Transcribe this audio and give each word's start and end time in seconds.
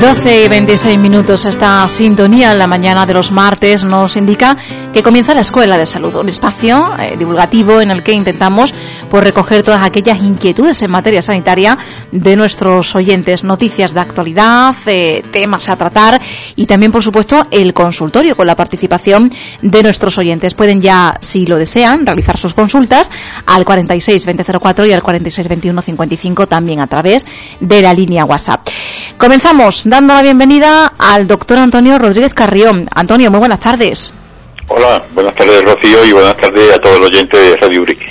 12 0.00 0.44
y 0.44 0.48
26 0.48 0.98
minutos 0.98 1.44
esta 1.46 1.88
sintonía 1.88 2.52
en 2.52 2.58
la 2.58 2.66
mañana 2.66 3.06
de 3.06 3.14
los 3.14 3.32
martes 3.32 3.82
nos 3.82 4.14
indica 4.16 4.56
que 4.92 5.02
comienza 5.02 5.34
la 5.34 5.40
Escuela 5.40 5.78
de 5.78 5.86
Salud, 5.86 6.14
un 6.16 6.28
espacio 6.28 6.92
eh, 6.98 7.16
divulgativo 7.18 7.80
en 7.80 7.90
el 7.90 8.02
que 8.02 8.12
intentamos 8.12 8.74
pues, 9.10 9.24
recoger 9.24 9.62
todas 9.62 9.82
aquellas 9.82 10.18
inquietudes 10.22 10.82
en 10.82 10.90
materia 10.90 11.22
sanitaria 11.22 11.78
de 12.10 12.36
nuestros 12.36 12.94
oyentes, 12.94 13.42
noticias 13.42 13.94
de 13.94 14.00
actualidad, 14.00 14.74
eh, 14.86 15.22
temas 15.30 15.68
a 15.70 15.76
tratar 15.76 16.20
y 16.56 16.66
también, 16.66 16.92
por 16.92 17.02
supuesto, 17.02 17.46
el 17.50 17.72
consultorio 17.72 18.36
con 18.36 18.46
la 18.46 18.54
participación 18.54 19.32
de 19.62 19.82
nuestros 19.82 20.18
oyentes. 20.18 20.52
Pueden 20.54 20.82
ya, 20.82 21.16
si 21.20 21.46
lo 21.46 21.56
desean, 21.56 22.04
realizar 22.04 22.36
sus 22.36 22.52
consultas 22.52 23.10
al 23.46 23.64
46 23.64 24.26
2004 24.26 24.86
y 24.86 24.92
al 24.92 25.02
46 25.02 25.48
21 25.48 25.82
55 25.82 26.46
también 26.48 26.80
a 26.80 26.86
través 26.86 27.24
de 27.60 27.80
la 27.80 27.94
línea 27.94 28.26
WhatsApp. 28.26 28.68
Comenzamos 29.16 29.82
dando 29.86 30.12
la 30.12 30.22
bienvenida 30.22 30.92
al 30.98 31.26
doctor 31.26 31.58
Antonio 31.58 31.98
Rodríguez 31.98 32.34
Carrión. 32.34 32.88
Antonio, 32.94 33.30
muy 33.30 33.40
buenas 33.40 33.60
tardes. 33.60 34.12
Hola, 34.74 35.02
buenas 35.12 35.34
tardes 35.34 35.62
Rocío 35.64 36.02
y 36.02 36.12
buenas 36.12 36.34
tardes 36.38 36.74
a 36.74 36.80
todos 36.80 36.98
los 36.98 37.08
oyentes 37.10 37.38
de 37.38 37.56
Radio 37.58 37.82
Urique. 37.82 38.06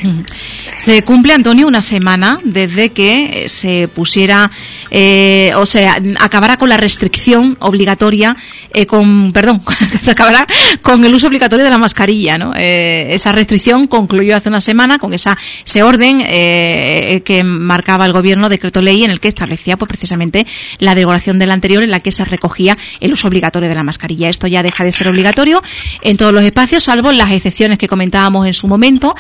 Se 0.78 1.04
cumple, 1.04 1.34
Antonio, 1.34 1.68
una 1.68 1.82
semana 1.82 2.40
desde 2.44 2.90
que 2.90 3.48
se 3.48 3.88
pusiera, 3.88 4.50
eh, 4.90 5.52
o 5.56 5.66
sea, 5.66 6.02
acabara 6.20 6.58
con 6.58 6.70
la 6.70 6.78
restricción 6.78 7.58
obligatoria, 7.60 8.36
eh, 8.74 8.86
con, 8.86 9.32
perdón, 9.32 9.62
se 10.02 10.12
acabará 10.12 10.48
con 10.82 11.04
el 11.04 11.14
uso 11.14 11.28
obligatorio 11.28 11.66
de 11.66 11.72
la 11.72 11.78
mascarilla, 11.78 12.38
¿no? 12.38 12.54
Eh, 12.56 13.14
esa 13.14 13.32
restricción 13.32 13.88
concluyó 13.88 14.36
hace 14.36 14.50
una 14.50 14.62
semana 14.62 14.98
con 14.98 15.14
esa, 15.14 15.38
ese 15.66 15.84
orden 15.84 16.20
que 16.22 17.44
marcaba 17.44 18.06
el 18.06 18.14
gobierno, 18.14 18.50
decreto 18.50 18.82
ley, 18.82 19.04
en 19.04 19.12
el 19.12 19.20
que 19.20 19.28
establecía, 19.28 19.78
pues 19.78 19.90
precisamente, 19.90 20.48
la 20.80 20.96
derogación 20.96 21.38
de 21.38 21.48
la 21.48 21.54
anterior 21.54 21.84
en 21.84 21.92
la 21.92 22.00
que 22.00 22.12
se 22.12 22.26
recogía 22.26 22.78
el 23.00 23.14
uso 23.14 23.28
obligatorio 23.28 23.70
de 23.70 23.76
la 23.76 23.84
mascarilla. 23.84 24.30
Esto 24.30 24.48
ya 24.48 24.64
deja 24.64 24.84
de 24.84 24.92
ser 24.92 25.08
obligatorio 25.08 25.62
en 26.02 26.18
todos 26.18 26.34
los 26.34 26.44
espacios, 26.44 26.84
salvo 26.84 27.12
las 27.12 27.32
excepciones 27.32 27.78
que 27.78 27.88
comentábamos 27.88 28.48
en 28.48 28.54
su 28.54 28.68
momento. 28.68 29.16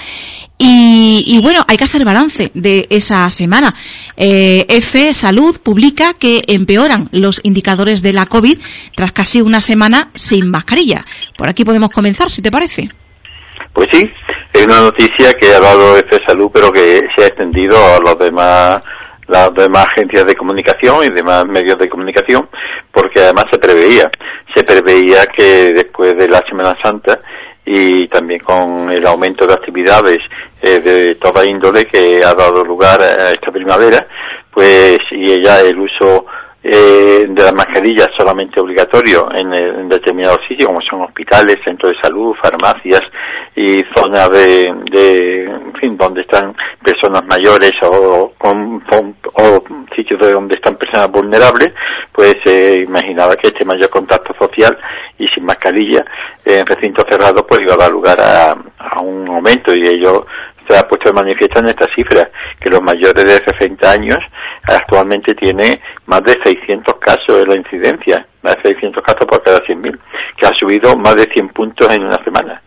Y, 0.63 1.39
bueno, 1.41 1.65
hay 1.67 1.75
que 1.75 1.85
hacer 1.85 2.05
balance 2.05 2.51
de 2.53 2.85
esa 2.91 3.27
semana. 3.31 3.73
Eh, 4.15 4.65
F 4.69 5.11
Salud 5.15 5.59
publica 5.59 6.13
que 6.13 6.43
empeoran 6.47 7.09
los 7.11 7.41
indicadores 7.43 8.03
de 8.03 8.13
la 8.13 8.27
COVID 8.27 8.59
tras 8.95 9.11
casi 9.11 9.41
una 9.41 9.59
semana 9.59 10.09
sin 10.13 10.51
mascarilla. 10.51 11.03
Por 11.35 11.49
aquí 11.49 11.65
podemos 11.65 11.89
comenzar, 11.89 12.29
si 12.29 12.43
te 12.43 12.51
parece. 12.51 12.89
Pues 13.73 13.87
sí, 13.91 14.07
es 14.53 14.65
una 14.65 14.81
noticia 14.81 15.33
que 15.33 15.47
ha 15.47 15.59
dado 15.59 15.97
F 15.97 16.19
Salud, 16.27 16.51
pero 16.53 16.71
que 16.71 17.01
se 17.15 17.23
ha 17.23 17.27
extendido 17.27 17.75
a 17.77 17.99
los 17.99 18.19
demás 18.19 18.81
las 19.27 19.53
demás 19.53 19.87
agencias 19.95 20.25
de 20.25 20.35
comunicación 20.35 21.05
y 21.05 21.09
demás 21.09 21.45
medios 21.45 21.77
de 21.79 21.89
comunicación, 21.89 22.49
porque 22.91 23.21
además 23.21 23.45
se 23.49 23.57
preveía, 23.57 24.11
se 24.53 24.63
preveía 24.63 25.25
que 25.25 25.71
después 25.73 26.17
de 26.17 26.27
la 26.27 26.43
Semana 26.49 26.75
Santa 26.83 27.19
y 27.65 28.07
también 28.07 28.39
con 28.39 28.91
el 28.91 29.05
aumento 29.05 29.45
de 29.45 29.53
actividades 29.53 30.19
eh, 30.61 30.79
de 30.79 31.15
toda 31.15 31.45
índole 31.45 31.85
que 31.85 32.23
ha 32.23 32.33
dado 32.33 32.63
lugar 32.63 33.01
a 33.01 33.31
esta 33.31 33.51
primavera, 33.51 34.05
pues 34.51 34.99
y 35.11 35.31
ella 35.31 35.61
el 35.61 35.79
uso 35.79 36.25
eh, 36.63 37.25
de 37.27 37.43
las 37.43 37.55
mascarillas 37.55 38.09
solamente 38.15 38.59
obligatorio 38.59 39.27
en, 39.33 39.51
en, 39.51 39.89
determinados 39.89 40.39
sitios 40.47 40.67
como 40.67 40.79
son 40.81 41.01
hospitales, 41.01 41.57
centros 41.63 41.93
de 41.93 42.01
salud, 42.01 42.35
farmacias 42.39 43.01
y 43.55 43.77
zonas 43.95 44.29
de, 44.29 44.71
de 44.91 45.43
en 45.45 45.73
fin, 45.79 45.97
donde 45.97 46.21
están 46.21 46.55
personas 46.83 47.23
mayores 47.25 47.73
o, 47.81 48.33
con, 48.37 48.83
o 49.33 49.63
sitios 49.95 50.19
de 50.19 50.33
donde 50.33 50.55
están 50.55 50.75
personas 50.75 51.11
vulnerables, 51.11 51.73
pues 52.11 52.35
eh, 52.45 52.83
imaginaba 52.87 53.35
que 53.35 53.47
este 53.47 53.65
mayor 53.65 53.89
contacto 53.89 54.33
social 54.39 54.77
y 55.17 55.27
sin 55.29 55.45
mascarilla 55.45 56.05
en 56.45 56.65
recintos 56.65 57.05
cerrados 57.09 57.43
pues 57.47 57.61
iba 57.61 57.73
a 57.73 57.77
dar 57.77 57.91
lugar 57.91 58.19
a, 58.19 58.51
a 58.77 58.99
un 59.01 59.27
aumento 59.27 59.73
y 59.73 59.87
ello 59.87 60.23
se 60.71 60.77
ha 60.77 60.87
puesto 60.87 61.09
de 61.09 61.13
manifiesto 61.13 61.59
en 61.59 61.67
esta 61.67 61.85
cifra, 61.93 62.29
que 62.59 62.69
los 62.69 62.81
mayores 62.81 63.25
de 63.25 63.37
60 63.57 63.91
años 63.91 64.19
actualmente 64.63 65.33
tienen 65.35 65.79
más 66.05 66.23
de 66.23 66.33
600 66.43 66.95
casos 66.99 67.39
de 67.39 67.45
la 67.45 67.57
incidencia, 67.57 68.25
más 68.41 68.55
de 68.63 68.71
600 68.71 69.03
casos 69.03 69.25
por 69.27 69.43
cada 69.43 69.59
100.000, 69.59 69.99
que 70.37 70.45
ha 70.45 70.51
subido 70.57 70.95
más 70.95 71.15
de 71.15 71.23
100 71.23 71.49
puntos 71.49 71.93
en 71.93 72.03
una 72.03 72.23
semana. 72.23 72.61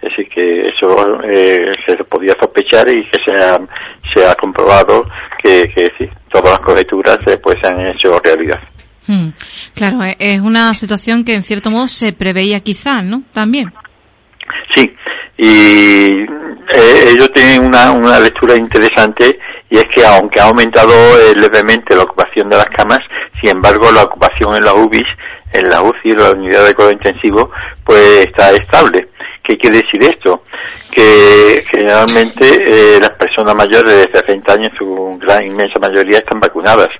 Es 0.00 0.10
decir, 0.10 0.28
que 0.28 0.68
eso 0.68 1.20
eh, 1.24 1.72
se 1.86 1.96
podía 2.04 2.34
sospechar 2.38 2.88
y 2.88 3.04
que 3.10 3.18
se 3.24 3.32
ha, 3.32 3.58
se 4.14 4.26
ha 4.26 4.34
comprobado 4.36 5.06
que, 5.42 5.72
que 5.74 5.90
sí, 5.98 6.08
todas 6.30 6.52
las 6.52 6.60
conjeturas 6.60 7.18
eh, 7.26 7.38
pues 7.38 7.56
han 7.64 7.80
hecho 7.88 8.20
realidad. 8.20 8.60
Hmm. 9.08 9.30
Claro, 9.74 10.04
eh, 10.04 10.16
es 10.18 10.40
una 10.40 10.72
situación 10.74 11.24
que 11.24 11.34
en 11.34 11.42
cierto 11.42 11.70
modo 11.70 11.88
se 11.88 12.12
preveía 12.12 12.60
quizás, 12.60 13.02
¿no? 13.02 13.22
También. 13.32 13.72
Sí, 14.74 14.94
y 15.38 16.24
eh, 16.24 17.04
ellos 17.06 17.32
tienen 17.32 17.64
una, 17.64 17.92
una 17.92 18.18
lectura 18.18 18.56
interesante 18.56 19.38
y 19.70 19.78
es 19.78 19.84
que 19.94 20.04
aunque 20.04 20.40
ha 20.40 20.46
aumentado 20.46 20.92
eh, 20.92 21.34
levemente 21.36 21.94
la 21.94 22.02
ocupación 22.02 22.48
de 22.50 22.56
las 22.56 22.68
camas, 22.68 23.00
sin 23.40 23.50
embargo 23.50 23.90
la 23.92 24.02
ocupación 24.02 24.56
en 24.56 24.64
la 24.64 24.74
UBIs, 24.74 25.06
en 25.52 25.70
la 25.70 25.82
UCI, 25.82 26.14
la 26.14 26.32
unidad 26.32 26.66
de 26.66 26.74
cuidado 26.74 26.92
intensivo, 26.92 27.50
pues 27.84 28.26
está 28.26 28.50
estable. 28.52 29.08
¿Qué 29.42 29.56
quiere 29.56 29.78
decir 29.78 30.02
esto? 30.02 30.42
Que 30.90 31.64
generalmente 31.70 32.44
eh, 32.66 32.98
las 33.00 33.10
personas 33.10 33.54
mayores 33.54 34.06
de 34.12 34.20
60 34.20 34.52
años, 34.52 34.72
su 34.76 35.18
gran 35.18 35.46
inmensa 35.46 35.78
mayoría, 35.80 36.18
están 36.18 36.40
vacunadas. 36.40 36.90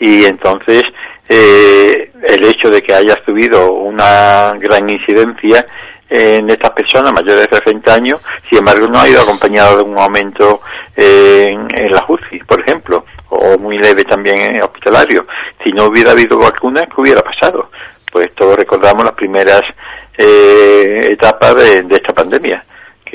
Y 0.00 0.24
entonces 0.24 0.82
eh, 1.28 2.10
el 2.28 2.44
hecho 2.44 2.68
de 2.68 2.82
que 2.82 2.94
haya 2.94 3.16
subido 3.24 3.72
una 3.72 4.54
gran 4.58 4.88
incidencia 4.88 5.66
en 6.14 6.48
estas 6.48 6.70
personas 6.70 7.12
mayores 7.12 7.48
de 7.48 7.56
60 7.56 7.92
años, 7.92 8.20
sin 8.48 8.58
embargo 8.58 8.86
no 8.86 9.00
ha 9.00 9.08
ido 9.08 9.20
acompañado 9.20 9.78
de 9.78 9.82
un 9.82 9.98
aumento 9.98 10.60
en, 10.94 11.66
las 11.90 12.04
UCI, 12.08 12.38
por 12.44 12.60
ejemplo, 12.60 13.04
o 13.30 13.58
muy 13.58 13.78
leve 13.78 14.04
también 14.04 14.54
en 14.54 14.62
hospitalario. 14.62 15.26
Si 15.64 15.70
no 15.72 15.86
hubiera 15.86 16.12
habido 16.12 16.38
vacunas, 16.38 16.84
¿qué 16.84 17.00
hubiera 17.00 17.20
pasado? 17.20 17.70
Pues 18.12 18.32
todos 18.34 18.56
recordamos 18.56 19.04
las 19.04 19.14
primeras 19.14 19.62
eh, 20.16 21.00
etapas 21.02 21.56
de, 21.56 21.82
de 21.82 21.96
esta 21.96 22.14
pandemia 22.14 22.64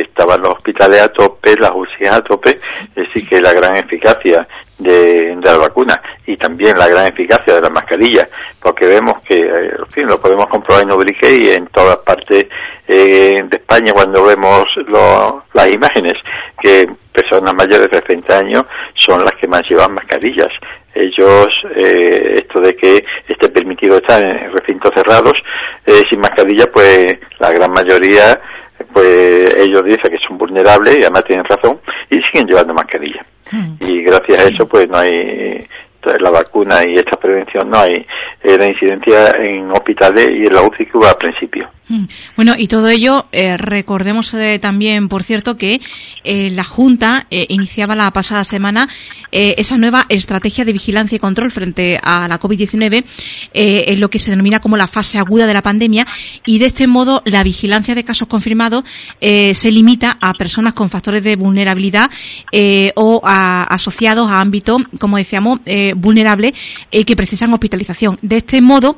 estaban 0.02 0.42
los 0.42 0.54
hospitales 0.54 1.02
a 1.02 1.10
tope, 1.10 1.56
las 1.58 1.72
UCI 1.74 2.08
a 2.08 2.22
tope, 2.22 2.60
es 2.96 3.08
decir, 3.08 3.28
que 3.28 3.42
la 3.42 3.54
gran 3.54 3.76
eficacia 3.78 4.48
de, 4.78 5.36
de 5.36 5.42
la 5.42 5.58
vacuna 5.58 6.02
y 6.26 6.38
también 6.38 6.78
la 6.78 6.88
gran 6.88 7.08
eficacia 7.08 7.56
de 7.56 7.62
la 7.62 7.70
mascarilla, 7.70 8.28
porque 8.62 8.86
vemos 8.86 9.22
que, 9.22 9.38
eh, 9.38 9.72
en 9.78 9.88
fin, 9.92 10.08
lo 10.08 10.20
podemos 10.20 10.48
comprobar 10.48 10.84
en 10.84 10.92
Ubrique 10.92 11.36
y 11.36 11.50
en 11.50 11.68
todas 11.68 11.98
partes 11.98 12.46
eh, 12.88 13.42
de 13.44 13.58
España 13.58 13.94
cuando 13.94 14.24
vemos 14.24 14.66
lo, 14.88 15.44
las 15.54 15.72
imágenes, 15.72 16.14
que 16.62 16.88
personas 17.12 17.54
mayores 17.54 17.90
de 17.90 18.02
30 18.02 18.38
años 18.38 18.64
son 18.96 19.24
las 19.24 19.34
que 19.34 19.48
más 19.48 19.62
llevan 19.70 19.94
mascarillas. 19.94 20.52
Ellos, 20.94 21.48
eh, 21.76 22.34
esto 22.36 22.60
de 22.60 22.76
que 22.76 23.06
esté 23.28 23.50
permitido 23.50 23.98
estar 23.98 24.24
en 24.24 24.52
recintos 24.52 24.92
cerrados 24.96 25.34
eh, 25.86 26.02
sin 26.10 26.20
mascarilla, 26.20 26.66
pues 26.72 27.08
la 27.40 27.52
gran 27.52 27.72
mayoría, 27.72 28.40
pues 28.94 29.56
ellos 29.56 29.84
dicen 29.84 30.12
que 30.12 30.17
son 30.28 30.38
vulnerables 30.38 30.97
y 30.97 31.01
además 31.01 31.23
tienen 31.25 31.45
razón 31.45 31.79
y 32.09 32.22
siguen 32.22 32.47
llevando 32.47 32.73
mascarilla. 32.73 33.25
Mm. 33.51 33.75
Y 33.88 34.03
gracias 34.03 34.40
a 34.40 34.47
eso, 34.47 34.67
pues 34.67 34.88
no 34.90 34.97
hay 34.97 35.67
la 36.20 36.30
vacuna 36.30 36.86
y 36.86 36.94
esta 36.94 37.18
prevención 37.18 37.70
no 37.70 37.80
hay 37.80 38.06
eh, 38.42 38.58
la 38.58 38.68
incidencia 38.68 39.32
en 39.38 39.70
hospitales 39.70 40.30
y 40.32 40.46
en 40.46 40.54
la 40.54 40.62
UCI 40.62 40.86
que 40.86 40.98
hubo 40.98 41.06
al 41.06 41.18
principio. 41.18 41.70
Mm. 41.90 42.06
Bueno, 42.38 42.54
y 42.58 42.68
todo 42.68 42.88
ello, 42.88 43.25
eh, 43.34 43.57
recordemos 43.57 44.34
eh, 44.34 44.60
también, 44.60 45.10
por 45.10 45.24
cierto, 45.24 45.57
que 45.57 45.81
la 46.24 46.63
Junta 46.63 47.25
iniciaba 47.30 47.96
la 47.96 48.12
pasada 48.12 48.44
semana 48.44 48.88
esa 49.31 49.78
nueva 49.78 50.06
estrategia 50.10 50.63
de 50.63 50.74
vigilancia 50.74 51.16
y 51.16 51.19
control 51.19 51.51
frente 51.51 52.00
a 52.02 52.28
la 52.28 52.40
COVID-19, 52.40 53.04
en 53.54 54.00
lo 54.00 54.10
que 54.10 54.19
se 54.19 54.30
denomina 54.30 54.60
como 54.60 54.78
la 54.78 54.86
fase 54.86 55.18
aguda 55.18 55.48
de 55.48 55.54
la 55.54 55.63
pandemia, 55.63 56.06
y 56.45 56.60
de 56.60 56.66
este 56.66 56.86
modo 56.86 57.24
la 57.25 57.44
vigilancia 57.44 57.95
de 57.95 58.04
casos 58.04 58.28
confirmados 58.28 58.84
se 59.19 59.72
limita 59.72 60.18
a 60.22 60.34
personas 60.34 60.74
con 60.74 60.90
factores 60.90 61.24
de 61.24 61.36
vulnerabilidad 61.36 62.12
o 62.95 63.22
a, 63.24 63.63
asociados 63.63 64.30
a 64.30 64.40
ámbitos, 64.40 64.84
como 65.00 65.18
decíamos, 65.18 65.62
vulnerables 65.95 66.53
que 66.91 67.15
precisan 67.15 67.53
hospitalización. 67.53 68.18
De 68.21 68.38
este 68.38 68.62
modo, 68.62 68.97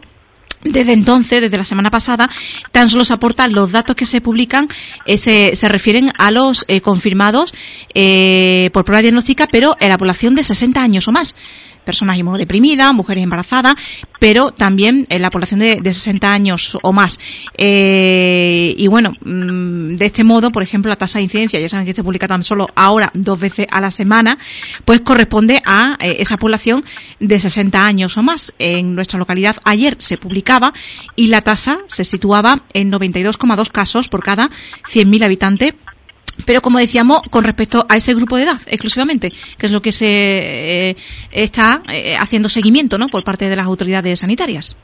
desde 0.64 0.94
entonces, 0.94 1.42
desde 1.42 1.58
la 1.58 1.66
semana 1.66 1.90
pasada, 1.90 2.30
tan 2.72 2.90
solo 2.90 3.04
se 3.04 3.14
aportan 3.14 3.52
los 3.52 3.72
datos 3.72 3.96
que 3.96 4.06
se 4.06 4.22
publican, 4.22 4.68
eh, 5.06 5.18
se, 5.18 5.56
se, 5.56 5.68
refieren 5.68 6.12
a 6.18 6.30
los 6.30 6.66
eh, 6.68 6.82
confirmados 6.82 7.54
eh, 7.96 8.70
por 8.72 8.86
prueba 8.86 9.02
diagnóstica, 9.02 9.48
pero 9.48 9.76
en 9.80 9.90
la 9.90 9.98
población 9.98 10.36
de 10.36 10.44
60 10.44 10.82
años 10.82 11.08
o 11.08 11.12
más. 11.12 11.36
Personas 11.84 12.18
inmunodeprimidas, 12.18 12.94
mujeres 12.94 13.24
embarazadas, 13.24 13.76
pero 14.20 14.52
también 14.52 15.08
en 15.10 15.22
la 15.22 15.32
población 15.32 15.60
de, 15.60 15.82
60 15.84 16.32
años 16.32 16.78
o 16.84 16.94
más. 16.94 17.20
Eh, 17.58 18.74
y 18.78 18.88
bueno, 18.88 19.14
mm, 19.22 19.96
de 19.96 20.06
este 20.06 20.24
modo, 20.24 20.52
por 20.52 20.64
ejemplo, 20.64 20.90
la 20.90 20.96
tasa 20.96 21.20
de 21.20 21.24
incidencia, 21.24 21.60
ya 21.60 21.70
saben 21.70 21.86
que 21.86 21.94
se 21.94 22.04
publica 22.04 22.28
tan 22.28 22.44
solo 22.44 22.68
ahora 22.76 23.12
dos 23.14 23.40
veces 23.40 23.68
a 23.72 23.82
la 23.82 23.92
semana, 23.92 24.38
pues 24.86 25.02
corresponde 25.02 25.62
a 25.66 25.98
eh, 26.00 26.18
esa 26.20 26.38
población 26.38 26.84
de 27.20 27.40
60 27.40 27.86
años 27.86 28.18
o 28.18 28.24
más. 28.24 28.54
En 28.60 28.96
nuestra 28.96 29.20
localidad 29.20 29.58
ayer 29.64 29.96
se 30.00 30.18
publicaba 30.18 30.74
y 31.16 31.28
la 31.28 31.42
tasa 31.42 31.80
se 31.88 32.06
situaba 32.06 32.62
en 32.74 32.92
92,2 32.92 33.72
casos 33.72 34.08
por 34.08 34.24
cada 34.24 34.50
100.000 34.84 35.26
habitantes 35.26 35.74
pero 36.46 36.62
como 36.62 36.80
decíamos, 36.80 37.22
con 37.30 37.44
respecto 37.44 37.86
a 37.90 37.98
ese 37.98 38.14
grupo 38.14 38.38
de 38.38 38.44
edad 38.44 38.58
exclusivamente, 38.66 39.32
que 39.58 39.66
es 39.66 39.72
lo 39.72 39.82
que 39.82 39.92
se 39.92 40.90
eh, 40.90 40.96
está 41.32 41.82
eh, 41.92 42.16
haciendo 42.18 42.50
seguimiento 42.50 42.98
¿no? 42.98 43.08
por 43.08 43.24
parte 43.24 43.50
de 43.50 43.56
las 43.56 43.66
autoridades 43.66 44.20
sanitarias. 44.20 44.76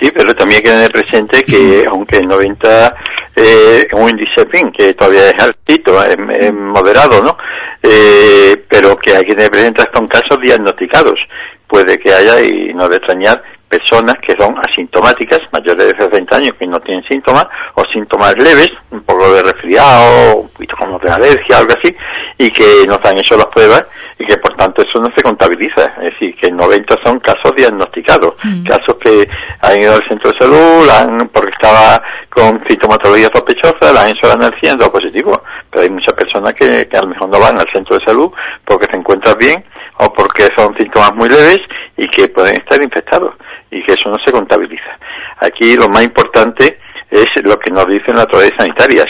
Sí, 0.00 0.10
pero 0.14 0.34
también 0.34 0.58
hay 0.58 0.62
que 0.62 0.70
tener 0.70 0.90
presente 0.90 1.42
que 1.42 1.84
aunque 1.88 2.18
el 2.18 2.26
90 2.26 2.94
eh, 3.36 3.86
un 3.92 4.10
índice 4.10 4.46
fin 4.50 4.70
que 4.72 4.94
todavía 4.94 5.30
es 5.30 5.42
altito, 5.42 6.02
es, 6.04 6.16
moderado, 6.52 7.22
¿no? 7.22 7.36
Eh, 7.82 8.64
pero 8.68 8.96
que 8.96 9.16
hay 9.16 9.24
que 9.24 9.34
tener 9.34 9.50
presente 9.50 9.84
son 9.92 10.08
casos 10.08 10.40
diagnosticados. 10.40 11.18
Puede 11.66 11.98
que 11.98 12.12
haya, 12.12 12.40
y 12.40 12.72
no 12.74 12.88
de 12.88 12.96
extrañar, 12.96 13.42
personas 13.78 14.14
que 14.22 14.34
son 14.36 14.56
asintomáticas, 14.58 15.40
mayores 15.52 15.86
de 15.86 16.04
60 16.04 16.36
años, 16.36 16.54
que 16.58 16.66
no 16.66 16.80
tienen 16.80 17.04
síntomas, 17.04 17.46
o 17.74 17.84
síntomas 17.92 18.34
leves, 18.36 18.70
un 18.90 19.02
poco 19.02 19.32
de 19.32 19.42
resfriado, 19.42 20.36
un 20.36 20.48
poquito 20.48 20.76
como 20.76 20.98
de 20.98 21.10
alergia, 21.10 21.58
algo 21.58 21.72
así, 21.76 21.94
y 22.38 22.50
que 22.50 22.86
nos 22.86 23.04
han 23.04 23.18
hecho 23.18 23.36
las 23.36 23.46
pruebas 23.46 23.84
y 24.18 24.26
que 24.26 24.36
por 24.36 24.54
tanto 24.54 24.82
eso 24.82 25.00
no 25.00 25.10
se 25.14 25.22
contabiliza. 25.22 25.84
Es 26.02 26.12
decir, 26.12 26.36
que 26.36 26.50
90 26.50 26.94
son 27.04 27.18
casos 27.18 27.52
diagnosticados, 27.56 28.34
mm. 28.44 28.64
casos 28.64 28.96
que 29.00 29.28
han 29.60 29.78
ido 29.78 29.94
al 29.94 30.08
centro 30.08 30.30
de 30.30 30.38
salud, 30.38 30.88
han, 30.88 31.28
porque 31.28 31.50
estaba 31.50 32.00
con 32.30 32.62
sintomatología 32.66 33.28
sospechosa, 33.34 33.92
la 33.92 34.02
han 34.02 34.10
hecho 34.10 34.28
la 34.28 34.34
energía 34.34 34.72
en 34.72 34.78
positivo. 34.78 35.42
Pero 35.70 35.82
hay 35.82 35.90
muchas 35.90 36.14
personas 36.14 36.54
que, 36.54 36.86
que 36.86 36.96
a 36.96 37.02
lo 37.02 37.08
mejor 37.08 37.28
no 37.28 37.40
van 37.40 37.58
al 37.58 37.68
centro 37.72 37.98
de 37.98 38.04
salud 38.04 38.30
porque 38.64 38.86
se 38.86 38.96
encuentran 38.96 39.36
bien 39.38 39.64
o 39.98 40.12
porque 40.12 40.48
son 40.56 40.76
síntomas 40.76 41.14
muy 41.14 41.28
leves 41.28 41.60
y 41.96 42.08
que 42.08 42.28
pueden 42.28 42.56
estar 42.56 42.82
infectados 42.82 43.34
y 43.74 43.82
que 43.82 43.94
eso 43.94 44.08
no 44.08 44.16
se 44.24 44.32
contabiliza. 44.32 44.96
Aquí 45.38 45.76
lo 45.76 45.88
más 45.88 46.04
importante 46.04 46.78
es 47.10 47.26
lo 47.42 47.58
que 47.58 47.70
nos 47.70 47.86
dicen 47.86 48.16
las 48.16 48.26
autoridades 48.26 48.54
sanitarias, 48.56 49.06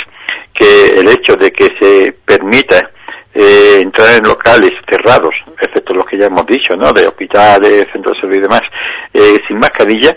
que 0.53 0.99
el 0.99 1.09
hecho 1.09 1.37
de 1.37 1.53
que 1.53 1.71
se 1.79 2.13
permita 2.25 2.91
eh, 3.35 3.81
entrar 3.83 4.17
en 4.17 4.25
locales 4.25 4.73
cerrados, 4.89 5.35
excepto 5.61 5.95
los 5.95 6.07
que 6.07 6.19
ya 6.19 6.27
hemos 6.27 6.47
dicho, 6.47 6.77
¿no? 6.77 6.93
De 6.93 7.07
hospitales, 7.07 7.89
centros 7.93 8.17
de 8.17 8.21
salud 8.21 8.35
y 8.37 8.41
demás, 8.41 8.63
eh, 9.13 9.37
sin 9.47 9.59
mascarilla, 9.59 10.17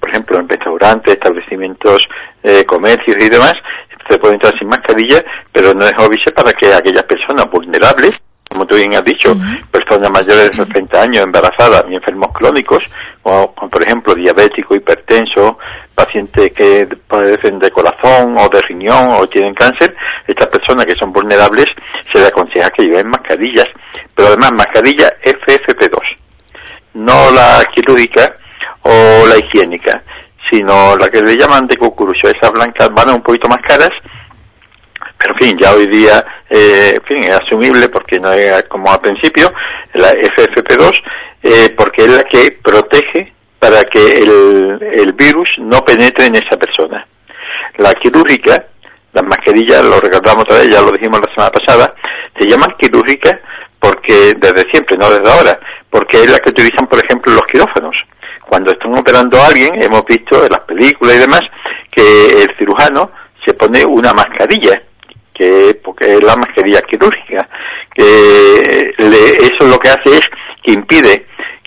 por 0.00 0.10
ejemplo, 0.10 0.38
en 0.38 0.48
restaurantes, 0.48 1.14
establecimientos, 1.14 2.06
eh, 2.42 2.64
comercios 2.64 3.16
y 3.18 3.28
demás, 3.28 3.54
se 4.08 4.18
puede 4.18 4.34
entrar 4.34 4.56
sin 4.58 4.68
mascarilla, 4.68 5.24
pero 5.52 5.74
no 5.74 5.84
es 5.84 5.94
obvio 5.98 6.18
para 6.34 6.52
que 6.52 6.72
aquellas 6.72 7.04
personas 7.04 7.46
vulnerables 7.50 8.22
como 8.56 8.66
tú 8.66 8.76
bien 8.76 8.94
has 8.94 9.04
dicho, 9.04 9.36
personas 9.70 10.10
mayores 10.10 10.50
de 10.50 10.64
60 10.64 11.02
años, 11.02 11.24
embarazadas 11.24 11.84
y 11.90 11.94
enfermos 11.94 12.32
crónicos, 12.32 12.82
o, 13.22 13.52
por 13.52 13.82
ejemplo 13.82 14.14
diabético, 14.14 14.74
hipertenso, 14.74 15.58
pacientes 15.94 16.52
que 16.54 16.88
padecen 17.06 17.58
de 17.58 17.70
corazón 17.70 18.34
o 18.38 18.48
de 18.48 18.62
riñón 18.62 19.10
o 19.10 19.28
tienen 19.28 19.52
cáncer, 19.52 19.94
estas 20.26 20.48
personas 20.48 20.86
que 20.86 20.94
son 20.94 21.12
vulnerables 21.12 21.66
se 22.10 22.18
les 22.18 22.28
aconseja 22.28 22.70
que 22.70 22.84
lleven 22.84 23.10
mascarillas, 23.10 23.66
pero 24.14 24.28
además 24.28 24.52
mascarilla 24.52 25.12
FFP2, 25.22 26.00
no 26.94 27.30
la 27.32 27.62
quirúrgica 27.74 28.36
o 28.80 29.26
la 29.26 29.36
higiénica, 29.36 30.02
sino 30.50 30.96
la 30.96 31.10
que 31.10 31.20
le 31.20 31.36
llaman 31.36 31.66
de 31.66 31.76
cucurucho, 31.76 32.28
esas 32.28 32.52
blancas 32.52 32.88
van 32.94 33.16
un 33.16 33.22
poquito 33.22 33.48
más 33.48 33.60
caras, 33.68 33.90
pero 35.18 35.34
en 35.34 35.40
fin, 35.40 35.58
ya 35.60 35.74
hoy 35.74 35.86
día 35.86 36.24
eh, 36.48 36.94
en 36.96 37.02
fin, 37.02 37.24
es 37.24 37.40
asumible 37.40 37.88
porque 37.88 38.18
no 38.20 38.32
es 38.32 38.64
como 38.64 38.90
al 38.90 39.00
principio, 39.00 39.52
la 39.94 40.12
FFP2, 40.12 41.02
eh, 41.42 41.74
porque 41.76 42.04
es 42.04 42.08
la 42.08 42.24
que 42.24 42.58
protege 42.62 43.32
para 43.58 43.82
que 43.84 44.06
el, 44.06 44.78
el 44.92 45.12
virus 45.12 45.48
no 45.58 45.84
penetre 45.84 46.26
en 46.26 46.36
esa 46.36 46.56
persona. 46.56 47.06
La 47.78 47.92
quirúrgica, 47.94 48.64
la 49.12 49.22
mascarilla, 49.22 49.82
lo 49.82 50.00
recordamos 50.00 50.44
otra 50.44 50.58
vez, 50.58 50.68
ya 50.68 50.82
lo 50.82 50.92
dijimos 50.92 51.20
la 51.20 51.34
semana 51.34 51.50
pasada, 51.50 51.94
se 52.38 52.46
llama 52.46 52.74
quirúrgica 52.78 53.40
porque 53.80 54.34
desde 54.36 54.70
siempre, 54.70 54.96
no 54.96 55.10
desde 55.10 55.30
ahora, 55.30 55.58
porque 55.90 56.22
es 56.22 56.30
la 56.30 56.38
que 56.38 56.50
utilizan, 56.50 56.86
por 56.86 57.04
ejemplo, 57.04 57.32
los 57.32 57.42
quirófanos. 57.42 57.96
Cuando 58.48 58.70
están 58.70 58.94
operando 58.96 59.40
a 59.40 59.46
alguien, 59.46 59.80
hemos 59.82 60.04
visto 60.04 60.44
en 60.44 60.50
las 60.50 60.60
películas 60.60 61.16
y 61.16 61.20
demás, 61.20 61.40
que 61.90 62.42
el 62.42 62.56
cirujano 62.58 63.10
se 63.44 63.54
pone 63.54 63.84
una 63.84 64.12
mascarilla 64.12 64.82
que 65.36 65.78
porque 65.82 66.14
es 66.14 66.22
la 66.22 66.36
mascarilla 66.36 66.80
quirúrgica, 66.82 67.48
que 67.94 68.94
eso 68.98 69.66
lo 69.66 69.78
que 69.78 69.88
hace 69.88 70.16
es 70.16 70.28
que 70.62 70.72
impide 70.72 71.26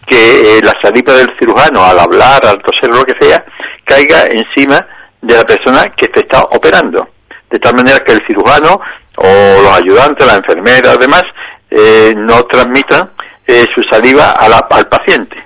que 0.09 0.57
eh, 0.57 0.61
la 0.63 0.73
saliva 0.81 1.13
del 1.13 1.29
cirujano 1.37 1.83
al 1.83 1.99
hablar, 1.99 2.45
al 2.45 2.61
toser 2.61 2.89
lo 2.89 3.03
que 3.03 3.15
sea, 3.19 3.43
caiga 3.85 4.25
encima 4.27 4.85
de 5.21 5.35
la 5.35 5.43
persona 5.43 5.89
que 5.89 6.09
se 6.13 6.21
está 6.21 6.41
operando. 6.43 7.07
De 7.49 7.59
tal 7.59 7.75
manera 7.75 7.99
que 7.99 8.13
el 8.13 8.25
cirujano 8.25 8.79
o 9.17 9.61
los 9.63 9.81
ayudantes, 9.81 10.25
la 10.25 10.35
enfermera, 10.35 10.91
además, 10.91 11.23
eh, 11.69 12.13
no 12.17 12.43
transmitan 12.45 13.11
eh, 13.45 13.65
su 13.73 13.81
saliva 13.89 14.31
al 14.31 14.87
paciente. 14.87 15.37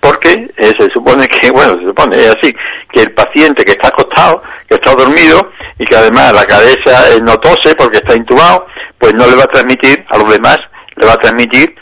Porque 0.00 0.50
se 0.56 0.88
supone 0.92 1.26
que, 1.26 1.50
bueno, 1.52 1.76
se 1.76 1.88
supone, 1.88 2.20
es 2.20 2.36
así, 2.36 2.54
que 2.92 3.02
el 3.02 3.12
paciente 3.12 3.64
que 3.64 3.72
está 3.72 3.88
acostado, 3.88 4.42
que 4.68 4.74
está 4.74 4.94
dormido, 4.94 5.50
y 5.78 5.84
que 5.84 5.96
además 5.96 6.32
la 6.32 6.44
cabeza 6.44 7.12
eh, 7.12 7.20
no 7.22 7.36
tose 7.38 7.74
porque 7.74 7.98
está 7.98 8.16
intubado, 8.16 8.66
pues 8.98 9.14
no 9.14 9.26
le 9.26 9.36
va 9.36 9.44
a 9.44 9.48
transmitir 9.48 10.04
a 10.08 10.18
los 10.18 10.30
demás, 10.30 10.58
le 10.96 11.06
va 11.06 11.12
a 11.12 11.18
transmitir 11.18 11.74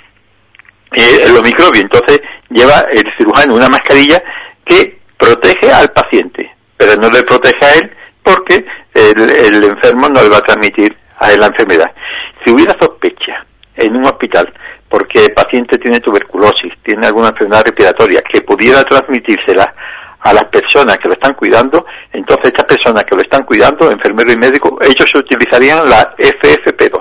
eh, 0.93 1.29
los 1.29 1.43
microbios. 1.43 1.85
Entonces 1.85 2.21
lleva 2.51 2.87
el 2.93 3.05
cirujano 3.17 3.55
una 3.55 3.69
mascarilla 3.69 4.23
que 4.65 4.99
protege 5.19 5.73
al 5.73 5.91
paciente, 5.91 6.51
pero 6.77 6.97
no 6.97 7.09
le 7.11 7.23
protege 7.23 7.65
a 7.65 7.75
él 7.75 7.91
porque 8.23 8.65
el, 8.95 9.65
enfermo 9.65 10.09
no 10.09 10.23
le 10.23 10.29
va 10.29 10.39
a 10.39 10.43
transmitir 10.43 10.97
a 11.19 11.33
él 11.33 11.41
la 11.41 11.47
enfermedad. 11.47 11.91
Si 12.45 12.53
hubiera 12.53 12.75
sospecha 12.81 13.45
en 13.77 13.97
un 13.97 14.05
hospital 14.07 14.53
porque 14.89 15.25
el 15.25 15.33
paciente 15.33 15.79
tiene 15.79 16.01
tuberculosis, 16.01 16.73
tiene 16.85 17.07
alguna 17.07 17.29
enfermedad 17.29 17.65
respiratoria 17.65 18.23
que 18.23 18.41
pudiera 18.43 18.85
transmitírsela 18.85 19.75
a 20.25 20.33
las 20.33 20.45
personas 20.45 20.99
que 20.99 21.09
lo 21.09 21.15
están 21.15 21.35
cuidando, 21.35 21.85
entonces 22.13 22.47
estas 22.47 22.65
personas 22.65 23.05
que 23.05 23.15
lo 23.15 23.23
están 23.23 23.45
cuidando, 23.45 23.91
enfermero 23.91 24.33
y 24.33 24.37
médico, 24.37 24.79
ellos 24.81 25.15
utilizarían 25.15 25.89
la 25.89 26.17
FFP2 26.17 26.99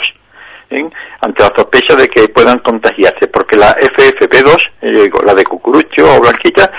¿eh? 0.71 0.89
ante 1.21 1.43
la 1.43 1.51
sospecha 1.55 1.95
de 1.95 2.09
que 2.09 2.27
puedan 2.27 2.59
contagiarse, 2.59 3.27
porque 3.27 3.55
la 3.55 3.73
FFP2, 3.75 4.57
eh, 4.81 5.09
la 5.25 5.33
de 5.33 5.43
cucurucho 5.45 6.15
o 6.15 6.19
blanquita, 6.19 6.69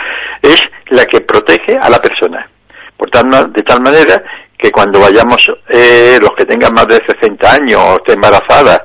es 0.42 0.62
la 0.90 1.06
que 1.06 1.22
protege 1.22 1.78
a 1.78 1.88
la 1.88 1.98
persona. 1.98 2.44
De 3.48 3.62
tal 3.62 3.82
manera 3.82 4.22
que 4.56 4.70
cuando 4.70 5.00
vayamos, 5.00 5.52
eh, 5.68 6.18
los 6.20 6.30
que 6.36 6.46
tengan 6.46 6.72
más 6.72 6.86
de 6.88 7.00
60 7.06 7.52
años 7.52 7.80
o 7.80 7.96
estén 7.96 8.14
embarazadas 8.14 8.82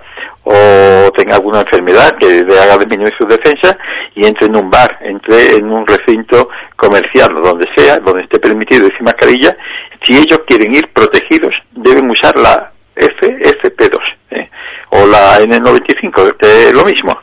o 0.51 1.11
tenga 1.11 1.35
alguna 1.35 1.61
enfermedad 1.61 2.17
que 2.19 2.43
le 2.43 2.59
haga 2.59 2.77
disminuir 2.77 3.13
su 3.19 3.27
defensa 3.27 3.77
y 4.15 4.25
entre 4.25 4.47
en 4.47 4.55
un 4.55 4.69
bar, 4.69 4.97
entre 5.01 5.57
en 5.57 5.71
un 5.71 5.85
recinto 5.85 6.49
comercial 6.75 7.29
donde 7.43 7.67
sea, 7.75 7.99
donde 7.99 8.23
esté 8.23 8.39
permitido 8.39 8.85
decir 8.85 9.03
mascarilla, 9.03 9.55
si 10.03 10.13
ellos 10.17 10.39
quieren 10.47 10.73
ir 10.73 10.87
protegidos 10.91 11.53
deben 11.71 12.09
usar 12.09 12.35
la 12.39 12.71
FFP2 12.95 13.99
¿eh? 14.31 14.49
o 14.89 15.05
la 15.05 15.39
N95, 15.39 16.35
que 16.37 16.69
es 16.69 16.73
lo 16.73 16.83
mismo. 16.83 17.15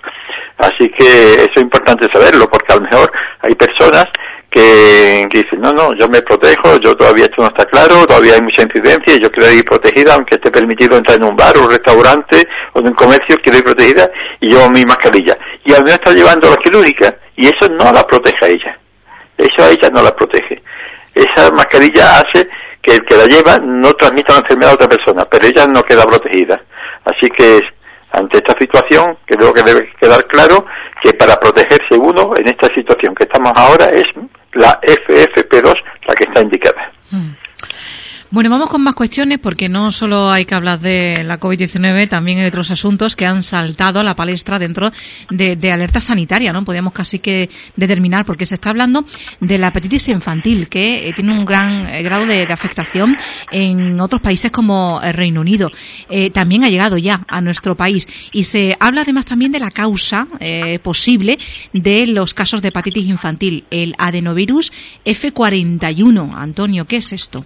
Así 0.58 0.88
que 0.88 1.34
eso 1.34 1.52
es 1.54 1.62
importante 1.62 2.08
saberlo 2.12 2.48
porque 2.48 2.72
a 2.72 2.76
lo 2.76 2.82
mejor 2.82 3.12
hay 3.42 3.54
personas 3.54 4.06
que, 4.50 5.28
dicen, 5.30 5.60
no, 5.60 5.72
no, 5.72 5.92
yo 5.94 6.08
me 6.08 6.22
protejo, 6.22 6.78
yo 6.78 6.96
todavía 6.96 7.24
esto 7.24 7.42
no 7.42 7.48
está 7.48 7.66
claro, 7.66 8.06
todavía 8.06 8.34
hay 8.34 8.40
mucha 8.40 8.62
incidencia 8.62 9.16
yo 9.16 9.30
quiero 9.30 9.52
ir 9.52 9.64
protegida, 9.64 10.14
aunque 10.14 10.36
esté 10.36 10.50
permitido 10.50 10.96
entrar 10.96 11.18
en 11.18 11.24
un 11.24 11.36
bar 11.36 11.56
o 11.58 11.64
un 11.64 11.70
restaurante 11.70 12.42
o 12.72 12.80
en 12.80 12.86
un 12.86 12.94
comercio, 12.94 13.36
quiero 13.42 13.58
ir 13.58 13.64
protegida 13.64 14.10
y 14.40 14.48
llevo 14.48 14.70
mi 14.70 14.82
mascarilla. 14.84 15.36
Y 15.64 15.74
al 15.74 15.84
menos 15.84 16.00
está 16.00 16.12
llevando 16.12 16.48
la 16.48 16.56
quirúrgica 16.56 17.14
y 17.36 17.46
eso 17.46 17.68
no 17.70 17.92
la 17.92 18.02
protege 18.04 18.44
a 18.44 18.48
ella. 18.48 18.78
Eso 19.36 19.62
a 19.62 19.70
ella 19.70 19.90
no 19.90 20.02
la 20.02 20.16
protege. 20.16 20.62
Esa 21.14 21.50
mascarilla 21.50 22.20
hace 22.20 22.48
que 22.80 22.94
el 22.94 23.04
que 23.04 23.16
la 23.16 23.26
lleva 23.26 23.58
no 23.58 23.92
transmita 23.92 24.34
la 24.34 24.40
enfermedad 24.40 24.70
a 24.70 24.74
otra 24.74 24.88
persona, 24.88 25.24
pero 25.26 25.46
ella 25.46 25.66
no 25.66 25.82
queda 25.82 26.04
protegida. 26.04 26.62
Así 27.04 27.28
que 27.30 27.60
ante 28.16 28.38
esta 28.38 28.58
situación 28.58 29.18
creo 29.26 29.52
que 29.52 29.62
debe 29.62 29.92
quedar 30.00 30.24
claro 30.26 30.64
que 31.02 31.12
para 31.12 31.36
protegerse 31.36 31.94
uno 31.94 32.32
en 32.36 32.48
esta 32.48 32.68
situación 32.68 33.14
que 33.14 33.24
estamos 33.24 33.52
ahora 33.54 33.90
es 33.90 34.04
la 34.54 34.80
FFP2 34.80 35.74
la 36.06 36.14
que 36.14 36.24
está 36.24 36.40
indicada. 36.40 36.92
Mm. 37.10 37.45
Bueno, 38.28 38.50
vamos 38.50 38.70
con 38.70 38.82
más 38.82 38.96
cuestiones 38.96 39.38
porque 39.38 39.68
no 39.68 39.92
solo 39.92 40.32
hay 40.32 40.44
que 40.44 40.56
hablar 40.56 40.80
de 40.80 41.22
la 41.22 41.38
COVID-19, 41.38 42.08
también 42.08 42.40
hay 42.40 42.46
otros 42.46 42.72
asuntos 42.72 43.14
que 43.14 43.24
han 43.24 43.44
saltado 43.44 44.00
a 44.00 44.02
la 44.02 44.16
palestra 44.16 44.58
dentro 44.58 44.90
de, 45.30 45.70
alerta 45.70 46.00
sanitaria, 46.00 46.52
¿no? 46.52 46.64
Podríamos 46.64 46.92
casi 46.92 47.20
que 47.20 47.48
determinar 47.76 48.24
porque 48.24 48.44
se 48.44 48.56
está 48.56 48.70
hablando 48.70 49.04
de 49.38 49.58
la 49.58 49.68
hepatitis 49.68 50.08
infantil 50.08 50.68
que 50.68 51.08
eh, 51.08 51.12
tiene 51.14 51.38
un 51.38 51.44
gran 51.44 51.86
eh, 51.86 52.02
grado 52.02 52.26
de, 52.26 52.42
afectación 52.52 53.16
en 53.52 54.00
otros 54.00 54.20
países 54.20 54.50
como 54.50 55.00
el 55.04 55.14
Reino 55.14 55.40
Unido. 55.40 55.70
Eh, 56.10 56.30
también 56.30 56.64
ha 56.64 56.68
llegado 56.68 56.98
ya 56.98 57.24
a 57.28 57.40
nuestro 57.40 57.76
país 57.76 58.08
y 58.32 58.42
se 58.44 58.76
habla 58.80 59.02
además 59.02 59.24
también 59.24 59.52
de 59.52 59.60
la 59.60 59.70
causa 59.70 60.26
posible 60.82 61.38
de 61.72 62.06
los 62.06 62.34
casos 62.34 62.60
de 62.60 62.68
hepatitis 62.68 63.06
infantil, 63.06 63.64
el 63.70 63.94
adenovirus 63.98 64.72
F41. 65.04 66.34
Antonio, 66.34 66.86
¿qué 66.86 66.96
es 66.96 67.12
esto? 67.12 67.44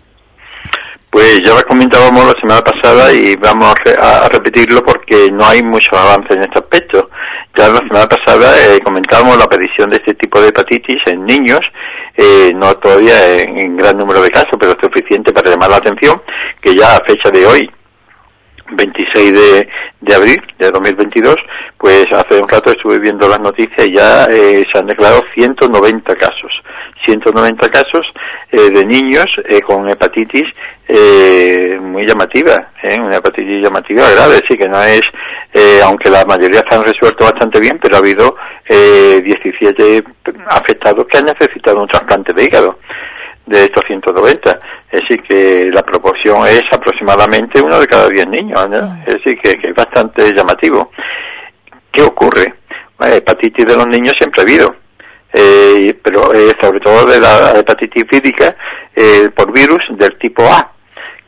Pues 1.11 1.41
ya 1.43 1.55
lo 1.55 1.63
comentábamos 1.63 2.25
la 2.25 2.41
semana 2.41 2.61
pasada 2.61 3.13
y 3.13 3.35
vamos 3.35 3.75
a, 4.01 4.29
repetirlo 4.29 4.81
porque 4.85 5.31
no 5.33 5.45
hay 5.45 5.61
mucho 5.61 5.97
avance 5.97 6.33
en 6.35 6.43
este 6.43 6.61
aspecto. 6.61 7.11
Ya 7.57 7.69
la 7.69 7.79
semana 7.79 8.07
pasada 8.07 8.55
eh, 8.57 8.81
comentábamos 8.81 9.37
la 9.37 9.45
aparición 9.45 9.91
de 9.91 9.97
este 9.97 10.15
tipo 10.15 10.41
de 10.41 10.49
hepatitis 10.49 11.03
en 11.07 11.27
niños, 11.27 11.61
eh, 12.17 12.53
no 12.55 12.77
todavía 12.77 13.39
en, 13.39 13.77
gran 13.77 13.99
número 13.99 14.23
de 14.23 14.31
casos, 14.31 14.55
pero 14.59 14.77
suficiente 14.81 15.33
para 15.33 15.51
llamar 15.51 15.71
la 15.71 15.79
atención, 15.79 16.23
que 16.63 16.77
ya 16.77 16.95
a 16.95 17.05
fecha 17.05 17.31
de 17.33 17.45
hoy, 17.45 17.71
26 18.73 19.33
de, 19.33 19.69
de 20.01 20.15
abril 20.15 20.41
de 20.59 20.71
2022, 20.71 21.37
pues 21.79 22.07
hace 22.13 22.41
un 22.41 22.49
rato 22.49 22.71
estuve 22.71 22.99
viendo 22.99 23.29
las 23.29 23.41
noticias 23.41 23.87
y 23.87 23.95
ya 23.95 24.27
eh, 24.27 24.65
se 24.73 24.79
han 24.79 24.87
declarado 24.87 25.23
190 25.35 26.15
casos. 26.17 26.53
190 27.07 27.69
casos 27.71 28.07
eh, 28.53 28.71
de 28.71 28.85
niños 28.85 29.27
eh, 29.49 29.61
con 29.61 29.89
hepatitis 29.89 30.45
eh, 30.89 31.79
muy 31.81 32.07
llamativa, 32.07 32.71
una 32.99 33.17
hepatitis 33.17 33.63
llamativa 33.63 34.11
grave, 34.11 34.43
sí 34.49 34.57
que 34.57 34.69
no 34.69 34.83
es, 34.83 35.03
aunque 35.85 36.11
la 36.11 36.25
mayoría 36.25 36.65
se 36.69 36.77
han 36.77 36.85
resuelto 36.85 37.25
bastante 37.25 37.61
bien, 37.61 37.79
pero 37.81 37.97
ha 37.97 37.99
habido 37.99 38.37
17 38.69 40.03
afectados 40.49 41.07
que 41.07 41.19
han 41.19 41.27
necesitado 41.27 41.81
un 41.81 41.89
trasplante 41.89 42.33
de 42.33 42.45
hígado 42.45 42.79
de 43.47 43.65
estos 43.65 43.85
190. 43.87 44.59
Es 44.91 45.03
decir, 45.03 45.23
que 45.23 45.71
la 45.73 45.83
proporción 45.83 46.47
es 46.47 46.65
aproximadamente 46.71 47.61
uno 47.61 47.81
de 47.81 47.87
cada 47.87 48.09
10 48.09 48.29
niños, 48.29 48.69
es 49.07 49.15
decir, 49.15 49.39
que, 49.41 49.59
que, 49.59 49.69
es 49.69 49.75
bastante 49.75 50.33
llamativo. 50.35 50.91
¿Qué 51.93 52.03
ocurre? 52.03 52.55
La 52.99 53.15
hepatitis 53.15 53.65
de 53.65 53.77
los 53.77 53.89
niños 53.89 54.15
siempre 54.19 54.43
ha 54.43 54.45
habido 54.45 54.75
eh, 55.33 55.97
pero 56.03 56.35
eh, 56.35 56.53
sobre 56.61 56.81
todo 56.81 57.07
de 57.07 57.21
la 57.21 57.53
hepatitis 57.57 58.05
vírica 58.11 58.57
eh, 58.95 59.31
por 59.35 59.53
virus 59.53 59.81
del 59.91 60.19
tipo 60.19 60.43
A, 60.43 60.73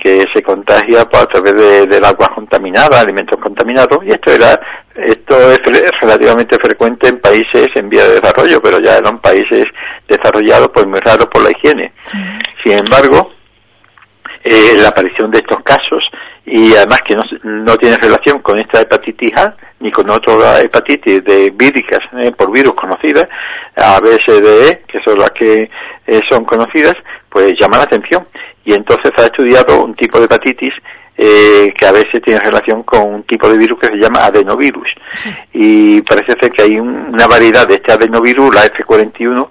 que 0.02 0.24
se 0.32 0.42
contagia 0.42 1.04
pues, 1.04 1.22
a 1.22 1.26
través 1.26 1.54
del 1.88 2.04
agua 2.04 2.28
contaminada, 2.34 3.00
alimentos 3.00 3.38
contaminados, 3.40 3.98
y 4.04 4.08
esto 4.08 4.32
era 4.32 4.60
esto 4.94 5.52
es 5.52 5.90
relativamente 6.00 6.58
frecuente 6.58 7.08
en 7.08 7.18
países 7.20 7.68
en 7.74 7.88
vía 7.88 8.06
de 8.06 8.20
desarrollo, 8.20 8.60
pero 8.60 8.78
ya 8.78 8.96
eran 8.96 9.20
países 9.20 9.64
desarrollados, 10.06 10.68
pues 10.74 10.86
muy 10.86 11.00
raros 11.00 11.28
por 11.28 11.42
la 11.42 11.50
higiene. 11.50 11.92
Sin 12.62 12.78
embargo, 12.78 13.32
eh, 14.44 14.74
la 14.76 14.88
aparición 14.88 15.30
de 15.30 15.38
estos 15.38 15.62
casos 15.62 16.02
y 16.44 16.74
además 16.74 16.98
que 17.06 17.14
no, 17.14 17.22
no 17.44 17.76
tiene 17.76 17.96
relación 17.96 18.40
con 18.40 18.58
esta 18.58 18.80
hepatitis 18.80 19.36
A 19.36 19.54
ni 19.78 19.90
con 19.90 20.10
otra 20.10 20.60
hepatitis 20.60 21.24
de 21.24 21.50
víricas 21.50 22.00
eh, 22.18 22.32
por 22.32 22.52
virus 22.52 22.74
conocidas, 22.74 23.28
ABSDE, 23.76 24.82
que 24.86 25.00
son 25.04 25.18
las 25.18 25.30
que 25.30 25.70
eh, 26.06 26.20
son 26.30 26.44
conocidas, 26.44 26.94
pues 27.28 27.54
llama 27.58 27.78
la 27.78 27.84
atención. 27.84 28.26
Y 28.64 28.74
entonces 28.74 29.12
ha 29.18 29.24
estudiado 29.24 29.84
un 29.84 29.94
tipo 29.94 30.18
de 30.18 30.26
hepatitis 30.26 30.72
eh, 31.16 31.72
que 31.76 31.86
a 31.86 31.92
veces 31.92 32.22
tiene 32.24 32.40
relación 32.40 32.82
con 32.84 33.14
un 33.14 33.22
tipo 33.24 33.48
de 33.48 33.58
virus 33.58 33.78
que 33.78 33.88
se 33.88 33.96
llama 33.96 34.24
adenovirus. 34.24 34.88
Y 35.52 36.00
parece 36.02 36.32
ser 36.40 36.50
que 36.50 36.62
hay 36.62 36.78
una 36.78 37.26
variedad 37.26 37.66
de 37.66 37.74
este 37.74 37.92
adenovirus, 37.92 38.54
la 38.54 38.64
F41, 38.64 39.48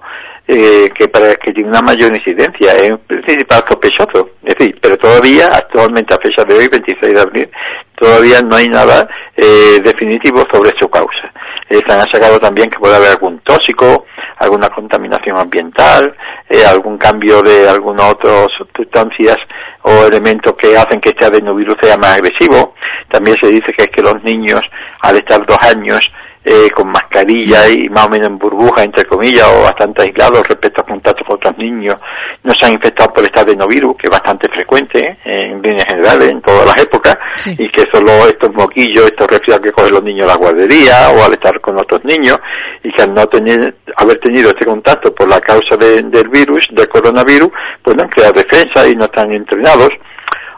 eh, 0.48 0.90
que, 0.94 1.08
para, 1.08 1.34
que 1.36 1.52
tiene 1.52 1.70
una 1.70 1.80
mayor 1.80 2.14
incidencia, 2.14 2.72
es 2.72 2.92
principal 3.06 3.62
sospechoso. 3.66 4.30
Es 4.42 4.56
decir, 4.56 4.76
pero 4.82 4.98
todavía, 4.98 5.48
actualmente 5.48 6.14
a 6.14 6.18
fecha 6.18 6.44
de 6.44 6.54
hoy, 6.54 6.68
26 6.68 7.14
de 7.14 7.20
abril, 7.20 7.50
todavía 7.96 8.42
no 8.42 8.56
hay 8.56 8.68
nada 8.68 9.08
eh, 9.36 9.80
definitivo 9.84 10.44
sobre 10.52 10.72
su 10.80 10.88
causa. 10.88 11.32
Se 11.80 11.92
han 11.92 12.06
sacado 12.10 12.38
también 12.38 12.68
que 12.68 12.78
puede 12.78 12.96
haber 12.96 13.10
algún 13.10 13.38
tóxico, 13.40 14.04
alguna 14.38 14.68
contaminación 14.68 15.38
ambiental, 15.38 16.14
eh, 16.48 16.64
algún 16.66 16.98
cambio 16.98 17.42
de 17.42 17.68
algunas 17.68 18.12
otras 18.12 18.48
sustancias 18.76 19.36
o 19.82 20.04
elementos 20.06 20.52
que 20.58 20.76
hacen 20.76 21.00
que 21.00 21.10
este 21.10 21.24
adenovirus 21.24 21.76
sea 21.80 21.96
más 21.96 22.16
agresivo. 22.16 22.74
También 23.10 23.36
se 23.40 23.48
dice 23.48 23.72
que 23.76 23.84
es 23.84 23.88
que 23.88 24.02
los 24.02 24.22
niños, 24.22 24.60
al 25.00 25.16
estar 25.16 25.44
dos 25.46 25.58
años 25.62 26.00
eh, 26.44 26.70
con 26.70 26.90
mascarilla 26.90 27.68
y 27.68 27.88
más 27.88 28.06
o 28.06 28.10
menos 28.10 28.26
en 28.28 28.38
burbuja, 28.38 28.82
entre 28.82 29.04
comillas, 29.04 29.46
o 29.48 29.62
bastante 29.62 30.02
aislados 30.02 30.48
respecto 30.48 30.82
a 30.82 30.86
contactos 30.86 31.24
con 31.24 31.36
otros 31.36 31.56
niños, 31.56 31.96
no 32.42 32.52
se 32.52 32.66
han 32.66 32.72
infectado 32.72 33.12
por 33.12 33.22
este 33.22 33.40
adenovirus, 33.40 33.96
que 33.96 34.08
es 34.08 34.10
bastante 34.10 34.48
frecuente 34.48 35.00
¿eh? 35.00 35.18
en 35.24 35.62
líneas 35.62 35.86
generales 35.88 36.30
en 36.32 36.42
todas 36.42 36.66
las 36.66 36.82
épocas, 36.82 37.14
y 37.46 37.68
que 37.70 37.86
solo 37.92 38.10
estos 38.26 38.52
moquillos, 38.54 39.06
estos 39.06 39.28
resfriados 39.28 39.64
que 39.64 39.72
cogen 39.72 39.94
los 39.94 40.02
niños 40.02 40.24
a 40.24 40.32
la 40.32 40.36
guardería 40.36 41.10
o 41.10 41.24
al 41.24 41.32
estar 41.32 41.60
con 41.60 41.78
otros 41.78 42.04
niños, 42.04 42.40
y 42.82 42.92
que 42.92 43.02
al 43.02 43.14
no 43.14 43.24
tener, 43.28 43.76
haber 43.96 44.16
tenido 44.18 44.48
este 44.48 44.66
contacto 44.66 45.14
por 45.14 45.28
la 45.28 45.40
causa 45.40 45.76
del 45.76 46.28
virus, 46.28 46.66
del 46.72 46.88
coronavirus, 46.88 47.50
pues 47.82 47.96
no 47.96 48.02
han 48.02 48.08
creado 48.08 48.32
defensa 48.32 48.88
y 48.88 48.94
no 48.96 49.04
están 49.04 49.30
entrenados. 49.32 49.90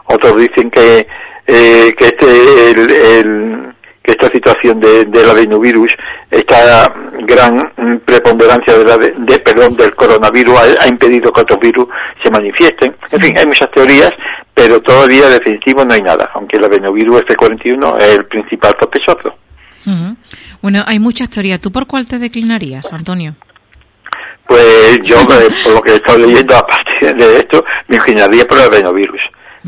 Otros 0.05 0.37
dicen 0.37 0.71
que, 0.71 1.07
eh, 1.45 1.93
que 1.95 2.05
este, 2.05 2.71
el 3.19 3.74
que 4.05 4.11
esta 4.11 4.27
situación 4.27 4.79
de, 4.79 5.05
del 5.05 5.29
adenovirus, 5.29 5.91
esta 6.29 6.93
gran 7.21 7.71
preponderancia 8.05 8.77
de, 8.77 8.85
la 8.85 8.97
de, 8.97 9.39
perdón, 9.39 9.75
del 9.75 9.95
coronavirus 9.95 10.59
ha, 10.79 10.87
impedido 10.87 11.31
que 11.31 11.41
otros 11.41 11.59
virus 11.59 11.87
se 12.23 12.29
manifiesten. 12.29 12.95
En 13.11 13.19
fin, 13.19 13.37
hay 13.37 13.45
muchas 13.45 13.69
teorías, 13.71 14.11
pero 14.53 14.79
todavía 14.81 15.27
definitivo 15.29 15.83
no 15.83 15.93
hay 15.93 16.01
nada, 16.01 16.29
aunque 16.35 16.57
el 16.57 16.65
adenovirus 16.65 17.23
F41 17.23 17.97
es 17.99 18.15
el 18.15 18.25
principal 18.25 18.75
sospechoso. 18.79 19.35
Bueno, 20.61 20.83
hay 20.85 20.99
muchas 20.99 21.29
teorías. 21.29 21.59
¿Tú 21.59 21.71
por 21.71 21.85
cuál 21.85 22.07
te 22.07 22.17
declinarías, 22.17 22.91
Antonio? 22.91 23.35
Pues 24.47 25.01
yo, 25.03 25.17
por 25.63 25.73
lo 25.73 25.81
que 25.81 25.91
he 25.91 25.95
estado 25.95 26.19
leyendo 26.19 26.55
a 26.55 26.65
partir 26.65 27.15
de 27.15 27.37
esto, 27.37 27.63
me 27.87 27.97
inclinaría 27.97 28.45
por 28.45 28.57
el 28.57 28.65
adenovirus. 28.65 29.21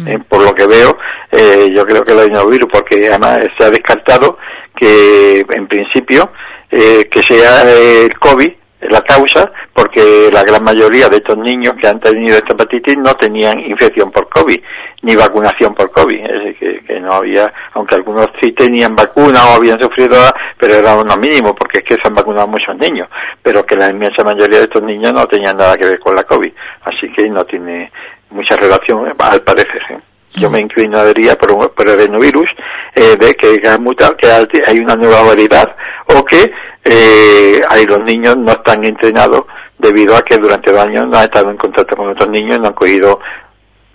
Eh, 0.06 0.20
por 0.30 0.44
lo 0.44 0.54
que 0.54 0.68
veo, 0.68 0.98
eh, 1.32 1.70
yo 1.74 1.86
creo 1.86 2.04
que 2.04 2.12
el 2.12 2.20
adenovirus, 2.20 2.70
porque 2.72 3.08
además 3.08 3.40
se 3.58 3.64
ha 3.64 3.70
descartado 3.70 4.38
que 4.76 5.46
en 5.50 5.68
principio 5.68 6.32
eh, 6.70 7.08
que 7.10 7.24
sea 7.24 7.64
el 7.64 8.14
COVID 8.20 8.52
la 8.82 9.02
causa, 9.02 9.52
porque 9.74 10.30
la 10.32 10.44
gran 10.44 10.64
mayoría 10.64 11.10
de 11.10 11.18
estos 11.18 11.38
niños 11.38 11.74
que 11.82 11.88
han 11.88 12.00
tenido 12.00 12.38
esta 12.38 12.54
hepatitis 12.54 12.98
no 12.98 13.14
tenían 13.16 13.60
infección 13.60 14.12
por 14.12 14.30
COVID, 14.30 14.60
ni 15.02 15.16
vacunación 15.16 15.74
por 15.74 15.92
COVID, 15.92 16.20
es 16.20 16.44
decir, 16.44 16.86
que, 16.86 17.00
no 17.00 17.14
había, 17.14 17.52
aunque 17.74 17.96
algunos 17.96 18.28
sí 18.40 18.52
tenían 18.52 18.96
vacuna 18.96 19.40
o 19.46 19.56
habían 19.56 19.80
sufrido, 19.80 20.16
pero 20.58 20.76
era 20.76 20.96
uno 20.96 21.18
mínimo, 21.18 21.56
porque 21.56 21.80
es 21.80 21.86
que 21.86 21.96
se 21.96 22.08
han 22.08 22.14
vacunado 22.14 22.48
muchos 22.48 22.78
niños, 22.78 23.10
pero 23.42 23.66
que 23.66 23.76
la 23.76 23.90
inmensa 23.90 24.24
mayoría 24.24 24.60
de 24.60 24.66
estos 24.66 24.84
niños 24.84 25.12
no 25.12 25.26
tenían 25.26 25.58
nada 25.58 25.76
que 25.76 25.88
ver 25.88 26.00
con 26.00 26.16
la 26.16 26.24
COVID, 26.24 26.52
así 26.84 27.12
que 27.14 27.28
no 27.30 27.44
tiene 27.46 27.92
mucha 28.30 28.56
relación, 28.56 29.14
al 29.18 29.42
parecer. 29.42 29.82
¿eh? 29.90 30.00
Yo 30.36 30.50
me 30.50 30.60
inclinaría 30.60 31.36
por, 31.36 31.74
por 31.74 31.88
el 31.88 32.00
adenovirus, 32.00 32.50
eh, 32.96 33.18
de 33.18 33.34
que, 33.36 33.60
que 33.60 34.62
hay 34.66 34.80
una 34.80 34.96
nueva 34.96 35.24
variedad 35.24 35.76
o 36.16 36.24
que 36.24 36.52
eh, 36.84 37.62
hay 37.70 37.86
los 37.86 38.00
niños 38.02 38.38
no 38.38 38.52
están 38.52 38.84
entrenados 38.86 39.44
debido 39.78 40.16
a 40.16 40.22
que 40.22 40.38
durante 40.38 40.72
el 40.72 40.78
año 40.78 41.06
no 41.06 41.18
han 41.18 41.26
estado 41.26 41.50
en 41.52 41.58
contacto 41.58 41.96
con 41.96 42.10
otros 42.10 42.30
niños, 42.30 42.60
no 42.60 42.68
han 42.68 42.74
cogido 42.74 43.20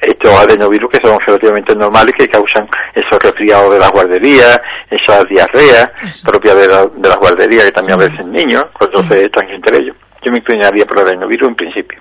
estos 0.01 0.35
adenovirus 0.35 0.91
que 0.91 0.99
son 1.01 1.19
relativamente 1.25 1.77
normales 1.77 2.15
que 2.19 2.29
causan 2.29 2.69
esos 2.93 3.19
resfriados 3.23 3.73
de 3.73 3.79
las 3.79 3.91
guarderías, 3.93 4.61
esas 4.91 5.25
diarreas 5.29 5.91
propias 6.25 6.57
de, 6.57 6.67
la, 6.67 6.87
de 6.87 7.09
las 7.09 7.19
guarderías 7.19 7.65
que 7.65 7.73
también 7.73 8.01
a 8.01 8.05
veces 8.05 8.27
niños, 8.27 8.67
cuando 8.73 9.09
se 9.09 9.25
están 9.25 9.49
entre 9.49 9.79
ellos. 9.79 9.97
Yo 10.25 10.33
me 10.33 10.39
inclinaría 10.39 10.85
por 10.87 10.99
el 10.99 11.07
adenovirus 11.07 11.49
en 11.49 11.55
principio, 11.55 12.01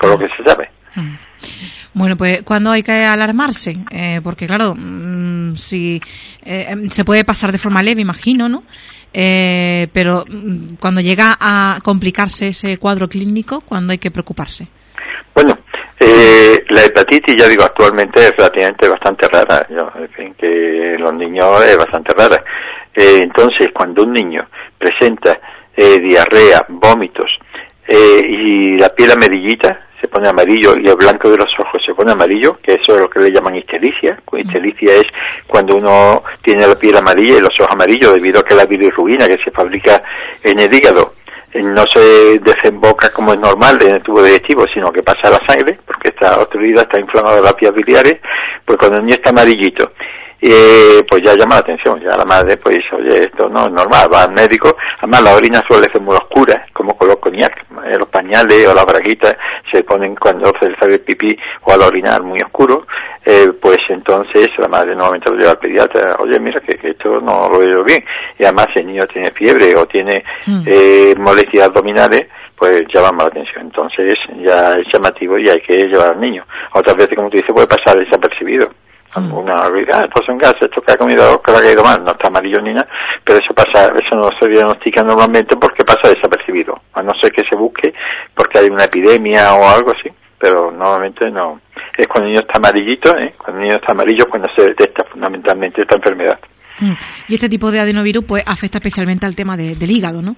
por 0.00 0.10
lo 0.10 0.18
que 0.18 0.28
se 0.36 0.44
sabe. 0.44 0.70
Bueno, 1.92 2.16
pues 2.16 2.42
¿cuándo 2.42 2.70
hay 2.70 2.82
que 2.82 3.04
alarmarse? 3.04 3.76
Eh, 3.90 4.20
porque 4.22 4.46
claro, 4.46 4.74
mm, 4.76 5.54
eh, 5.72 6.00
em, 6.44 6.88
se 6.88 7.04
puede 7.04 7.24
pasar 7.24 7.50
de 7.50 7.58
forma 7.58 7.82
leve, 7.82 8.00
imagino, 8.00 8.48
¿no? 8.48 8.62
Eh, 9.12 9.88
pero 9.92 10.24
mm, 10.28 10.76
cuando 10.78 11.00
llega 11.00 11.36
a 11.40 11.78
complicarse 11.82 12.48
ese 12.48 12.78
cuadro 12.78 13.08
clínico, 13.08 13.60
¿cuándo 13.62 13.90
hay 13.90 13.98
que 13.98 14.10
preocuparse? 14.10 14.68
Bueno, 15.34 15.58
la 16.68 16.84
hepatitis, 16.84 17.34
ya 17.36 17.48
digo, 17.48 17.64
actualmente 17.64 18.20
es 18.20 18.36
relativamente 18.36 18.88
bastante 18.88 19.26
rara. 19.28 19.66
en 19.68 20.08
fin, 20.10 20.34
que 20.38 20.96
los 20.98 21.12
niños 21.14 21.64
es 21.64 21.76
bastante 21.76 22.12
rara. 22.14 22.42
entonces, 22.94 23.68
cuando 23.74 24.04
un 24.04 24.12
niño 24.12 24.46
presenta 24.78 25.38
diarrea, 25.76 26.64
vómitos 26.68 27.30
y 27.88 28.76
la 28.76 28.90
piel 28.90 29.10
amarillita, 29.10 29.89
se 30.00 30.08
pone 30.08 30.28
amarillo 30.28 30.74
y 30.78 30.88
el 30.88 30.96
blanco 30.96 31.30
de 31.30 31.36
los 31.36 31.48
ojos 31.58 31.82
se 31.84 31.94
pone 31.94 32.12
amarillo, 32.12 32.58
que 32.62 32.74
eso 32.74 32.94
es 32.94 33.00
lo 33.00 33.10
que 33.10 33.20
le 33.20 33.30
llaman 33.30 33.56
ictericia. 33.56 34.18
Ictericia 34.32 34.94
es 34.94 35.04
cuando 35.46 35.76
uno 35.76 36.22
tiene 36.42 36.66
la 36.66 36.74
piel 36.74 36.96
amarilla 36.96 37.36
y 37.36 37.40
los 37.40 37.54
ojos 37.60 37.72
amarillos 37.72 38.14
debido 38.14 38.40
a 38.40 38.44
que 38.44 38.54
la 38.54 38.64
bilirrubina 38.64 39.26
que 39.26 39.38
se 39.44 39.50
fabrica 39.50 40.02
en 40.42 40.58
el 40.58 40.72
hígado 40.72 41.12
eh, 41.52 41.62
no 41.62 41.84
se 41.92 42.38
desemboca 42.38 43.10
como 43.10 43.32
es 43.32 43.38
normal 43.38 43.80
en 43.82 43.96
el 43.96 44.02
tubo 44.02 44.22
digestivo, 44.22 44.64
sino 44.72 44.90
que 44.92 45.02
pasa 45.02 45.28
a 45.28 45.30
la 45.30 45.40
sangre, 45.46 45.78
porque 45.84 46.08
está 46.08 46.40
obstruida, 46.40 46.82
está 46.82 46.98
inflamada 46.98 47.40
las 47.40 47.56
vías 47.56 47.74
biliares, 47.74 48.18
pues 48.64 48.78
cuando 48.78 48.98
el 48.98 49.04
niño 49.04 49.16
está 49.16 49.30
amarillito 49.30 49.92
eh, 50.42 51.04
pues 51.08 51.22
ya 51.22 51.34
llama 51.34 51.56
la 51.56 51.60
atención, 51.60 52.00
ya 52.00 52.16
la 52.16 52.24
madre 52.24 52.56
pues 52.56 52.76
dice, 52.76 52.96
oye, 52.96 53.24
esto 53.24 53.48
no 53.48 53.66
es 53.66 53.72
normal, 53.72 54.08
va 54.12 54.24
al 54.24 54.32
médico, 54.32 54.76
además 54.98 55.22
la 55.22 55.34
orina 55.34 55.62
suele 55.66 55.88
ser 55.88 56.00
muy 56.00 56.14
oscura, 56.14 56.66
como 56.72 56.96
con 56.96 57.08
los 57.08 57.16
coñac, 57.16 57.66
eh, 57.84 57.98
los 57.98 58.08
pañales 58.08 58.66
o 58.66 58.74
las 58.74 58.86
braguitas 58.86 59.36
se 59.70 59.84
ponen 59.84 60.14
cuando 60.16 60.52
se 60.58 60.74
sale 60.76 60.94
el 60.94 61.00
pipí 61.00 61.36
o 61.62 61.72
al 61.72 61.82
orinar 61.82 62.22
muy 62.22 62.38
oscuro, 62.44 62.86
eh, 63.24 63.52
pues 63.60 63.78
entonces 63.90 64.50
la 64.58 64.68
madre 64.68 64.94
nuevamente 64.94 65.30
lo 65.30 65.36
lleva 65.36 65.50
al 65.50 65.58
pediatra, 65.58 66.16
oye, 66.20 66.40
mira 66.40 66.60
que, 66.60 66.88
esto 66.88 67.20
no 67.20 67.48
lo 67.50 67.58
veo 67.58 67.84
bien, 67.84 68.02
y 68.38 68.44
además 68.44 68.68
si 68.72 68.80
el 68.80 68.86
niño 68.86 69.06
tiene 69.06 69.30
fiebre 69.32 69.74
o 69.76 69.86
tiene 69.86 70.24
mm. 70.46 70.62
eh, 70.66 71.14
molestias 71.18 71.66
abdominales, 71.66 72.28
pues 72.60 72.82
llama 72.92 73.24
la 73.24 73.28
atención. 73.28 73.62
Entonces 73.62 74.14
ya 74.44 74.74
es 74.74 74.86
llamativo 74.92 75.38
y 75.38 75.48
hay 75.48 75.60
que 75.62 75.76
llevar 75.86 76.08
al 76.14 76.20
niño. 76.20 76.44
Otras 76.74 76.94
veces, 76.94 77.16
como 77.16 77.30
tú 77.30 77.38
dices, 77.38 77.52
puede 77.52 77.66
pasar 77.66 77.98
desapercibido. 77.98 78.70
Una, 79.16 79.64
ah, 79.64 80.04
esto 80.04 80.22
son 80.24 80.38
gases, 80.38 80.62
esto 80.62 80.80
que 80.82 80.92
ha 80.92 80.96
comido, 80.96 81.42
que 81.42 81.50
ha 81.50 81.60
caído 81.60 81.82
mal, 81.82 82.04
no 82.04 82.12
está 82.12 82.28
amarillo 82.28 82.60
ni 82.62 82.72
nada, 82.72 82.88
pero 83.24 83.40
eso 83.40 83.52
pasa, 83.52 83.86
eso 83.88 84.14
no 84.14 84.28
se 84.38 84.48
diagnostica 84.48 85.02
normalmente 85.02 85.56
porque 85.56 85.84
pasa 85.84 86.14
desapercibido, 86.14 86.80
a 86.94 87.02
no 87.02 87.12
ser 87.20 87.32
que 87.32 87.42
se 87.48 87.56
busque 87.56 87.92
porque 88.34 88.58
hay 88.58 88.68
una 88.68 88.84
epidemia 88.84 89.52
o 89.54 89.68
algo 89.68 89.90
así, 89.90 90.10
pero 90.38 90.70
normalmente 90.70 91.28
no. 91.28 91.60
Es 91.96 92.06
cuando 92.06 92.28
el 92.28 92.34
niño 92.34 92.40
está 92.46 92.58
amarillito, 92.58 93.10
¿eh? 93.18 93.34
cuando 93.36 93.60
el 93.60 93.66
niño 93.66 93.76
está 93.80 93.92
amarillo 93.92 94.26
cuando 94.30 94.48
se 94.54 94.62
detecta 94.62 95.04
fundamentalmente 95.04 95.82
esta 95.82 95.96
enfermedad. 95.96 96.38
Mm. 96.78 96.92
Y 97.28 97.34
este 97.34 97.48
tipo 97.48 97.70
de 97.70 97.80
adenovirus 97.80 98.24
pues 98.24 98.44
afecta 98.46 98.78
especialmente 98.78 99.26
al 99.26 99.36
tema 99.36 99.56
del 99.56 99.90
hígado, 99.90 100.22
¿no? 100.22 100.34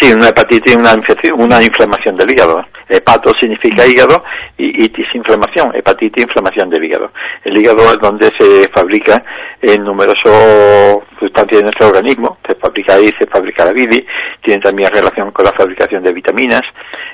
Sí, 0.00 0.12
una 0.12 0.28
hepatitis, 0.28 0.76
una 0.76 0.94
infección, 0.94 1.40
una 1.40 1.62
inflamación 1.62 2.16
del 2.16 2.30
hígado. 2.30 2.64
Hepato 2.88 3.32
significa 3.40 3.86
hígado 3.86 4.22
y 4.56 4.84
itis 4.84 5.06
inflamación, 5.14 5.74
hepatitis 5.74 6.24
inflamación 6.24 6.70
del 6.70 6.84
hígado. 6.84 7.10
El 7.44 7.56
hígado 7.56 7.82
es 7.92 7.98
donde 7.98 8.30
se 8.38 8.68
fabrica 8.68 9.22
en 9.60 9.82
numerosos 9.82 11.02
sustancias 11.18 11.58
de 11.58 11.62
nuestro 11.64 11.88
organismo, 11.88 12.38
se 12.46 12.54
fabrica 12.54 12.94
ahí, 12.94 13.10
se 13.18 13.26
fabrica 13.26 13.64
la 13.64 13.72
bilis, 13.72 14.02
tiene 14.42 14.60
también 14.60 14.90
relación 14.92 15.32
con 15.32 15.44
la 15.44 15.52
fabricación 15.52 16.02
de 16.02 16.12
vitaminas 16.12 16.62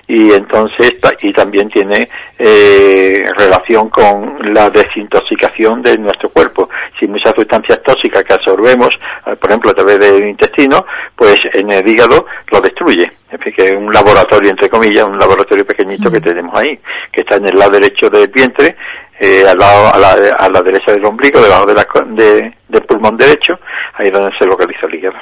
y 0.06 0.32
entonces 0.32 0.92
y 1.22 1.32
también 1.32 1.68
tiene 1.70 2.08
eh, 2.38 3.24
relación 3.36 3.88
con 3.88 4.38
la 4.52 4.68
desintoxicación 4.70 5.82
de 5.82 5.96
nuestro 5.98 6.28
cuerpo. 6.28 6.68
Si 7.00 7.08
muchas 7.08 7.32
sustancias 7.34 7.82
tóxicas 7.82 8.22
que 8.24 8.34
absorbemos, 8.34 8.90
eh, 9.26 9.36
por 9.36 9.50
ejemplo 9.50 9.70
a 9.70 9.74
través 9.74 9.98
del 9.98 10.28
intestino, 10.28 10.84
pues 11.16 11.38
en 11.52 11.70
el 11.70 11.86
hígado 11.86 12.26
lo 12.50 12.60
destruye. 12.60 13.04
Es 13.30 13.38
decir, 13.38 13.54
que 13.54 13.68
es 13.68 13.72
un 13.72 13.92
laboratorio, 13.92 14.50
entre 14.50 14.68
comillas, 14.68 15.06
un 15.06 15.18
laboratorio 15.18 15.66
pequeñito 15.66 16.10
que 16.10 16.20
tenemos 16.20 16.56
ahí, 16.56 16.78
que 17.12 17.20
está 17.22 17.36
en 17.36 17.48
el 17.48 17.58
lado 17.58 17.72
derecho 17.72 18.08
del 18.10 18.28
vientre, 18.28 18.76
eh, 19.20 19.44
al 19.48 19.58
lado, 19.58 19.94
a, 19.94 19.98
la, 19.98 20.36
a 20.36 20.48
la 20.48 20.62
derecha 20.62 20.92
del 20.92 21.04
ombligo, 21.04 21.40
debajo 21.40 21.66
de 21.66 21.74
la, 21.74 21.86
de, 22.06 22.54
del 22.68 22.82
pulmón 22.82 23.16
derecho, 23.16 23.58
ahí 23.94 24.06
es 24.08 24.12
donde 24.12 24.36
se 24.38 24.46
localiza 24.46 24.86
el 24.86 24.94
hígado. 24.94 25.18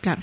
claro. 0.00 0.20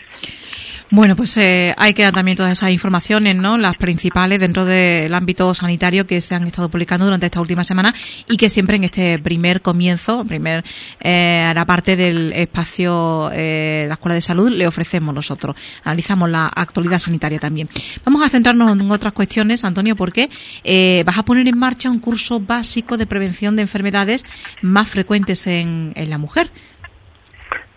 Bueno, 0.91 1.15
pues 1.15 1.38
eh, 1.38 1.75
hay 1.77 1.93
que 1.93 2.01
dar 2.01 2.13
también 2.13 2.36
todas 2.36 2.51
esas 2.51 2.72
informaciones, 2.72 3.36
¿no? 3.36 3.60
Las 3.60 3.75
principales 3.75 4.39
dentro 4.39 4.65
del 4.65 5.13
ámbito 5.13 5.53
sanitario 5.53 6.08
que 6.08 6.19
se 6.19 6.34
han 6.34 6.48
estado 6.48 6.67
publicando 6.67 7.05
durante 7.05 7.27
esta 7.27 7.39
última 7.39 7.63
semana 7.63 7.93
y 8.27 8.38
que 8.38 8.50
siempre 8.50 8.77
en 8.77 8.86
este 8.86 9.19
primer 9.19 9.62
comienzo, 9.62 10.25
primer 10.25 10.63
eh, 11.00 11.51
la 11.53 11.63
parte 11.65 11.96
del 11.96 12.34
espacio 12.34 13.29
eh, 13.31 13.86
la 13.88 13.93
Escuela 13.93 14.15
de 14.15 14.22
Salud 14.22 14.50
le 14.50 14.65
ofrecemos 14.65 15.13
nosotros. 15.13 15.55
Analizamos 15.84 16.27
la 16.27 16.48
actualidad 16.48 16.98
sanitaria 16.98 17.38
también. 17.38 17.69
Vamos 18.03 18.25
a 18.25 18.29
centrarnos 18.29 18.75
en 18.75 18.89
otras 18.89 19.13
cuestiones, 19.13 19.63
Antonio, 19.63 19.96
porque 19.96 20.31
eh, 20.63 21.03
vas 21.05 21.19
a 21.19 21.24
poner 21.24 21.48
en 21.48 21.58
marcha 21.60 21.91
un 21.91 22.00
curso 22.00 22.39
básico 22.39 22.98
de 22.98 23.05
prevención 23.05 23.55
de 23.55 23.62
enfermedades 23.62 24.25
más 24.63 24.89
frecuentes 24.89 25.46
en, 25.46 25.91
en 25.93 26.10
la 26.10 26.17
mujer. 26.17 26.50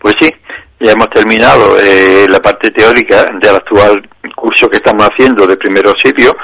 Pues 0.01 0.15
sí, 0.19 0.29
ya 0.83 0.91
hemos 0.91 1.09
terminado 1.09 1.79
eh, 1.79 2.25
la 2.27 2.39
parte 2.39 2.69
teórica 2.71 3.25
del 3.41 3.55
actual 3.55 4.03
curso 4.35 4.69
que 4.69 4.77
estamos 4.77 5.07
haciendo 5.09 5.47
de 5.47 5.55
primer 5.55 5.87
auxilio 5.87 6.35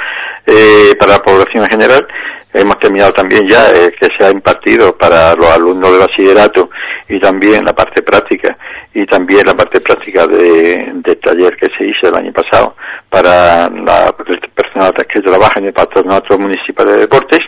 eh, 0.45 0.95
para 0.97 1.13
la 1.13 1.19
población 1.19 1.65
en 1.65 1.69
general. 1.69 2.07
Hemos 2.53 2.79
terminado 2.79 3.11
también 3.11 3.45
ya 3.45 3.69
eh, 3.71 3.93
que 3.99 4.07
se 4.17 4.25
ha 4.25 4.31
impartido 4.31 4.97
para 4.97 5.35
los 5.35 5.47
alumnos 5.49 5.91
de 5.91 5.97
bachillerato 5.99 6.69
y 7.09 7.19
también 7.19 7.65
la 7.65 7.73
parte 7.73 8.01
práctica 8.01 8.57
y 8.93 9.05
también 9.05 9.41
la 9.45 9.53
parte 9.53 9.81
práctica 9.81 10.25
de, 10.25 10.89
del 10.93 11.19
taller 11.19 11.57
que 11.57 11.67
se 11.77 11.85
hizo 11.85 12.07
el 12.07 12.15
año 12.15 12.31
pasado 12.31 12.75
para 13.09 13.69
la, 13.69 14.15
personal 14.55 14.93
que 14.93 15.21
trabaja 15.21 15.59
en 15.59 15.65
el 15.65 15.73
patronato 15.73 16.39
municipal 16.39 16.87
de 16.87 16.99
deportes 16.99 17.39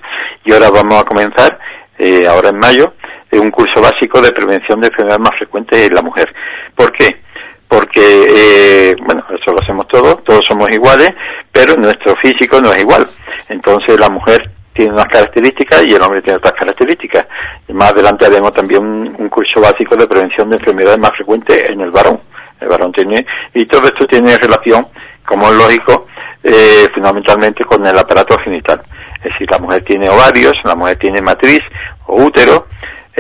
y 0.43 0.51
ahora 0.51 0.69
vamos 0.69 1.01
a 1.01 1.05
comenzar 1.05 1.57
eh, 1.97 2.27
ahora 2.27 2.49
en 2.49 2.59
mayo 2.59 2.93
un 3.39 3.51
curso 3.51 3.81
básico 3.81 4.21
de 4.21 4.31
prevención 4.31 4.81
de 4.81 4.87
enfermedades 4.87 5.21
más 5.21 5.37
frecuentes 5.37 5.87
en 5.87 5.93
la 5.93 6.01
mujer. 6.01 6.33
¿Por 6.75 6.91
qué? 6.91 7.21
Porque, 7.67 8.01
eh, 8.01 8.95
bueno, 9.05 9.23
eso 9.29 9.51
lo 9.51 9.61
hacemos 9.61 9.87
todos, 9.87 10.23
todos 10.23 10.43
somos 10.45 10.69
iguales, 10.71 11.13
pero 11.51 11.75
nuestro 11.77 12.15
físico 12.17 12.59
no 12.59 12.71
es 12.73 12.81
igual. 12.81 13.07
Entonces 13.47 13.97
la 13.97 14.09
mujer 14.09 14.51
tiene 14.73 14.93
unas 14.93 15.05
características 15.05 15.83
y 15.85 15.93
el 15.93 16.01
hombre 16.01 16.21
tiene 16.21 16.37
otras 16.37 16.53
características. 16.53 17.27
más 17.69 17.91
adelante 17.91 18.25
haremos 18.25 18.53
también 18.53 18.81
un, 18.81 19.29
curso 19.29 19.61
básico 19.61 19.95
de 19.95 20.07
prevención 20.07 20.49
de 20.49 20.57
enfermedades 20.57 20.99
más 20.99 21.11
frecuentes 21.11 21.69
en 21.69 21.81
el 21.81 21.91
varón. 21.91 22.19
El 22.59 22.67
varón 22.67 22.91
tiene, 22.91 23.25
y 23.53 23.65
todo 23.65 23.85
esto 23.85 24.05
tiene 24.05 24.37
relación, 24.37 24.87
como 25.25 25.49
es 25.49 25.55
lógico, 25.55 26.07
eh, 26.43 26.87
fundamentalmente 26.93 27.63
con 27.65 27.85
el 27.85 27.97
aparato 27.97 28.37
genital. 28.43 28.81
Es 29.17 29.31
decir, 29.31 29.47
la 29.49 29.59
mujer 29.59 29.83
tiene 29.83 30.09
ovarios, 30.09 30.53
la 30.63 30.75
mujer 30.75 30.97
tiene 30.97 31.21
matriz 31.21 31.61
o 32.07 32.23
útero, 32.23 32.67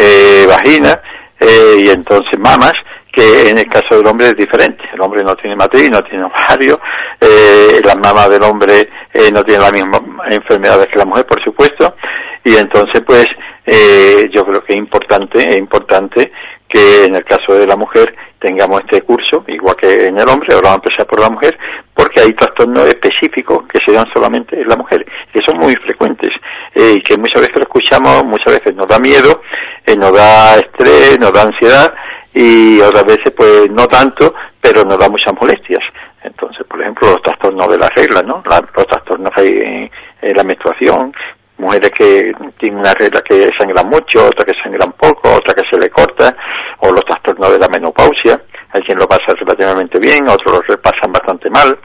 eh, 0.01 0.45
vagina 0.47 0.99
eh, 1.39 1.83
y 1.85 1.89
entonces 1.89 2.39
mamas, 2.39 2.73
que 3.11 3.49
en 3.49 3.57
el 3.57 3.65
caso 3.65 3.97
del 3.97 4.07
hombre 4.07 4.27
es 4.27 4.35
diferente. 4.35 4.83
El 4.93 5.01
hombre 5.01 5.23
no 5.23 5.35
tiene 5.35 5.55
matriz, 5.55 5.89
no 5.91 6.01
tiene 6.03 6.23
ovario, 6.23 6.79
eh, 7.19 7.81
las 7.83 7.97
mamas 7.97 8.29
del 8.29 8.43
hombre 8.43 8.89
eh, 9.13 9.31
no 9.33 9.43
tienen 9.43 9.61
las 9.61 9.73
mismas 9.73 10.01
enfermedades 10.29 10.87
que 10.87 10.99
la 10.99 11.05
mujer, 11.05 11.25
por 11.25 11.43
supuesto, 11.43 11.95
y 12.43 12.55
entonces 12.55 13.03
pues 13.05 13.27
eh, 13.65 14.29
yo 14.33 14.43
creo 14.45 14.63
que 14.63 14.73
es 14.73 14.77
importante, 14.79 15.39
es 15.39 15.57
importante 15.57 16.31
que 16.67 17.05
en 17.05 17.15
el 17.15 17.25
caso 17.25 17.53
de 17.53 17.67
la 17.67 17.75
mujer 17.75 18.15
tengamos 18.39 18.81
este 18.81 19.01
curso, 19.01 19.43
igual 19.47 19.75
que 19.75 20.07
en 20.07 20.17
el 20.17 20.27
hombre, 20.27 20.55
ahora 20.55 20.69
vamos 20.69 20.81
a 20.81 20.85
empezar 20.87 21.05
por 21.05 21.19
la 21.19 21.29
mujer, 21.29 21.57
porque 21.93 22.21
hay 22.21 22.33
trastornos 22.33 22.87
específicos 22.87 23.63
que 23.67 23.79
se 23.85 23.91
dan 23.91 24.05
solamente 24.13 24.59
en 24.59 24.67
la 24.67 24.77
mujer, 24.77 25.05
que 25.31 25.41
son 25.45 25.59
muy 25.59 25.75
frecuentes, 25.75 26.29
y 26.73 27.01
que 27.01 27.17
muchas 27.17 27.41
veces 27.41 27.50
escuchamos, 27.81 28.25
muchas 28.25 28.59
veces 28.59 28.75
nos 28.75 28.87
da 28.87 28.99
miedo, 28.99 29.41
eh, 29.85 29.95
nos 29.95 30.13
da 30.13 30.55
estrés, 30.55 31.19
nos 31.19 31.33
da 31.33 31.43
ansiedad, 31.43 31.93
y 32.33 32.79
otras 32.79 33.05
veces 33.05 33.33
pues 33.35 33.69
no 33.71 33.87
tanto, 33.87 34.33
pero 34.61 34.83
nos 34.83 34.97
da 34.97 35.09
muchas 35.09 35.33
molestias. 35.39 35.83
Entonces, 36.23 36.65
por 36.67 36.81
ejemplo, 36.81 37.09
los 37.09 37.21
trastornos 37.21 37.69
de 37.69 37.77
la 37.77 37.87
regla, 37.95 38.21
¿no? 38.21 38.43
los 38.45 38.87
trastornos 38.87 39.31
en, 39.37 39.89
en 40.21 40.37
la 40.37 40.43
menstruación, 40.43 41.13
mujeres 41.57 41.91
que 41.91 42.33
tienen 42.59 42.79
una 42.79 42.93
regla 42.93 43.21
que 43.21 43.49
sangran 43.57 43.89
mucho, 43.89 44.25
otra 44.25 44.45
que 44.45 44.53
sangran 44.61 44.91
poco, 44.93 45.33
otra 45.33 45.53
que 45.53 45.67
se 45.69 45.77
le 45.77 45.89
corta, 45.89 46.35
o 46.79 46.91
los 46.91 47.03
trastornos 47.05 47.51
de 47.51 47.59
la 47.59 47.67
menopausia, 47.67 48.41
hay 48.71 48.81
quien 48.81 48.97
lo 48.97 49.07
pasa 49.07 49.33
relativamente 49.37 49.99
bien, 49.99 50.27
otros 50.29 50.61
lo 50.67 50.81
pasan 50.81 51.11
bastante 51.11 51.49
mal, 51.49 51.77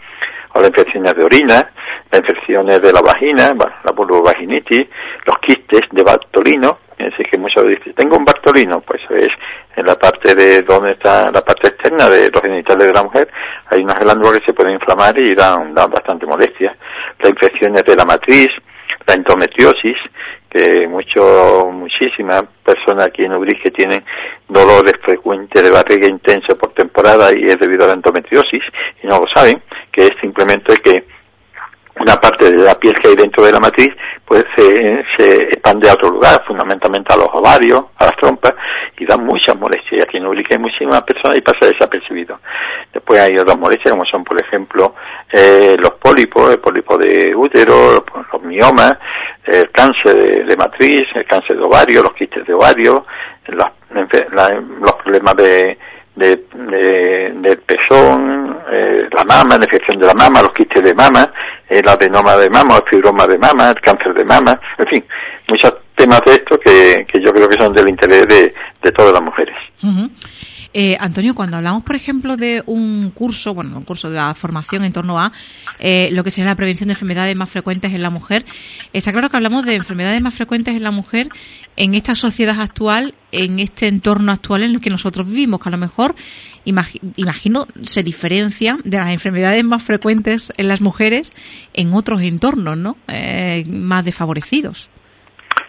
las 0.61 0.71
infecciones 0.71 1.15
de 1.15 1.25
orina, 1.25 1.71
las 2.11 2.21
infecciones 2.21 2.81
de 2.83 2.93
la 2.93 3.01
vagina, 3.01 3.55
la 3.55 3.93
vulvovaginitis, 3.93 4.87
los 5.25 5.39
quistes 5.39 5.83
de 5.91 6.03
Bartolino, 6.03 6.79
es 6.99 7.15
que 7.31 7.39
muchos 7.39 7.67
dicen, 7.67 7.93
tengo 7.95 8.17
un 8.17 8.25
Bartolino, 8.25 8.81
pues 8.81 9.03
es 9.11 9.29
en 9.77 9.87
la 9.87 9.95
parte 9.97 10.35
de 10.35 10.63
donde 10.63 10.93
está 10.93 11.31
la 11.31 11.43
parte 11.43 11.69
externa 11.69 12.09
de 12.09 12.31
los 12.31 12.41
genitales 12.41 12.87
de 12.87 12.93
la 12.93 13.03
mujer, 13.03 13.29
hay 13.71 13.83
unas 13.83 13.99
glándulas 13.99 14.41
que 14.41 14.47
se 14.47 14.55
pueden 14.55 14.75
inflamar 14.75 15.15
y 15.19 15.35
dan, 15.35 15.75
dan 15.75 15.91
bastante 15.91 16.27
molestia. 16.27 16.75
Las 17.19 17.31
infecciones 17.31 17.85
de 17.85 17.95
la 17.95 18.05
matriz, 18.05 18.49
la 19.07 19.15
endometriosis, 19.15 19.97
que 20.49 20.89
mucho, 20.89 21.69
muchísimas 21.71 22.45
personas 22.65 23.09
aquí 23.09 23.25
en 23.25 23.37
Ubris 23.37 23.61
que 23.63 23.71
tienen 23.71 24.03
dolores 24.49 24.95
frecuentes 25.03 25.63
de 25.63 25.71
barriga 25.71 26.09
intenso 26.09 26.57
por 26.57 26.73
temporada 26.73 27.31
y 27.37 27.45
es 27.45 27.59
debido 27.59 27.85
a 27.85 27.89
la 27.89 27.95
endometriosis 27.95 28.63
y 29.03 29.07
no 29.07 29.21
lo 29.21 29.27
saben, 29.35 29.63
que 29.97 30.03
es 30.03 30.13
simplemente 30.21 30.77
que 30.85 31.07
una 31.99 32.17
parte 32.17 32.51
de 32.51 32.63
la 32.63 32.75
piel 32.75 32.95
que 32.95 33.09
hay 33.09 33.17
dentro 33.17 33.43
de 33.43 33.53
la 33.53 33.59
matriz 33.59 33.89
pues 34.27 34.45
se, 34.55 35.05
se 35.17 35.43
expande 35.45 35.89
a 35.89 35.95
otro 35.95 36.11
lugar, 36.11 36.45
fundamentalmente 36.47 37.15
a 37.15 37.17
los 37.17 37.29
ovarios, 37.33 37.85
a 37.97 38.07
las 38.07 38.17
trompas, 38.17 38.53
y 38.99 39.07
da 39.07 39.17
muchas 39.17 39.57
molestias. 39.57 40.03
Aquí 40.03 40.19
en 40.19 40.27
Ubrique 40.27 40.55
hay 40.55 40.61
muchísimas 40.61 41.03
personas 41.05 41.39
y 41.39 41.41
pasa 41.41 41.67
desapercibido. 41.67 42.41
Después 42.93 43.21
hay 43.21 43.39
otras 43.39 43.57
molestias 43.57 43.93
como 43.93 44.05
son, 44.05 44.25
por 44.25 44.39
ejemplo, 44.43 44.95
eh, 45.33 45.77
los 45.79 45.93
pólipos, 45.93 46.51
el 46.51 46.59
pólipo 46.59 46.99
de 46.99 47.35
útero, 47.35 48.05
los, 48.33 48.43
miomas, 48.43 48.99
el 49.45 49.71
cáncer 49.71 50.45
de, 50.45 50.57
matriz, 50.57 51.05
el 51.15 51.25
cáncer 51.25 51.57
de 51.57 51.63
ovario, 51.63 52.03
los 52.03 52.13
quistes 52.15 52.45
de 52.47 52.53
ovario, 52.53 53.07
los 53.47 54.95
problemas 55.03 55.37
de, 55.37 55.79
de, 56.17 56.45
del 57.35 57.59
pezón, 57.59 58.59
eh, 58.73 59.09
la 59.13 59.25
mama, 59.25 59.59
la 59.59 59.65
infección 59.65 59.99
de 59.99 60.07
la 60.07 60.15
mama, 60.15 60.43
los 60.43 60.53
quistes 60.53 60.83
de 60.83 60.95
mama, 60.95 61.31
el 61.69 61.87
adenoma 61.87 62.37
de 62.37 62.51
mama, 62.51 62.77
el 62.77 62.91
fibroma 62.91 63.27
de 63.27 63.39
mama, 63.39 63.71
el 63.71 63.81
cáncer 63.81 64.15
de 64.15 64.25
mama, 64.25 64.59
en 64.79 64.87
fin, 64.87 65.05
muchos 65.49 65.77
temas 65.95 66.21
de 66.27 66.33
esto 66.33 66.59
que, 66.59 67.07
que 67.11 67.21
yo 67.21 67.33
creo 67.33 67.49
que 67.49 67.63
son 67.63 67.73
del 67.73 67.89
interés 67.89 68.27
de, 68.27 68.55
de 68.83 68.93
todas 68.93 69.13
las 69.13 69.23
mujeres. 69.23 69.55
Eh, 70.75 70.97
Antonio, 71.01 71.35
cuando 71.35 71.57
hablamos, 71.57 71.85
por 71.85 71.97
ejemplo, 71.97 72.37
de 72.37 72.63
un 72.67 73.11
curso, 73.15 73.55
bueno, 73.55 73.77
un 73.77 73.85
curso 73.85 74.11
de 74.11 74.17
la 74.17 74.35
formación 74.35 74.85
en 74.85 74.93
torno 74.93 75.19
a 75.19 75.33
eh, 75.79 76.09
lo 76.13 76.25
que 76.25 76.31
sería 76.31 76.51
la 76.51 76.57
prevención 76.57 76.89
de 76.89 76.93
enfermedades 76.93 77.35
más 77.37 77.49
frecuentes 77.49 77.93
en 77.93 78.03
la 78.03 78.11
mujer, 78.11 78.45
está 78.93 79.13
claro 79.13 79.31
que 79.31 79.37
hablamos 79.37 79.65
de 79.65 79.75
enfermedades 79.75 80.21
más 80.21 80.35
frecuentes 80.35 80.77
en 80.77 80.83
la 80.83 80.91
mujer 80.91 81.29
en 81.77 81.95
esta 81.95 82.15
sociedad 82.15 82.61
actual, 82.61 83.15
en 83.33 83.59
este 83.59 83.87
entorno 83.89 84.33
actual 84.33 84.63
en 84.63 84.73
el 84.73 84.81
que 84.81 84.91
nosotros 84.91 85.29
vivimos, 85.29 85.61
que 85.61 85.69
a 85.69 85.73
lo 85.73 85.79
mejor, 85.79 86.15
imagino, 86.65 87.67
se 87.83 88.03
diferencia 88.03 88.79
de 88.85 88.99
las 88.99 89.11
enfermedades 89.11 89.63
más 89.65 89.83
frecuentes 89.83 90.53
en 90.57 90.69
las 90.69 90.81
mujeres 90.81 91.33
en 91.75 91.93
otros 91.95 92.23
entornos, 92.23 92.77
¿no? 92.77 92.97
Eh, 93.09 93.65
más 93.69 94.05
desfavorecidos. 94.05 94.89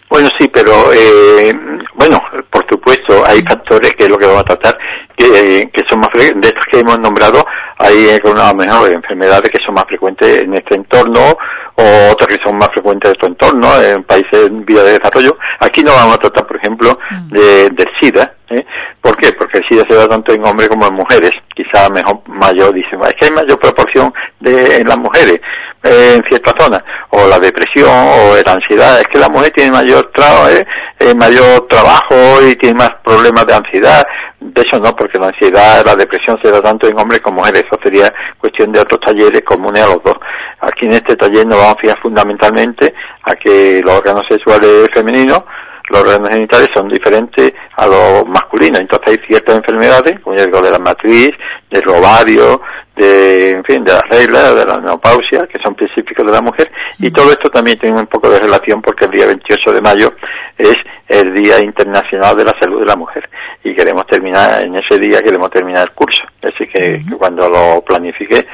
Bueno, 0.10 0.30
sí, 0.40 0.48
pero 0.52 0.94
eh, 0.94 1.54
bueno, 1.96 2.22
por 2.68 2.80
supuesto, 2.80 3.24
hay 3.26 3.42
factores 3.42 3.96
que 3.96 4.04
es 4.04 4.10
lo 4.10 4.18
que 4.18 4.26
vamos 4.26 4.42
a 4.42 4.56
tratar, 4.56 4.78
que, 5.16 5.70
que 5.72 5.84
son 5.88 6.00
más 6.00 6.10
de 6.14 6.48
estos 6.48 6.66
que 6.72 6.80
hemos 6.80 7.00
nombrado, 7.00 7.46
hay 7.78 8.10
algunas 8.10 8.54
mejor 8.56 8.92
enfermedades 8.92 9.52
que 9.52 9.64
son 9.66 9.76
más 9.76 9.86
frecuentes 9.86 10.44
en 10.44 10.54
este 10.54 10.76
entorno 10.76 11.38
o 11.76 12.12
otras 12.12 12.28
que 12.28 12.44
son 12.44 12.58
más 12.58 12.70
frecuentes 12.70 13.10
en 13.10 13.16
este 13.16 13.28
entorno, 13.28 13.82
en 13.82 14.04
países 14.04 14.48
en 14.48 14.66
vía 14.66 14.84
de 14.84 14.94
desarrollo. 14.94 15.38
Aquí 15.60 15.84
no 15.84 15.94
vamos 15.94 16.16
a 16.16 16.20
tratar, 16.20 16.48
por 16.48 16.58
ejemplo, 16.58 16.98
mm. 17.10 17.30
de, 17.30 17.70
del 17.70 17.88
SIDA. 18.02 18.34
¿eh? 18.50 18.66
¿Por 19.00 19.16
qué? 19.18 19.32
Porque 19.34 19.60
el 19.60 19.68
SIDA 19.70 19.86
se 19.88 19.96
da 19.96 20.08
tanto 20.08 20.34
en 20.34 20.44
hombres 20.44 20.70
como 20.70 20.88
en 20.88 20.96
mujeres. 20.96 21.32
Quizá 21.56 21.88
mejor 21.90 22.22
mayor, 22.28 22.74
dicen, 22.74 23.00
es 23.04 23.14
que 23.14 23.26
hay 23.26 23.32
mayor 23.32 23.60
proporción 23.60 24.12
de 24.40 24.78
en 24.78 24.88
las 24.88 24.98
mujeres 24.98 25.40
en 25.88 26.24
ciertas 26.24 26.54
zonas, 26.58 26.84
o 27.10 27.28
la 27.28 27.40
depresión 27.40 27.90
o 27.90 28.36
la 28.46 28.54
ansiedad, 28.54 29.00
es 29.00 29.08
que 29.08 29.20
la 29.20 29.30
mujer 29.30 29.52
tiene 29.52 29.72
mayor, 29.72 30.12
eh, 30.50 30.66
eh, 31.00 31.16
mayor 31.16 31.68
trabajo 31.68 32.16
y 32.48 32.56
tiene 32.56 32.78
más 32.78 32.92
problemas 33.04 33.46
de 33.48 33.54
ansiedad, 33.56 34.04
de 34.40 34.62
eso 34.62 34.80
no, 34.80 34.96
porque 34.96 35.18
la 35.18 35.28
ansiedad, 35.28 35.86
la 35.86 35.96
depresión 35.96 36.38
se 36.44 36.52
da 36.52 36.62
tanto 36.62 36.88
en 36.88 36.98
hombres 37.00 37.22
como 37.22 37.38
mujeres, 37.38 37.66
eso 37.66 37.80
sería 37.82 38.14
cuestión 38.40 38.72
de 38.72 38.82
otros 38.82 39.00
talleres 39.00 39.42
comunes 39.44 39.84
a 39.84 39.88
los 39.88 40.04
dos. 40.04 40.16
Aquí 40.62 40.86
en 40.86 40.94
este 40.94 41.16
taller 41.16 41.46
nos 41.46 41.58
vamos 41.58 41.76
a 41.76 41.82
fijar 41.82 42.00
fundamentalmente 42.02 42.94
a 43.24 43.36
que 43.36 43.82
los 43.84 43.96
órganos 43.96 44.24
sexuales 44.30 44.88
femeninos 44.94 45.44
los 45.90 46.02
órganos 46.02 46.30
genitales 46.30 46.70
son 46.76 46.90
diferentes 46.90 47.54
a 47.78 47.88
los 47.88 48.28
masculinos. 48.28 48.82
Entonces 48.82 49.08
hay 49.08 49.28
ciertas 49.28 49.56
enfermedades, 49.56 50.20
como 50.20 50.36
yo 50.36 50.46
digo, 50.46 50.62
de 50.62 50.72
la 50.72 50.80
matriz, 50.80 51.30
del 51.70 51.88
ovario, 51.88 52.62
de, 52.98 53.52
en 53.52 53.64
fin, 53.64 53.84
de 53.84 53.94
la 53.94 54.02
regla, 54.10 54.54
de 54.54 54.66
la 54.66 54.78
menopausia, 54.78 55.48
que 55.48 55.62
son 55.62 55.76
específicos 55.80 56.26
de 56.26 56.32
la 56.32 56.42
mujer, 56.42 56.72
y 57.00 57.12
todo 57.12 57.32
esto 57.32 57.50
también 57.50 57.78
tiene 57.78 58.00
un 58.00 58.08
poco 58.08 58.30
de 58.30 58.40
relación 58.40 58.82
porque 58.82 59.06
el 59.06 59.12
día 59.12 59.28
28 59.28 59.74
de 59.74 59.82
mayo 59.82 60.14
es 60.58 60.78
el 61.08 61.34
Día 61.34 61.60
Internacional 61.60 62.36
de 62.36 62.44
la 62.44 62.54
Salud 62.60 62.80
de 62.82 62.86
la 62.86 62.96
Mujer, 62.96 63.30
y 63.64 63.76
queremos 63.76 64.06
terminar, 64.08 64.64
en 64.64 64.76
ese 64.76 65.00
día 65.00 65.22
queremos 65.22 65.50
terminar 65.50 65.84
el 65.84 65.94
curso. 65.94 66.24
Así 66.42 66.68
que, 66.68 67.02
cuando 67.18 67.50
lo 67.50 67.82
planifiqué, 67.82 68.46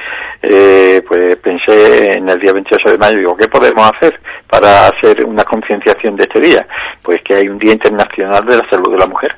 eh, 0.42 1.02
pues 1.06 1.36
pensé 1.36 2.12
en 2.18 2.28
el 2.28 2.38
día 2.38 2.52
28 2.52 2.90
de 2.90 2.98
mayo, 2.98 3.18
digo, 3.18 3.36
¿qué 3.36 3.48
podemos 3.48 3.90
hacer 3.92 4.20
para 4.48 4.88
hacer 4.88 5.24
una 5.24 5.44
concienciación 5.44 6.16
de 6.16 6.24
este 6.24 6.40
día? 6.40 6.66
Pues 7.02 7.20
que 7.22 7.34
hay 7.34 7.48
un 7.48 7.58
Día 7.58 7.72
Internacional 7.72 8.44
de 8.44 8.58
la 8.58 8.68
Salud 8.68 8.92
de 8.92 8.98
la 8.98 9.06
Mujer, 9.06 9.34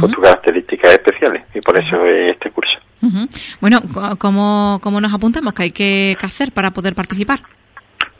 con 0.00 0.10
sus 0.10 0.22
características 0.22 0.92
especiales, 0.92 1.44
y 1.54 1.60
por 1.60 1.78
eso 1.78 2.04
es 2.06 2.32
este 2.32 2.50
curso. 2.50 2.78
Bueno, 3.60 3.80
¿cómo, 4.18 4.78
¿cómo 4.82 5.00
nos 5.00 5.12
apuntamos? 5.14 5.54
¿Qué 5.54 5.62
hay 5.64 5.70
que, 5.70 6.16
hacer 6.22 6.52
para 6.52 6.70
poder 6.70 6.94
participar? 6.94 7.38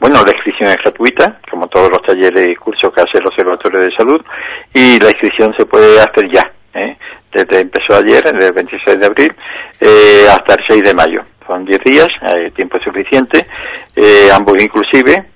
Bueno, 0.00 0.22
la 0.24 0.30
inscripción 0.32 0.70
es 0.70 0.78
gratuita, 0.78 1.40
como 1.50 1.66
todos 1.66 1.90
los 1.90 2.02
talleres 2.02 2.48
y 2.48 2.54
cursos 2.54 2.92
que 2.94 3.00
hace 3.00 3.18
el 3.18 3.26
Observatorio 3.26 3.80
de 3.80 3.96
Salud, 3.96 4.20
y 4.72 4.98
la 5.00 5.08
inscripción 5.08 5.52
se 5.58 5.66
puede 5.66 6.00
hacer 6.00 6.30
ya, 6.30 6.52
¿eh? 6.74 6.96
desde 7.32 7.60
empezó 7.60 7.96
ayer, 7.96 8.24
el 8.26 8.52
26 8.52 9.00
de 9.00 9.06
abril, 9.06 9.32
eh, 9.80 10.26
hasta 10.30 10.54
el 10.54 10.60
6 10.68 10.82
de 10.82 10.94
mayo. 10.94 11.24
Son 11.46 11.64
10 11.64 11.80
días, 11.82 12.08
hay 12.20 12.50
tiempo 12.52 12.78
suficiente, 12.78 13.46
eh, 13.96 14.28
ambos 14.32 14.62
inclusive, 14.62 15.30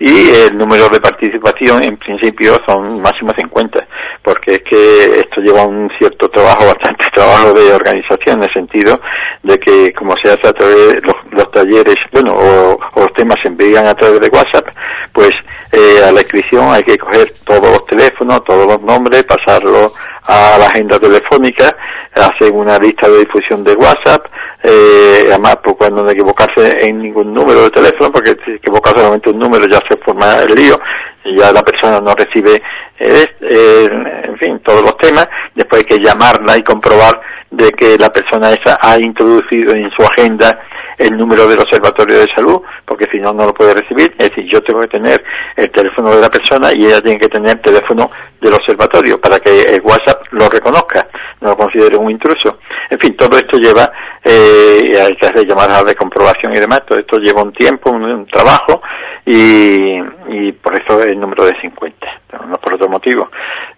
y 0.00 0.30
el 0.30 0.56
número 0.56 0.88
de 0.88 0.98
participación 0.98 1.82
en 1.82 1.96
principio 1.98 2.58
son 2.66 3.02
máximo 3.02 3.32
50 3.38 3.86
porque 4.22 4.52
es 4.52 4.60
que 4.62 5.20
esto 5.20 5.40
lleva 5.40 5.66
un 5.66 5.90
cierto 5.98 6.28
trabajo, 6.28 6.64
bastante 6.74 7.04
trabajo 7.12 7.52
de 7.52 7.72
organización 7.72 8.38
en 8.38 8.42
el 8.44 8.54
sentido 8.54 9.00
de 9.42 9.58
que 9.58 9.92
como 9.92 10.14
se 10.22 10.32
hace 10.32 10.48
a 10.48 10.52
través 10.52 10.92
de 10.92 11.00
los, 11.32 11.50
talleres, 11.50 11.96
bueno, 12.12 12.34
o, 12.34 12.78
los 12.96 13.12
temas 13.14 13.36
se 13.42 13.48
envían 13.48 13.86
a 13.86 13.94
través 13.94 14.20
de 14.20 14.28
WhatsApp, 14.28 14.68
pues 15.12 15.30
eh, 15.72 16.04
a 16.04 16.10
la 16.10 16.20
inscripción 16.20 16.72
hay 16.72 16.82
que 16.82 16.98
coger 16.98 17.32
todos 17.44 17.70
los 17.70 17.86
teléfonos, 17.86 18.42
todos 18.44 18.66
los 18.66 18.82
nombres, 18.82 19.24
pasarlo 19.24 19.92
a 20.24 20.56
la 20.58 20.66
agenda 20.66 20.98
telefónica, 20.98 21.74
hacer 22.14 22.52
una 22.52 22.78
lista 22.78 23.08
de 23.08 23.20
difusión 23.20 23.62
de 23.62 23.74
WhatsApp, 23.74 24.26
eh, 24.62 25.26
además 25.28 25.58
pues 25.62 25.76
cuando 25.76 26.08
equivocarse 26.10 26.84
en 26.86 26.98
ningún 26.98 27.32
número 27.32 27.62
de 27.62 27.70
teléfono, 27.70 28.10
porque 28.10 28.36
si 28.44 28.52
equivoca 28.52 28.90
solamente 28.90 29.30
un 29.30 29.38
número 29.38 29.66
ya 29.66 29.80
se 29.88 29.96
forma 29.98 30.38
el 30.42 30.54
lío 30.54 30.78
y 31.24 31.36
ya 31.36 31.52
la 31.52 31.62
persona 31.62 32.00
no 32.00 32.14
recibe, 32.14 32.60
eh, 32.98 33.26
en 34.24 34.36
fin, 34.38 34.60
todos 34.64 34.82
los 34.82 34.96
temas, 34.96 35.28
después 35.54 35.82
hay 35.82 35.96
que 35.98 36.04
llamarla 36.04 36.58
y 36.58 36.62
comprobar 36.62 37.20
de 37.50 37.70
que 37.70 37.96
la 37.96 38.10
persona 38.10 38.52
esa 38.52 38.78
ha 38.80 38.98
introducido 38.98 39.72
en 39.74 39.90
su 39.90 40.02
agenda 40.04 40.60
el 41.00 41.16
número 41.16 41.46
del 41.46 41.58
observatorio 41.58 42.18
de 42.18 42.26
salud, 42.34 42.60
porque 42.84 43.06
si 43.10 43.18
no, 43.18 43.32
no 43.32 43.46
lo 43.46 43.54
puede 43.54 43.72
recibir. 43.72 44.14
Es 44.18 44.28
decir, 44.28 44.44
yo 44.52 44.60
tengo 44.62 44.80
que 44.80 44.88
tener 44.88 45.24
el 45.56 45.70
teléfono 45.70 46.14
de 46.14 46.20
la 46.20 46.28
persona 46.28 46.72
y 46.74 46.84
ella 46.84 47.00
tiene 47.00 47.18
que 47.18 47.28
tener 47.28 47.56
el 47.56 47.62
teléfono 47.62 48.10
del 48.38 48.52
observatorio 48.52 49.18
para 49.18 49.40
que 49.40 49.62
el 49.62 49.80
WhatsApp 49.80 50.22
lo 50.32 50.48
reconozca, 50.50 51.08
no 51.40 51.50
lo 51.50 51.56
considere 51.56 51.96
un 51.96 52.10
intruso. 52.10 52.58
En 52.90 52.98
fin, 52.98 53.16
todo 53.16 53.34
esto 53.36 53.56
lleva, 53.56 53.90
eh, 54.22 55.14
que 55.18 55.26
hacer 55.26 55.46
llamadas 55.46 55.86
de 55.86 55.94
comprobación 55.94 56.52
y 56.54 56.60
demás, 56.60 56.82
todo 56.86 56.98
esto 56.98 57.16
lleva 57.16 57.42
un 57.42 57.52
tiempo, 57.52 57.90
un, 57.90 58.26
trabajo 58.26 58.82
y, 59.24 59.98
y, 60.28 60.52
por 60.52 60.78
eso 60.78 61.02
el 61.02 61.18
número 61.18 61.46
de 61.46 61.58
50, 61.62 62.06
no, 62.46 62.56
por 62.58 62.74
otro 62.74 62.90
motivo. 62.90 63.30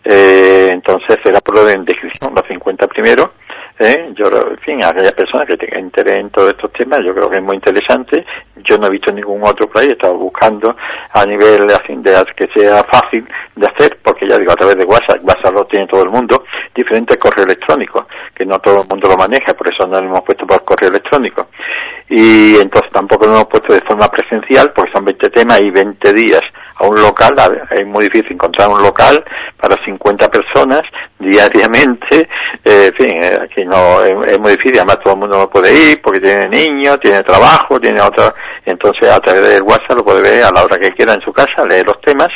Eh, 0.05 0.71
entonces 0.73 1.19
será 1.23 1.41
por 1.41 1.55
lo 1.55 1.65
de 1.65 1.77
descripción, 1.79 2.35
los 2.35 2.47
50 2.49 2.89
primero 2.89 3.35
¿eh? 3.83 4.13
Yo, 4.17 4.27
en 4.27 4.59
fin, 4.59 4.83
a 4.83 4.89
aquellas 4.89 5.13
personas 5.13 5.47
que 5.47 5.57
tengan 5.57 5.81
interés 5.81 6.17
en 6.17 6.31
todos 6.31 6.51
estos 6.51 6.73
temas, 6.73 7.01
yo 7.05 7.15
creo 7.15 7.29
que 7.29 7.37
es 7.37 7.43
muy 7.43 7.57
interesante. 7.57 8.25
Yo 8.65 8.79
no 8.79 8.87
he 8.87 8.91
visto 8.91 9.13
ningún 9.13 9.43
otro 9.45 9.69
país, 9.69 9.91
he 9.91 9.93
estado 9.93 10.15
buscando 10.15 10.75
a 11.13 11.25
nivel 11.27 11.67
de, 11.67 11.75
que 12.37 12.49
sea 12.55 12.85
fácil 12.85 13.27
de 13.57 13.67
hacer, 13.67 13.99
porque 14.03 14.29
ya 14.29 14.39
digo, 14.39 14.53
a 14.53 14.57
través 14.57 14.77
de 14.77 14.85
WhatsApp, 14.85 15.19
WhatsApp 15.23 15.55
lo 15.55 15.65
tiene 15.67 15.87
todo 15.87 16.03
el 16.03 16.11
mundo, 16.11 16.45
diferentes 16.75 17.17
correos 17.19 17.47
electrónicos, 17.47 18.07
que 18.35 18.47
no 18.47 18.59
todo 18.61 18.83
el 18.83 18.89
mundo 18.89 19.09
lo 19.09 19.17
maneja, 19.17 19.55
por 19.55 19.69
eso 19.69 19.87
no 19.87 20.01
lo 20.01 20.07
hemos 20.07 20.23
puesto 20.23 20.47
por 20.47 20.65
correo 20.65 20.91
electrónico. 20.91 21.49
Y 22.09 22.57
entonces 22.57 22.91
tampoco 22.93 23.27
lo 23.27 23.33
hemos 23.33 23.49
puesto 23.49 23.75
de 23.75 23.81
forma 23.81 24.07
presencial, 24.09 24.73
porque 24.75 24.93
son 24.93 25.05
20 25.05 25.31
temas 25.31 25.61
y 25.61 25.71
20 25.71 26.13
días 26.13 26.43
un 26.89 27.01
local, 27.01 27.35
es 27.71 27.87
muy 27.87 28.05
difícil 28.05 28.33
encontrar 28.33 28.69
un 28.69 28.83
local 28.83 29.25
para 29.57 29.77
50 29.85 30.29
personas 30.29 30.83
diariamente, 31.19 32.29
eh, 32.65 32.91
en 32.91 32.95
fin, 32.95 33.23
eh, 33.23 33.39
aquí 33.43 33.65
no, 33.65 34.03
es, 34.03 34.39
muy 34.39 34.53
difícil, 34.53 34.79
además 34.79 35.01
todo 35.01 35.15
el 35.15 35.21
mundo 35.21 35.39
no 35.39 35.51
puede 35.51 35.73
ir 35.73 36.03
porque 36.03 36.21
tiene 36.21 36.49
niños, 36.49 36.99
tiene 37.01 37.23
trabajo, 37.23 37.79
tiene 37.81 38.01
otra, 38.01 38.35
entonces 38.67 39.09
a 39.09 39.21
través 39.21 39.49
del 39.49 39.63
WhatsApp 39.63 39.97
lo 39.97 40.05
puede 40.05 40.23
ver 40.23 40.45
a 40.45 40.51
la 40.51 40.65
hora 40.65 40.79
que 40.79 40.91
quiera 40.91 41.15
en 41.15 41.21
su 41.23 41.33
casa, 41.33 41.65
leer 41.67 41.87
los 41.87 42.01
temas 42.01 42.29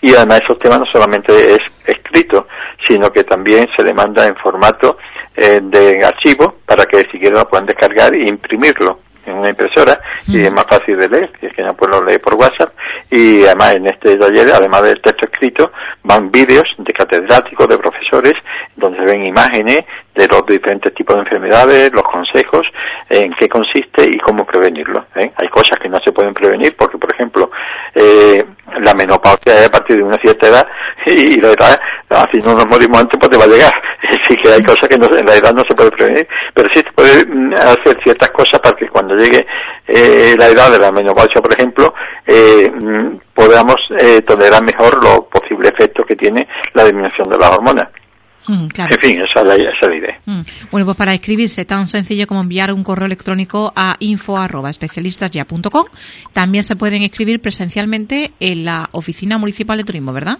y 0.00 0.14
además 0.14 0.40
esos 0.44 0.58
temas 0.58 0.80
no 0.80 0.86
solamente 0.86 1.54
es 1.54 1.60
escrito, 1.86 2.46
sino 2.88 3.10
que 3.12 3.24
también 3.24 3.68
se 3.76 3.84
le 3.84 3.92
manda 3.92 4.26
en 4.26 4.36
formato 4.36 4.98
eh, 5.36 5.60
de 5.62 6.04
archivo 6.04 6.56
para 6.66 6.84
que 6.84 6.98
si 7.10 7.18
quieren 7.18 7.34
lo 7.34 7.48
puedan 7.48 7.66
descargar 7.66 8.14
e 8.16 8.28
imprimirlo 8.28 8.98
en 9.26 9.34
una 9.34 9.50
impresora 9.50 10.00
y 10.26 10.40
es 10.40 10.52
más 10.52 10.64
fácil 10.68 10.98
de 10.98 11.08
leer, 11.08 11.30
y 11.40 11.46
es 11.46 11.52
que 11.52 11.62
no 11.62 11.74
pues 11.74 11.90
lo 11.90 12.04
lee 12.04 12.18
por 12.18 12.34
WhatsApp 12.34 12.72
y 13.10 13.44
además 13.44 13.76
en 13.76 13.86
este 13.86 14.16
taller, 14.16 14.50
además 14.54 14.82
del 14.82 15.00
texto 15.00 15.26
escrito, 15.26 15.72
van 16.02 16.30
vídeos 16.30 16.66
de 16.78 16.92
catedráticos, 16.92 17.68
de 17.68 17.78
profesores, 17.78 18.34
donde 18.74 18.98
se 18.98 19.04
ven 19.04 19.26
imágenes 19.26 19.80
de 20.14 20.28
los 20.28 20.44
diferentes 20.46 20.94
tipos 20.94 21.16
de 21.16 21.22
enfermedades, 21.22 21.92
los 21.92 22.02
consejos, 22.02 22.66
en 23.08 23.32
qué 23.34 23.48
consiste 23.48 24.04
y 24.10 24.18
cómo 24.18 24.44
prevenirlo. 24.44 25.06
¿eh? 25.16 25.32
Hay 25.36 25.48
cosas 25.48 25.78
que 25.80 25.88
no 25.88 25.98
se 26.04 26.12
pueden 26.12 26.34
prevenir 26.34 26.76
porque, 26.76 26.98
por 26.98 27.12
ejemplo, 27.12 27.50
eh, 27.94 28.44
la 28.80 28.94
menopausia 28.94 29.54
es 29.54 29.66
a 29.66 29.70
partir 29.70 29.96
de 29.96 30.02
una 30.02 30.16
cierta 30.18 30.48
edad 30.48 30.66
y, 31.06 31.40
la 31.40 31.52
edad, 31.52 31.80
si 32.30 32.38
no 32.38 32.54
nos 32.54 32.66
morimos 32.66 33.00
antes, 33.00 33.18
pues 33.18 33.30
te 33.30 33.36
va 33.36 33.44
a 33.44 33.48
llegar. 33.48 33.72
Sí 34.28 34.36
que 34.36 34.48
hay 34.48 34.62
cosas 34.62 34.88
que 34.88 34.98
no, 34.98 35.06
en 35.16 35.24
la 35.24 35.36
edad 35.36 35.54
no 35.54 35.62
se 35.66 35.74
puede 35.74 35.90
prevenir, 35.92 36.28
pero 36.52 36.68
sí 36.72 36.80
se 36.80 36.92
puede 36.92 37.24
mm, 37.24 37.54
hacer 37.54 37.98
ciertas 38.02 38.30
cosas 38.30 38.60
para 38.60 38.76
que 38.76 38.88
cuando 38.88 39.14
llegue 39.14 39.46
eh, 39.86 40.34
la 40.36 40.48
edad 40.48 40.70
de 40.70 40.78
la 40.78 40.92
menopausia, 40.92 41.40
por 41.40 41.52
ejemplo, 41.52 41.94
eh, 42.26 42.70
mm, 42.70 43.16
podamos 43.34 43.76
eh, 43.98 44.22
tolerar 44.22 44.62
mejor 44.64 45.02
los 45.02 45.26
posibles 45.26 45.72
efectos 45.72 46.04
que 46.06 46.16
tiene 46.16 46.46
la 46.74 46.84
disminución 46.84 47.28
de 47.30 47.38
las 47.38 47.50
hormonas. 47.50 47.88
Mm, 48.48 48.68
en 48.76 49.00
fin, 49.00 49.22
esa 49.22 49.40
es 49.40 49.46
la, 49.46 49.94
idea. 49.94 50.18
Mm. 50.26 50.40
Bueno, 50.70 50.84
pues 50.84 50.96
para 50.96 51.14
escribirse 51.14 51.64
tan 51.64 51.86
sencillo 51.86 52.26
como 52.26 52.40
enviar 52.40 52.72
un 52.72 52.82
correo 52.82 53.06
electrónico 53.06 53.72
a 53.76 53.96
info@especialistasya.com. 54.00 55.86
También 56.32 56.62
se 56.62 56.76
pueden 56.76 57.02
escribir 57.02 57.40
presencialmente 57.40 58.32
en 58.40 58.64
la 58.64 58.88
Oficina 58.92 59.38
Municipal 59.38 59.78
de 59.78 59.84
Turismo, 59.84 60.12
¿verdad? 60.12 60.38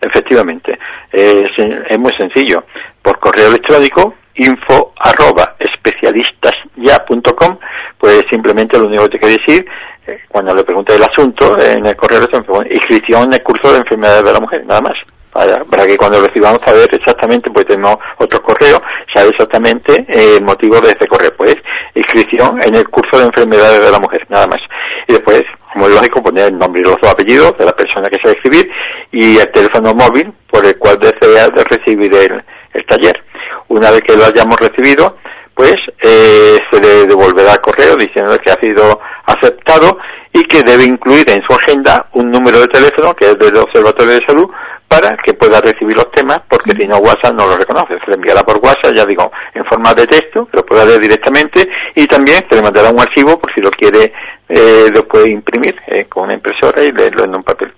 Efectivamente. 0.00 0.78
es 1.12 1.98
muy 1.98 2.12
sencillo. 2.18 2.64
Por 3.02 3.18
correo 3.18 3.48
electrónico 3.48 4.14
info 4.40 4.92
arroba 4.98 5.54
especialistasya.com, 5.58 7.58
pues 7.98 8.24
simplemente 8.30 8.78
lo 8.78 8.86
único 8.86 9.04
que 9.04 9.10
te 9.10 9.18
quiero 9.18 9.36
decir, 9.46 9.66
eh, 10.06 10.20
cuando 10.28 10.54
le 10.54 10.64
pregunte 10.64 10.94
el 10.94 11.02
asunto 11.02 11.58
en 11.58 11.84
el 11.84 11.96
correo 11.96 12.18
electrónico, 12.18 12.62
inscripción 12.64 13.24
en 13.24 13.34
el 13.34 13.42
curso 13.42 13.72
de 13.72 13.78
enfermedades 13.78 14.24
de 14.24 14.32
la 14.32 14.40
mujer, 14.40 14.64
nada 14.66 14.80
más. 14.80 14.94
Para, 15.32 15.86
que 15.86 15.96
cuando 15.96 16.20
recibamos 16.20 16.60
saber 16.64 16.88
exactamente, 16.92 17.50
pues 17.50 17.64
tenemos 17.66 17.96
otro 18.18 18.42
correo, 18.42 18.82
sabe 19.14 19.28
exactamente 19.28 20.04
eh, 20.08 20.36
el 20.38 20.44
motivo 20.44 20.80
de 20.80 20.88
ese 20.88 21.06
correo, 21.06 21.32
pues 21.36 21.54
inscripción 21.94 22.58
en 22.64 22.74
el 22.74 22.88
curso 22.88 23.18
de 23.18 23.26
enfermedades 23.26 23.84
de 23.84 23.90
la 23.92 23.98
mujer, 24.00 24.26
nada 24.28 24.48
más. 24.48 24.60
Y 25.06 25.12
después, 25.12 25.42
como 25.72 25.86
es 25.86 25.94
lógico, 25.94 26.22
poner 26.22 26.48
el 26.48 26.58
nombre 26.58 26.80
y 26.80 26.84
los 26.84 27.00
dos 27.00 27.12
apellidos 27.12 27.56
de 27.58 27.64
la 27.64 27.72
persona 27.72 28.08
que 28.08 28.16
se 28.16 28.28
va 28.28 28.30
a 28.30 28.34
escribir 28.34 28.70
y 29.12 29.38
el 29.38 29.52
teléfono 29.52 29.94
móvil 29.94 30.32
por 30.50 30.64
el 30.64 30.76
cual 30.78 30.98
desea 30.98 31.48
de 31.48 31.64
recibir 31.64 32.12
el 32.14 32.86
taller. 32.86 33.22
Una 33.68 33.90
vez 33.92 34.02
que 34.02 34.16
lo 34.16 34.24
hayamos 34.24 34.58
recibido, 34.58 35.16
pues 35.54 35.76
eh, 36.02 36.58
se 36.70 36.80
le 36.80 37.06
devolverá 37.06 37.56
correo 37.58 37.94
diciendo 37.94 38.36
que 38.38 38.50
ha 38.50 38.60
sido 38.60 38.98
aceptado 39.26 39.98
y 40.32 40.42
que 40.44 40.62
debe 40.62 40.84
incluir 40.84 41.28
en 41.30 41.42
su 41.46 41.54
agenda 41.54 42.06
un 42.14 42.30
número 42.30 42.60
de 42.60 42.68
teléfono 42.68 43.14
que 43.14 43.26
es 43.26 43.38
del 43.38 43.56
Observatorio 43.56 44.14
de 44.14 44.26
Salud 44.26 44.50
para 44.90 45.16
que 45.18 45.34
pueda 45.34 45.60
recibir 45.60 45.94
los 45.94 46.10
temas, 46.10 46.40
porque 46.48 46.72
si 46.76 46.84
no 46.88 46.96
WhatsApp 46.98 47.34
no 47.34 47.46
lo 47.46 47.56
reconoce. 47.56 47.94
Se 48.04 48.10
le 48.10 48.16
enviará 48.16 48.42
por 48.42 48.56
WhatsApp, 48.56 48.92
ya 48.92 49.06
digo, 49.06 49.30
en 49.54 49.64
forma 49.66 49.94
de 49.94 50.04
texto, 50.04 50.46
que 50.46 50.56
lo 50.56 50.66
pueda 50.66 50.84
leer 50.84 51.00
directamente, 51.00 51.64
y 51.94 52.08
también 52.08 52.44
se 52.50 52.56
le 52.56 52.62
mandará 52.62 52.90
un 52.90 52.98
archivo 52.98 53.38
por 53.38 53.54
si 53.54 53.60
lo 53.60 53.70
quiere 53.70 54.12
eh, 54.48 54.88
lo 54.92 55.06
puede 55.06 55.30
imprimir 55.30 55.76
eh, 55.86 56.06
con 56.06 56.24
una 56.24 56.34
impresora 56.34 56.82
y 56.82 56.90
leerlo 56.90 57.22
en 57.22 57.36
un 57.36 57.44
papel. 57.44 57.72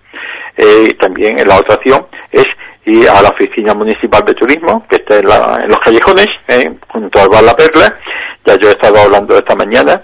Eh, 0.57 0.87
y 0.89 0.95
también 0.95 1.37
la 1.47 1.59
otra 1.59 1.75
opción 1.75 2.07
es 2.31 2.47
y 2.85 3.07
a 3.07 3.23
la 3.23 3.29
oficina 3.29 3.75
municipal 3.75 4.25
de 4.25 4.35
turismo 4.35 4.87
que 4.89 4.97
está 4.97 5.19
en, 5.19 5.69
los 5.69 5.79
callejones 5.81 6.27
eh, 6.49 6.79
junto 6.89 7.21
al 7.21 7.29
bar 7.29 7.45
La 7.45 7.55
Perla 7.55 7.97
ya 8.45 8.57
yo 8.57 8.69
he 8.69 8.73
estado 8.73 8.99
hablando 8.99 9.37
esta 9.37 9.55
mañana 9.55 10.03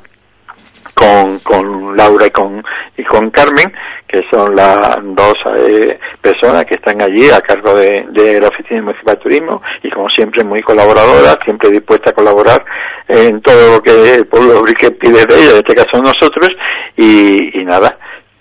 con, 0.99 1.39
con 1.41 1.97
Laura 1.97 2.27
y 2.27 2.31
con 2.31 2.63
y 2.97 3.05
con 3.05 3.31
Carmen 3.31 3.73
que 4.07 4.23
son 4.31 4.57
las 4.57 4.97
dos 5.03 5.35
eh, 5.57 5.99
personas 6.21 6.65
que 6.65 6.75
están 6.75 7.01
allí 7.01 7.29
a 7.31 7.41
cargo 7.41 7.75
de, 7.75 8.07
de, 8.11 8.41
la 8.41 8.49
oficina 8.49 8.83
municipal 8.83 9.15
de 9.15 9.21
turismo 9.21 9.63
y 9.83 9.91
como 9.91 10.09
siempre 10.09 10.43
muy 10.43 10.63
colaboradoras 10.63 11.39
siempre 11.45 11.71
dispuesta 11.71 12.11
a 12.11 12.15
colaborar 12.15 12.65
en 13.07 13.41
todo 13.43 13.75
lo 13.75 13.83
que 13.83 14.15
el 14.15 14.27
pueblo 14.27 14.65
pide 14.99 15.27
de 15.27 15.35
ella 15.35 15.51
en 15.51 15.57
este 15.59 15.75
caso 15.75 16.03
nosotros 16.03 16.49
y, 16.97 17.61
y 17.61 17.65
nada 17.65 17.97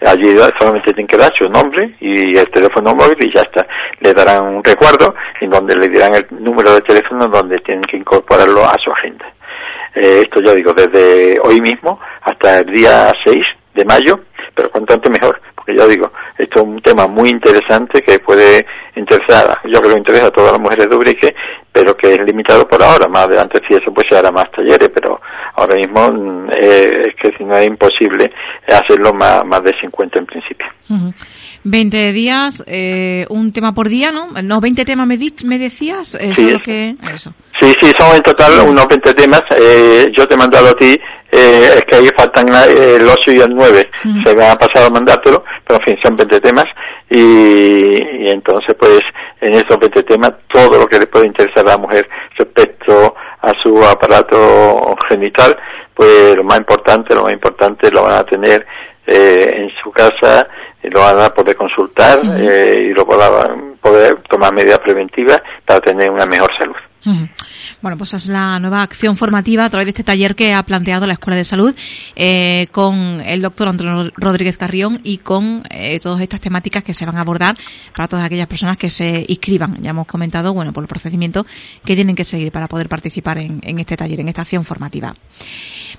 Allí 0.06 0.38
solamente 0.60 0.94
tienen 0.94 1.08
que 1.08 1.18
dar 1.18 1.32
su 1.36 1.50
nombre 1.50 1.96
y 2.00 2.38
el 2.38 2.48
teléfono 2.52 2.94
móvil 2.94 3.18
y 3.20 3.34
ya 3.34 3.42
está. 3.42 3.66
Le 4.00 4.14
darán 4.14 4.56
un 4.58 4.64
recuerdo 4.64 5.16
en 5.42 5.50
donde 5.50 5.76
le 5.76 5.90
dirán 5.90 6.14
el 6.14 6.28
número 6.40 6.76
de 6.76 6.82
teléfono 6.82 7.28
donde 7.28 7.58
tienen 7.60 7.82
que 7.82 7.98
incorporarlo 7.98 8.64
a 8.64 8.78
su 8.78 8.92
agenda. 8.92 9.26
Eh, 10.00 10.22
esto 10.22 10.42
ya 10.46 10.54
digo, 10.54 10.74
desde 10.74 11.40
hoy 11.40 11.60
mismo 11.60 12.00
hasta 12.22 12.60
el 12.60 12.74
día 12.74 13.12
6 13.26 13.38
de 13.74 13.86
mayo, 13.86 14.20
pero 14.54 14.70
cuanto 14.70 14.94
antes 14.94 15.12
mejor, 15.12 15.42
porque 15.56 15.76
ya 15.76 15.88
digo, 15.88 16.12
esto 16.38 16.60
es 16.60 16.64
un 16.64 16.82
tema 16.82 17.08
muy 17.08 17.30
interesante 17.30 18.02
que 18.02 18.20
puede 18.20 18.66
interesar, 18.96 19.60
yo 19.66 19.80
creo 19.80 19.94
que 19.94 20.00
interesa 20.00 20.28
a 20.28 20.32
todas 20.32 20.52
las 20.52 20.62
mujeres 20.62 20.88
de 20.90 20.96
Ubrique, 20.96 21.36
pero 21.72 21.96
que 21.96 22.14
es 22.14 22.20
limitado 22.22 22.68
por 22.68 22.82
ahora. 22.82 23.08
Más 23.08 23.26
adelante 23.26 23.60
si 23.68 23.76
eso 23.76 23.92
pues 23.94 24.08
se 24.10 24.18
hará 24.18 24.32
más 24.32 24.52
talleres, 24.52 24.90
pero 24.94 25.20
ahora 25.56 25.76
mismo 25.76 26.12
mm, 26.12 26.50
eh, 26.58 27.02
es 27.08 27.16
que 27.22 27.38
si 27.38 27.44
no 27.44 27.56
es 27.56 27.68
imposible 27.68 28.32
hacerlo 28.68 29.14
más, 29.14 29.46
más 29.46 29.64
de 29.64 29.74
50 29.80 30.20
en 30.20 30.26
principio. 30.26 30.68
20 31.64 32.12
días, 32.14 32.64
eh, 32.68 33.26
un 33.30 33.52
tema 33.52 33.74
por 33.74 33.90
día, 33.90 34.12
¿no? 34.12 34.30
No, 34.42 34.60
20 34.60 34.86
temas 34.86 35.08
me, 35.08 35.18
me 35.46 35.60
decías. 35.60 36.18
sí, 36.34 36.58
que, 36.64 36.96
eso. 37.14 37.34
Sí, 37.60 37.74
sí, 37.80 37.92
son 37.98 38.16
en 38.16 38.24
total 38.24 38.60
unos 38.68 38.88
20 38.88 39.14
temas. 39.14 39.44
Eh, 39.56 40.08
yo 40.16 40.28
te 40.28 40.36
he 40.36 40.38
mandado 40.38 40.70
a 40.70 40.74
ti 40.74 41.00
eh, 41.30 41.70
es 41.76 41.86
que 41.86 41.96
ahí 41.98 42.08
faltan 42.18 42.48
el 42.48 43.08
8 43.08 43.32
y 43.34 43.40
el 43.42 43.54
9, 43.54 43.90
se 44.24 44.36
me 44.36 44.46
ha 44.46 44.56
pasado 44.56 44.88
a 44.88 44.90
mandártelo, 44.90 45.44
pero 45.66 45.80
en 45.80 45.86
fin, 45.86 45.98
son 46.02 46.16
20 46.16 46.40
temas. 46.40 46.66
Y, 47.10 48.30
entonces 48.30 48.76
pues 48.80 49.02
en 49.42 49.54
esos 49.54 49.78
20 49.80 50.04
temas 50.04 50.32
todo 50.52 50.80
lo 50.80 50.88
que 50.88 51.00
le 51.00 51.08
puede 51.08 51.28
interesar 51.28 51.68
a 51.68 51.72
la 51.72 51.78
mujer 51.78 52.08
respecto 52.38 53.16
a 53.42 53.54
su 53.62 53.84
aparato 53.84 54.96
genital, 55.10 55.58
pues 55.94 56.36
lo 56.36 56.44
más 56.44 56.60
importante, 56.60 57.14
lo 57.14 57.24
más 57.24 57.34
importante 57.34 57.92
lo 57.92 58.04
van 58.04 58.16
a 58.16 58.24
tener 58.24 58.66
eh, 59.06 59.52
en 59.54 59.72
su 59.82 59.92
casa, 59.92 60.48
y 60.84 60.90
lo 60.90 61.02
van 61.02 61.20
a 61.20 61.30
poder 61.30 61.56
consultar 61.56 62.20
eh, 62.40 62.90
y 62.90 62.94
lo 62.94 63.06
van 63.06 63.22
a 63.22 63.78
poder 63.82 64.18
tomar 64.30 64.54
medidas 64.54 64.80
preventivas 64.80 65.42
para 65.66 65.82
tener 65.82 66.10
una 66.10 66.26
mejor 66.26 66.50
salud. 66.58 66.76
Bueno, 67.82 67.98
pues 67.98 68.14
es 68.14 68.28
la 68.28 68.60
nueva 68.60 68.82
acción 68.82 69.16
formativa 69.16 69.66
a 69.66 69.70
través 69.70 69.86
de 69.86 69.92
este 69.92 70.04
taller 70.04 70.36
que 70.36 70.54
ha 70.54 70.64
planteado 70.64 71.08
la 71.08 71.14
Escuela 71.14 71.38
de 71.38 71.46
Salud 71.46 71.76
eh, 72.16 72.68
con 72.72 73.22
el 73.22 73.42
doctor 73.42 73.70
Antonio 73.70 74.12
Rodríguez 74.18 74.58
Carrión 74.58 75.00
y 75.04 75.20
con 75.20 75.64
eh, 75.70 76.00
todas 76.00 76.22
estas 76.22 76.42
temáticas 76.42 76.84
que 76.84 76.94
se 76.94 77.06
van 77.06 77.16
a 77.16 77.22
abordar 77.22 77.58
para 77.96 78.08
todas 78.08 78.26
aquellas 78.26 78.48
personas 78.48 78.78
que 78.78 78.90
se 78.90 79.26
inscriban. 79.28 79.82
Ya 79.82 79.92
hemos 79.92 80.08
comentado, 80.08 80.54
bueno, 80.54 80.74
por 80.74 80.84
el 80.84 80.88
procedimiento 80.88 81.46
que 81.86 81.96
tienen 81.96 82.16
que 82.16 82.24
seguir 82.24 82.52
para 82.52 82.68
poder 82.68 82.90
participar 82.90 83.38
en, 83.38 83.80
este 83.80 83.96
taller, 83.96 84.20
en 84.20 84.28
esta 84.30 84.42
acción 84.42 84.66
formativa. 84.66 85.14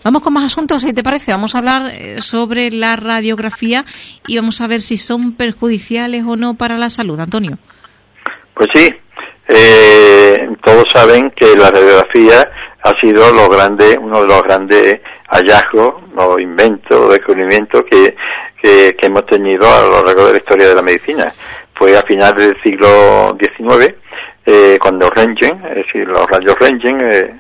Vamos 0.05 0.23
con 0.23 0.33
más 0.33 0.45
asuntos, 0.45 0.83
si 0.83 0.93
te 0.93 1.03
parece. 1.03 1.33
Vamos 1.33 1.55
a 1.55 1.59
hablar 1.59 1.91
eh, 1.95 2.21
sobre 2.21 2.71
la 2.71 2.97
radiografía 2.97 3.85
y 4.27 4.37
vamos 4.37 4.61
a 4.61 4.67
ver 4.67 4.83
si 4.83 4.97
son 4.97 5.33
perjudiciales 5.33 6.25
o 6.27 6.37
no 6.37 6.55
para 6.55 6.77
la 6.77 6.91
salud. 6.91 7.19
Antonio. 7.19 7.59
Pues 8.55 8.69
sí, 8.75 8.91
eh, 9.49 10.49
todos 10.63 10.85
saben 10.93 11.31
que 11.31 11.57
la 11.57 11.71
radiografía 11.71 12.51
ha 12.83 12.93
sido 13.01 13.33
lo 13.33 13.49
grande, 13.49 13.99
uno 13.99 14.23
de 14.23 14.29
los 14.29 14.43
grandes 14.43 15.01
hallazgos 15.29 15.95
o 16.17 16.39
inventos, 16.39 17.11
descubrimientos 17.11 17.83
que, 17.91 18.15
que, 18.61 18.95
hemos 19.03 19.25
tenido 19.27 19.67
a 19.67 19.83
lo 19.83 20.05
largo 20.05 20.27
de 20.27 20.33
la 20.33 20.39
historia 20.39 20.69
de 20.69 20.75
la 20.75 20.83
medicina. 20.83 21.33
Fue 21.75 21.97
a 21.97 22.03
finales 22.03 22.49
del 22.49 22.63
siglo 22.63 23.37
XIX, 23.39 23.95
eh, 24.45 24.79
cuando 24.81 25.11
Röntgen, 25.11 25.63
es 25.71 25.87
decir, 25.87 26.09
los 26.09 26.27
rayos 26.29 26.59
Röntgen, 26.59 26.99
eh, 27.03 27.35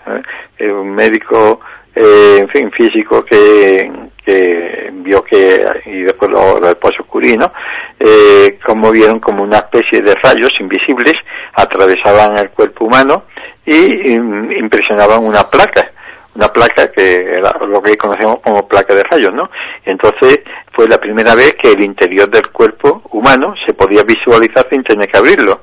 eh 0.58 0.70
un 0.70 0.94
médico, 0.94 1.60
eh, 1.94 2.38
en 2.40 2.48
fin, 2.48 2.70
físico 2.70 3.24
que, 3.24 3.90
que 4.28 4.90
vio 4.92 5.22
que, 5.24 5.64
y 5.86 6.02
después 6.02 6.30
lo, 6.30 6.60
lo 6.60 6.68
oscurino, 6.70 7.50
eh, 7.98 8.58
como 8.64 8.90
vieron 8.90 9.20
como 9.20 9.42
una 9.42 9.58
especie 9.58 10.02
de 10.02 10.14
rayos 10.22 10.52
invisibles 10.60 11.14
atravesaban 11.54 12.36
el 12.36 12.50
cuerpo 12.50 12.84
humano 12.84 13.24
y 13.64 14.12
impresionaban 14.12 15.24
una 15.24 15.44
placa, 15.44 15.90
una 16.34 16.48
placa 16.48 16.92
que 16.92 17.38
era 17.38 17.52
lo 17.66 17.82
que 17.82 17.96
conocemos 17.96 18.40
como 18.40 18.68
placa 18.68 18.94
de 18.94 19.02
rayos, 19.04 19.32
¿no? 19.32 19.50
Entonces 19.84 20.40
fue 20.72 20.86
la 20.86 20.98
primera 20.98 21.34
vez 21.34 21.56
que 21.60 21.72
el 21.72 21.82
interior 21.82 22.28
del 22.28 22.48
cuerpo 22.50 23.02
humano 23.10 23.54
se 23.66 23.72
podía 23.72 24.02
visualizar 24.02 24.66
sin 24.70 24.82
tener 24.84 25.08
que 25.08 25.18
abrirlo. 25.18 25.62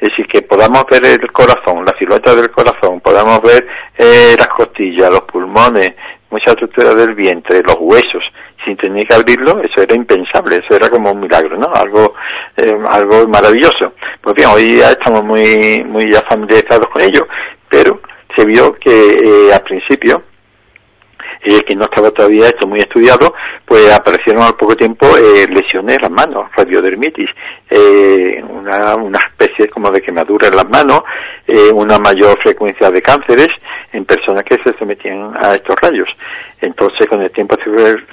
Es 0.00 0.10
decir, 0.10 0.28
que 0.28 0.42
podamos 0.42 0.84
ver 0.88 1.04
el 1.04 1.32
corazón, 1.32 1.84
la 1.84 1.92
silueta 1.98 2.32
del 2.32 2.52
corazón, 2.52 3.00
podamos 3.00 3.42
ver 3.42 3.66
eh, 3.98 4.36
las 4.38 4.46
costillas, 4.48 5.10
los 5.10 5.22
pulmones, 5.22 5.90
mucha 6.30 6.50
estructura 6.50 6.94
del 6.94 7.14
vientre, 7.14 7.62
los 7.62 7.76
huesos, 7.80 8.22
sin 8.64 8.76
tener 8.76 9.04
que 9.06 9.14
abrirlo, 9.14 9.60
eso 9.62 9.82
era 9.82 9.94
impensable, 9.94 10.56
eso 10.56 10.76
era 10.76 10.90
como 10.90 11.12
un 11.12 11.20
milagro, 11.20 11.56
¿no? 11.56 11.72
Algo, 11.74 12.14
eh, 12.56 12.74
algo 12.88 13.26
maravilloso. 13.28 13.92
Pues 14.20 14.34
bien, 14.34 14.48
hoy 14.50 14.78
ya 14.78 14.90
estamos 14.90 15.24
muy, 15.24 15.82
muy 15.84 16.12
ya 16.12 16.22
familiarizados 16.22 16.88
con 16.88 17.02
ello, 17.02 17.26
pero 17.68 18.00
se 18.36 18.44
vio 18.44 18.74
que 18.74 18.90
eh, 18.90 19.52
al 19.52 19.62
principio 19.62 20.22
y 21.44 21.60
que 21.60 21.76
no 21.76 21.84
estaba 21.84 22.10
todavía 22.10 22.46
esto 22.46 22.66
muy 22.66 22.78
estudiado, 22.78 23.34
pues 23.64 23.92
aparecieron 23.92 24.42
al 24.42 24.54
poco 24.54 24.76
tiempo 24.76 25.06
eh, 25.16 25.46
lesiones 25.48 25.96
en 25.96 26.02
las 26.02 26.10
manos, 26.10 26.50
radiodermitis, 26.56 27.30
eh, 27.70 28.42
una, 28.48 28.96
una 28.96 29.18
especie 29.18 29.68
como 29.68 29.90
de 29.90 30.00
quemadura 30.00 30.48
en 30.48 30.56
las 30.56 30.68
manos, 30.68 31.02
eh, 31.46 31.70
una 31.72 31.98
mayor 31.98 32.38
frecuencia 32.42 32.90
de 32.90 33.02
cánceres 33.02 33.48
en 33.92 34.04
personas 34.04 34.44
que 34.44 34.56
se 34.62 34.76
sometían 34.76 35.32
a 35.38 35.54
estos 35.54 35.76
rayos. 35.80 36.08
Entonces, 36.60 37.06
con 37.06 37.22
el 37.22 37.30
tiempo 37.30 37.56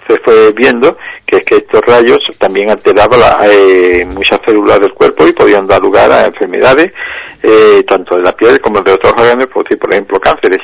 se 0.08 0.18
fue, 0.20 0.52
viendo 0.54 0.98
que 1.26 1.38
es 1.38 1.44
que 1.44 1.56
estos 1.56 1.82
rayos 1.82 2.20
también 2.38 2.70
alteraban 2.70 3.20
eh, 3.46 4.06
muchas 4.14 4.40
células 4.46 4.80
del 4.80 4.94
cuerpo 4.94 5.28
y 5.28 5.34
podían 5.34 5.66
dar 5.66 5.82
lugar 5.82 6.12
a 6.12 6.28
enfermedades, 6.28 6.94
eh, 7.42 7.84
tanto 7.88 8.16
de 8.16 8.24
la 8.24 8.32
piel 8.34 8.60
como 8.62 8.82
de 8.82 8.94
otros 8.94 9.14
órganos, 9.18 9.48
por 9.48 9.66
ejemplo, 9.92 10.20
cánceres. 10.20 10.62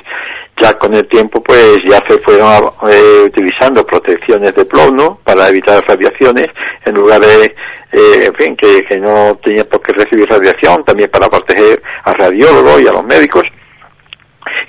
Ya 0.62 0.74
con 0.78 0.94
el 0.94 1.08
tiempo, 1.08 1.42
pues 1.42 1.80
ya 1.84 2.04
se 2.08 2.18
fueron 2.20 2.72
eh, 2.90 3.24
utilizando 3.26 3.86
protecciones 3.86 4.54
de 4.54 4.66
plomo 4.66 5.20
para 5.24 5.50
evitar 5.50 5.84
radiaciones 5.88 6.48
en 6.86 6.94
lugar 6.94 7.22
de, 7.22 7.46
eh, 7.92 8.26
en 8.26 8.34
fin, 8.36 8.56
que, 8.56 8.84
que 8.84 8.98
no 8.98 9.40
tenía 9.44 9.64
por 9.68 9.82
qué 9.82 9.94
recibir 9.94 10.30
radiación, 10.30 10.84
también 10.86 11.10
para 11.10 11.30
proteger 11.30 11.82
a 12.04 12.14
radiólogos 12.14 12.82
y 12.82 12.88
a 12.88 12.92
los 12.92 13.04
médicos 13.04 13.44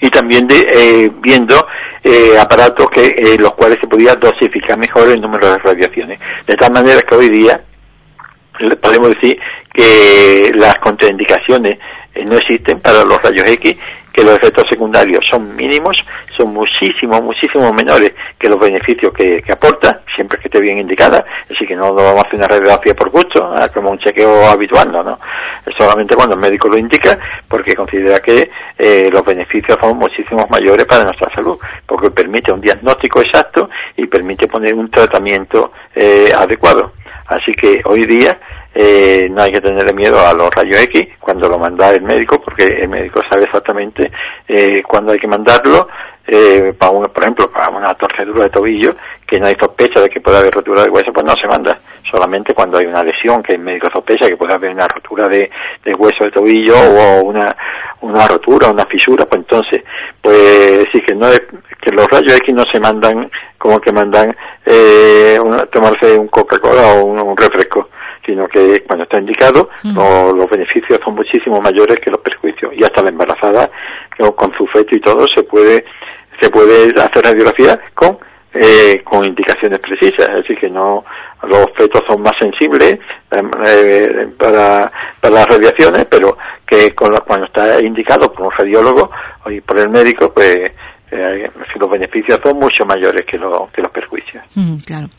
y 0.00 0.11
también 0.11 0.46
de, 0.46 0.66
eh, 0.68 1.11
viendo 1.20 1.55
eh, 2.02 2.37
aparatos 2.38 2.90
que 2.90 3.07
eh, 3.07 3.38
los 3.38 3.55
cuales 3.55 3.78
se 3.81 3.87
podía 3.87 4.16
dosificar 4.16 4.76
mejor 4.76 5.09
el 5.09 5.20
número 5.20 5.50
de 5.50 5.59
radiaciones. 5.59 6.18
De 6.46 6.55
tal 6.57 6.72
manera 6.72 7.00
que 7.02 7.14
hoy 7.14 7.28
día 7.28 7.61
podemos 8.81 9.14
decir 9.14 9.38
que 9.72 10.50
las 10.55 10.74
contraindicaciones 10.76 11.78
no 12.26 12.37
existen 12.37 12.81
para 12.81 13.05
los 13.05 13.22
rayos 13.22 13.48
X 13.48 13.76
que 14.12 14.22
los 14.22 14.37
efectos 14.37 14.64
secundarios 14.68 15.27
son 15.27 15.55
mínimos, 15.57 15.96
son 16.37 16.53
muchísimo, 16.53 17.20
muchísimo 17.22 17.72
menores 17.72 18.14
que 18.38 18.48
los 18.48 18.59
beneficios 18.59 19.12
que, 19.12 19.42
aporta, 19.51 20.03
siempre 20.14 20.38
que 20.38 20.48
esté 20.48 20.61
bien 20.61 20.79
indicada, 20.79 21.25
así 21.51 21.66
que 21.66 21.75
no, 21.75 21.94
vamos 21.94 22.25
a 22.25 22.27
hacer 22.27 22.38
una 22.38 22.48
radiografía 22.48 22.94
por 22.94 23.11
gusto, 23.11 23.55
ah, 23.57 23.68
como 23.72 23.90
un 23.90 23.98
chequeo 23.98 24.46
habitual, 24.46 24.92
no, 24.92 25.03
no, 25.03 25.18
solamente 25.77 26.14
cuando 26.14 26.35
el 26.35 26.40
médico 26.40 26.68
lo 26.68 26.77
indica, 26.77 27.18
porque 27.48 27.75
considera 27.75 28.20
que 28.20 28.51
eh, 28.79 29.09
los 29.11 29.25
beneficios 29.25 29.79
son 29.81 29.96
muchísimo 29.98 30.46
mayores 30.51 30.87
para 30.87 31.05
nuestra 31.05 31.33
salud, 31.35 31.59
porque 31.87 32.11
permite 32.11 32.53
un 32.53 32.61
diagnóstico 32.61 33.20
exacto 33.20 33.70
y 33.96 34.07
permite 34.07 34.46
poner 34.46 34.75
un 34.75 34.90
tratamiento 34.90 35.72
eh, 35.94 36.33
adecuado. 36.37 36.92
Así 37.33 37.53
que 37.53 37.81
hoy 37.85 38.05
día 38.07 38.38
eh, 38.75 39.29
no 39.31 39.42
hay 39.42 39.53
que 39.53 39.61
tenerle 39.61 39.92
miedo 39.92 40.18
a 40.27 40.33
los 40.33 40.55
rayos 40.55 40.81
X 40.83 41.09
cuando 41.21 41.49
lo 41.49 41.59
manda 41.59 41.90
el 41.90 42.03
médico, 42.03 42.40
porque 42.40 42.64
el 42.64 42.88
médico 42.88 43.21
sabe 43.29 43.45
exactamente 43.45 44.11
eh, 44.49 44.83
cuándo 44.83 45.12
hay 45.12 45.18
que 45.18 45.27
mandarlo. 45.27 45.88
Eh, 46.27 46.73
para 46.79 46.92
por 46.92 47.23
ejemplo, 47.23 47.51
para 47.51 47.68
una 47.71 47.95
torcedura 47.95 48.45
de 48.45 48.51
tobillo, 48.51 48.95
que 49.27 49.40
no 49.40 49.47
hay 49.47 49.57
sospecha 49.57 50.01
de 50.01 50.09
que 50.09 50.21
pueda 50.21 50.38
haber 50.38 50.55
rotura 50.55 50.83
de 50.83 50.90
hueso, 50.90 51.12
pues 51.12 51.27
no 51.27 51.35
se 51.35 51.49
manda. 51.49 51.79
Solamente 52.12 52.53
cuando 52.53 52.77
hay 52.77 52.85
una 52.85 53.03
lesión, 53.03 53.42
que 53.42 53.55
el 53.55 53.61
médico 53.61 53.88
sospecha 53.90 54.29
que 54.29 54.37
puede 54.37 54.53
haber 54.53 54.70
una 54.70 54.87
rotura 54.87 55.27
de, 55.29 55.51
hueso 55.98 56.25
de 56.25 56.31
tobillo 56.31 56.75
o 56.77 57.22
una, 57.22 57.57
una 58.03 58.29
rotura, 58.29 58.68
una 58.68 58.85
fisura, 58.85 59.25
pues 59.25 59.40
entonces, 59.40 59.81
pues 60.20 60.85
sí 60.92 61.01
que 61.01 61.14
no 61.14 61.29
es, 61.29 61.40
que 61.81 61.90
los 61.90 62.07
rayos 62.09 62.37
X 62.37 62.55
no 62.55 62.64
se 62.70 62.79
mandan 62.79 63.31
como 63.57 63.81
que 63.81 63.92
mandan 63.92 64.37
eh, 64.66 65.38
tomarse 65.72 66.18
un 66.18 66.29
Coca-Cola 66.29 66.94
o 66.94 67.05
un 67.05 67.37
refresco 67.37 67.88
sino 68.25 68.46
que 68.46 68.85
cuando 68.85 69.05
está 69.05 69.18
indicado 69.18 69.68
los, 69.83 70.48
beneficios 70.48 71.01
son 71.05 71.14
muchísimo 71.14 71.61
mayores 71.61 71.98
que 71.98 72.11
los 72.11 72.20
perjuicios. 72.20 72.72
Y 72.77 72.85
hasta 72.85 73.03
la 73.03 73.09
embarazada 73.09 73.68
con 74.37 74.53
su 74.57 74.66
feto 74.68 74.96
y 74.96 75.01
todo 75.01 75.27
se 75.35 75.42
puede 75.42 75.85
se 76.40 76.51
puede 76.51 76.88
hacer 77.01 77.25
radiografía 77.25 77.79
con 77.94 78.18
eh, 78.55 79.03
con 79.03 79.25
indicaciones 79.25 79.79
precisas, 79.79 80.29
es 80.29 80.35
decir 80.37 80.59
que 80.59 80.69
no 80.69 81.05
los 81.43 81.67
fetos 81.77 82.03
son 82.07 82.23
más 82.23 82.33
sensibles 82.41 82.99
eh, 83.31 84.29
para, 84.38 84.91
para 85.21 85.35
las 85.35 85.47
radiaciones, 85.47 86.07
pero 86.11 86.37
que 86.67 86.95
con 86.95 87.17
cuando 87.27 87.47
está 87.47 87.83
indicado 87.85 88.33
por 88.33 88.47
un 88.47 88.53
radiólogo 88.53 89.11
y 89.47 89.61
por 89.61 89.79
el 89.79 89.88
médico, 89.88 90.33
pues 90.33 90.71
eh, 91.12 91.51
los 91.79 91.90
beneficios 91.90 92.40
son 92.42 92.59
mucho 92.59 92.87
mayores 92.87 93.27
que, 93.27 93.38
que 93.38 93.83
los 93.83 93.90
perjuicios. 93.92 94.42
claro. 94.87 95.11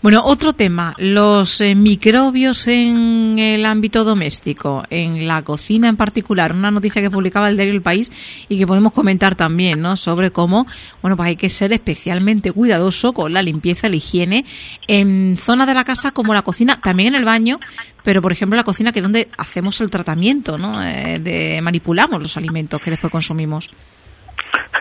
Bueno, 0.00 0.22
otro 0.24 0.52
tema, 0.52 0.94
los 0.98 1.60
eh, 1.60 1.74
microbios 1.74 2.68
en 2.68 3.38
el 3.38 3.66
ámbito 3.66 4.04
doméstico, 4.04 4.84
en 4.88 5.26
la 5.26 5.42
cocina 5.42 5.88
en 5.88 5.96
particular. 5.96 6.52
Una 6.52 6.70
noticia 6.70 7.02
que 7.02 7.10
publicaba 7.10 7.48
el 7.48 7.56
diario 7.56 7.74
El 7.74 7.82
País 7.82 8.10
y 8.48 8.58
que 8.58 8.66
podemos 8.66 8.92
comentar 8.92 9.34
también, 9.34 9.80
¿no? 9.82 9.96
Sobre 9.96 10.30
cómo, 10.30 10.66
bueno, 11.02 11.16
pues 11.16 11.28
hay 11.28 11.36
que 11.36 11.50
ser 11.50 11.72
especialmente 11.72 12.52
cuidadoso 12.52 13.12
con 13.12 13.32
la 13.32 13.42
limpieza, 13.42 13.88
la 13.88 13.96
higiene 13.96 14.44
en 14.88 15.36
zonas 15.36 15.66
de 15.66 15.74
la 15.74 15.84
casa 15.84 16.12
como 16.12 16.32
la 16.32 16.42
cocina, 16.42 16.80
también 16.80 17.08
en 17.08 17.14
el 17.16 17.24
baño, 17.24 17.60
pero 18.04 18.22
por 18.22 18.32
ejemplo 18.32 18.56
la 18.56 18.64
cocina 18.64 18.92
que 18.92 19.00
es 19.00 19.02
donde 19.02 19.28
hacemos 19.36 19.80
el 19.80 19.90
tratamiento, 19.90 20.56
¿no? 20.56 20.82
Eh, 20.82 21.18
de 21.18 21.60
manipulamos 21.60 22.22
los 22.22 22.36
alimentos 22.36 22.80
que 22.80 22.90
después 22.90 23.10
consumimos. 23.10 23.70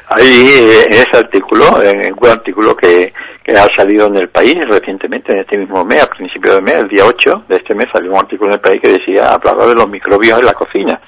Ahí, 0.08 0.84
en 0.86 0.94
ese 0.94 1.18
artículo, 1.18 1.82
en 1.82 2.14
un 2.14 2.30
artículo 2.30 2.76
que, 2.76 3.12
ha 3.48 3.68
salido 3.76 4.08
en 4.08 4.18
el 4.18 4.30
país 4.30 4.56
recientemente, 4.68 5.32
en 5.32 5.40
este 5.40 5.58
mismo 5.58 5.86
mes, 5.86 6.04
a 6.04 6.08
principios 6.08 6.56
de 6.56 6.62
mes, 6.62 6.76
el 6.76 6.88
día 6.88 7.06
8 7.06 7.46
de 7.48 7.56
este 7.58 7.76
mes, 7.76 7.88
salió 7.94 8.12
un 8.12 8.18
artículo 8.18 8.50
en 8.50 8.56
el 8.56 8.60
país 8.60 8.82
que 8.82 8.94
decía, 8.94 9.34
hablaba 9.34 9.68
de 9.68 9.76
los 9.76 9.90
microbios 9.90 10.40
en 10.40 10.46
la 10.46 10.54
cocina. 10.54 11.00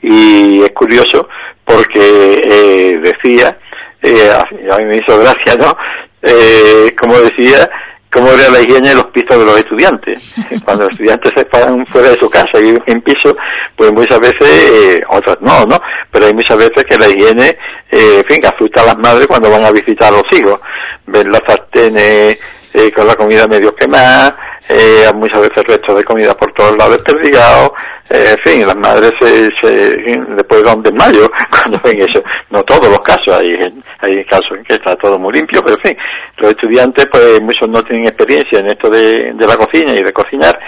Y 0.00 0.62
es 0.62 0.70
curioso 0.70 1.28
porque 1.64 2.34
eh, 2.44 2.98
decía, 2.98 3.56
eh, 4.02 4.30
a 4.70 4.78
mí 4.78 4.84
me 4.84 4.96
hizo 4.98 5.18
gracia, 5.18 5.56
¿no? 5.58 5.76
Eh, 6.22 6.94
como 6.98 7.18
decía, 7.18 7.68
cómo 8.14 8.30
era 8.30 8.48
la 8.48 8.60
higiene 8.60 8.90
de 8.90 8.94
los 8.94 9.06
pisos 9.08 9.36
de 9.36 9.44
los 9.44 9.58
estudiantes. 9.58 10.34
Cuando 10.64 10.84
los 10.84 10.92
estudiantes 10.92 11.32
se 11.34 11.44
paran 11.46 11.84
fuera 11.86 12.10
de 12.10 12.16
su 12.16 12.30
casa 12.30 12.60
y 12.60 12.78
en 12.86 13.02
piso, 13.02 13.36
pues 13.76 13.92
muchas 13.92 14.20
veces, 14.20 14.48
eh, 14.48 15.00
otras 15.08 15.36
no, 15.40 15.64
¿no? 15.66 15.76
Pero 16.12 16.26
hay 16.26 16.34
muchas 16.34 16.56
veces 16.56 16.84
que 16.84 16.96
la 16.96 17.08
higiene, 17.08 17.48
eh, 17.90 18.18
en 18.18 18.24
fin, 18.24 18.40
que 18.40 18.46
asusta 18.46 18.82
a 18.82 18.86
las 18.86 18.98
madres 18.98 19.26
cuando 19.26 19.50
van 19.50 19.64
a 19.64 19.72
visitar 19.72 20.12
a 20.12 20.16
los 20.16 20.40
hijos. 20.40 20.60
Ven 21.06 21.28
las 21.28 21.42
sartenes 21.46 22.38
eh, 22.72 22.92
con 22.94 23.06
la 23.06 23.16
comida 23.16 23.48
medio 23.48 23.74
quemada, 23.74 24.36
eh, 24.68 25.10
muchas 25.14 25.40
veces 25.42 25.64
restos 25.64 25.96
de 25.96 26.04
comida 26.04 26.34
por 26.34 26.52
todos 26.52 26.76
lados 26.76 26.94
desperdigados, 26.94 27.72
eh, 28.10 28.24
en 28.32 28.38
fin, 28.38 28.66
las 28.66 28.76
madres 28.76 29.12
se, 29.20 29.50
se 29.60 29.96
después 30.36 30.62
de 30.62 30.72
un 30.72 30.82
desmayo 30.82 31.30
cuando 31.50 31.80
ven 31.84 32.00
eso. 32.00 32.22
No 32.50 32.62
todos 32.62 32.88
los 32.88 33.00
casos, 33.00 33.38
hay, 33.38 33.56
hay 34.00 34.24
casos 34.24 34.52
en 34.58 34.64
que 34.64 34.74
está 34.74 34.94
todo 34.96 35.18
muy 35.18 35.32
limpio, 35.32 35.62
pero 35.62 35.76
en 35.76 35.88
fin, 35.88 35.98
los 36.38 36.50
estudiantes 36.50 37.06
pues 37.10 37.40
muchos 37.42 37.68
no 37.68 37.82
tienen 37.82 38.06
experiencia 38.06 38.60
en 38.60 38.66
esto 38.66 38.90
de, 38.90 39.32
de 39.32 39.46
la 39.46 39.56
cocina 39.56 39.92
y 39.92 40.02
de 40.02 40.12
cocinar 40.12 40.58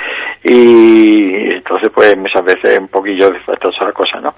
y 0.49 1.55
entonces 1.57 1.91
pues 1.93 2.17
muchas 2.17 2.45
veces 2.45 2.65
es 2.65 2.79
un 2.79 2.89
poquillo 2.89 3.31
desastrosa 3.31 3.85
la 3.85 3.93
cosa, 3.93 4.21
¿no? 4.21 4.35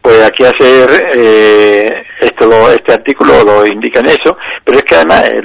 Pues 0.00 0.22
aquí 0.22 0.44
hacer 0.44 0.88
eh, 1.14 2.04
esto, 2.20 2.70
este 2.70 2.92
artículo 2.92 3.42
lo 3.44 3.66
indica 3.66 4.00
en 4.00 4.06
eso, 4.06 4.36
pero 4.64 4.78
es 4.78 4.84
que 4.84 4.94
además 4.94 5.28
eh, 5.28 5.42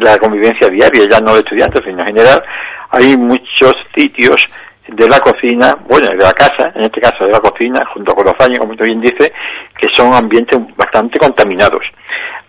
la, 0.00 0.12
la 0.12 0.18
convivencia 0.18 0.68
diaria, 0.68 1.08
ya 1.08 1.20
no 1.20 1.34
de 1.34 1.40
estudiantes, 1.40 1.82
sino 1.84 2.00
en 2.00 2.06
general, 2.06 2.42
hay 2.90 3.16
muchos 3.16 3.74
sitios 3.96 4.44
de 4.88 5.08
la 5.08 5.20
cocina, 5.20 5.76
bueno, 5.88 6.08
de 6.08 6.16
la 6.16 6.32
casa, 6.32 6.72
en 6.74 6.84
este 6.84 7.00
caso 7.00 7.26
de 7.26 7.32
la 7.32 7.40
cocina, 7.40 7.84
junto 7.92 8.14
con 8.14 8.24
los 8.24 8.36
baños, 8.36 8.60
como 8.60 8.74
bien 8.74 9.00
dice, 9.00 9.32
que 9.78 9.88
son 9.92 10.14
ambientes 10.14 10.58
bastante 10.76 11.18
contaminados. 11.18 11.84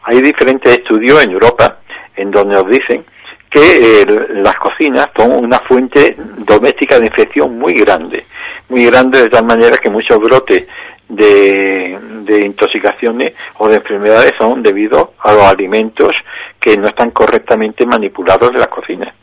Hay 0.03 0.21
diferentes 0.21 0.71
estudios 0.79 1.23
en 1.23 1.31
Europa 1.31 1.79
en 2.15 2.31
donde 2.31 2.55
nos 2.55 2.67
dicen 2.67 3.05
que 3.49 4.01
eh, 4.01 4.05
las 4.35 4.55
cocinas 4.55 5.07
son 5.17 5.31
una 5.43 5.59
fuente 5.59 6.15
doméstica 6.37 6.99
de 6.99 7.07
infección 7.07 7.57
muy 7.57 7.73
grande, 7.73 8.25
muy 8.69 8.85
grande 8.85 9.23
de 9.23 9.29
tal 9.29 9.45
manera 9.45 9.75
que 9.77 9.89
muchos 9.89 10.19
brotes 10.19 10.67
de, 11.09 12.45
intoxicaciones 12.45 13.33
o 13.57 13.67
de 13.67 13.77
enfermedades 13.77 14.31
son 14.37 14.61
debido 14.61 15.13
a 15.19 15.33
los 15.33 15.43
alimentos 15.43 16.13
que 16.59 16.77
no 16.77 16.87
están 16.87 17.11
correctamente 17.11 17.85
manipulados 17.85 18.51
de 18.51 18.59
las 18.59 18.67
cocinas. 18.67 19.13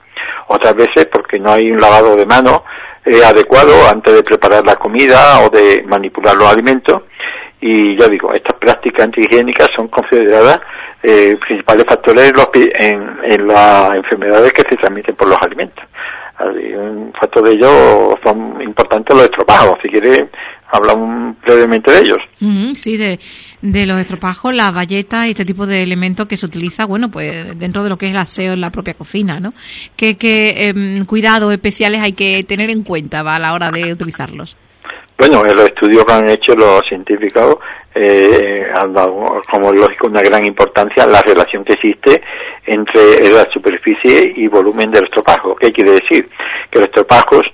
Otras 0.48 0.74
veces 0.74 1.08
porque 1.10 1.38
no 1.38 1.52
hay 1.52 1.70
un 1.70 1.80
lavado 1.80 2.16
de 2.16 2.26
manos 2.26 2.62
eh, 3.04 3.24
adecuado 3.24 3.72
antes 3.88 4.14
de 4.14 4.22
preparar 4.22 4.64
la 4.66 4.76
comida 4.76 5.40
o 5.40 5.48
de 5.48 5.82
manipular 5.86 6.36
los 6.36 6.52
alimentos. 6.52 7.02
Y 7.60 7.98
ya 7.98 8.08
digo, 8.08 8.32
estas 8.32 8.58
prácticas 8.58 9.04
antihigiénicas 9.04 9.68
son 9.74 9.88
consideradas 9.88 10.60
eh, 11.02 11.36
principales 11.46 11.86
factores 11.86 12.32
en, 12.78 13.18
en, 13.22 13.46
las 13.46 13.94
enfermedades 13.94 14.52
que 14.52 14.62
se 14.68 14.76
transmiten 14.76 15.14
por 15.14 15.28
los 15.28 15.38
alimentos. 15.40 15.84
Un 16.38 17.12
factor 17.18 17.44
de 17.44 17.52
ello 17.52 18.14
son 18.22 18.60
importantes 18.60 19.16
los 19.16 19.24
estropajos. 19.24 19.78
Si 19.82 19.88
quiere, 19.88 20.28
hablamos 20.70 21.36
brevemente 21.42 21.90
de 21.90 22.00
ellos. 22.00 22.18
sí, 22.74 22.96
de, 22.96 23.18
de 23.62 23.86
los 23.86 24.00
estropajos, 24.00 24.54
las 24.54 24.74
galletas 24.74 25.26
y 25.26 25.30
este 25.30 25.44
tipo 25.44 25.66
de 25.66 25.82
elementos 25.82 26.26
que 26.26 26.36
se 26.36 26.46
utiliza, 26.46 26.84
bueno, 26.86 27.10
pues 27.10 27.58
dentro 27.58 27.82
de 27.82 27.90
lo 27.90 27.98
que 27.98 28.06
es 28.06 28.12
el 28.12 28.18
aseo 28.18 28.52
en 28.52 28.60
la 28.60 28.70
propia 28.70 28.94
cocina, 28.94 29.40
¿no? 29.40 29.52
¿Qué, 29.96 30.16
qué 30.16 30.68
em, 30.68 31.04
cuidados 31.04 31.52
especiales 31.52 32.00
hay 32.00 32.12
que 32.12 32.44
tener 32.44 32.70
en 32.70 32.82
cuenta 32.82 33.20
a 33.20 33.38
la 33.38 33.54
hora 33.54 33.70
de 33.70 33.92
utilizarlos? 33.92 34.56
Bueno, 35.18 35.42
los 35.42 35.64
estudios 35.64 36.04
que 36.04 36.12
han 36.12 36.28
hecho 36.28 36.54
los 36.54 36.82
científicos 36.86 37.56
eh, 37.94 38.66
han 38.74 38.92
dado, 38.92 39.40
como 39.50 39.72
lógico, 39.72 40.08
una 40.08 40.20
gran 40.20 40.44
importancia 40.44 41.06
la 41.06 41.22
relación 41.22 41.64
que 41.64 41.72
existe 41.72 42.22
entre 42.66 43.30
la 43.30 43.50
superficie 43.50 44.34
y 44.36 44.46
volumen 44.48 44.90
del 44.90 45.04
estropajo. 45.04 45.56
¿Qué 45.56 45.72
quiere 45.72 45.92
decir? 45.92 46.28
Que 46.70 46.80
los 46.80 46.88
estropajos, 46.88 47.46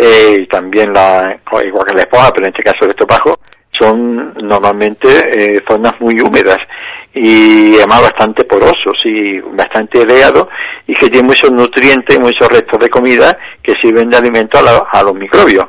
eh, 0.00 0.46
también 0.48 0.92
la, 0.92 1.36
igual 1.64 1.86
que 1.86 1.94
la 1.94 2.02
esponja, 2.02 2.30
pero 2.32 2.46
en 2.46 2.52
este 2.52 2.62
caso 2.62 2.84
el 2.84 2.90
estropajo, 2.90 3.38
son 3.70 4.32
normalmente 4.34 5.08
eh, 5.08 5.62
zonas 5.68 5.94
muy 6.00 6.20
húmedas 6.20 6.58
y 7.14 7.74
además 7.76 8.02
bastante 8.02 8.44
porosos 8.44 8.94
y 9.04 9.40
bastante 9.40 10.02
areados 10.02 10.46
y 10.86 10.94
que 10.94 11.08
tienen 11.10 11.26
muchos 11.26 11.50
nutrientes, 11.50 12.20
muchos 12.20 12.48
restos 12.48 12.78
de 12.78 12.88
comida 12.88 13.36
que 13.62 13.74
sirven 13.82 14.08
de 14.08 14.16
alimento 14.16 14.58
a, 14.58 15.02
los 15.02 15.14
microbios. 15.14 15.64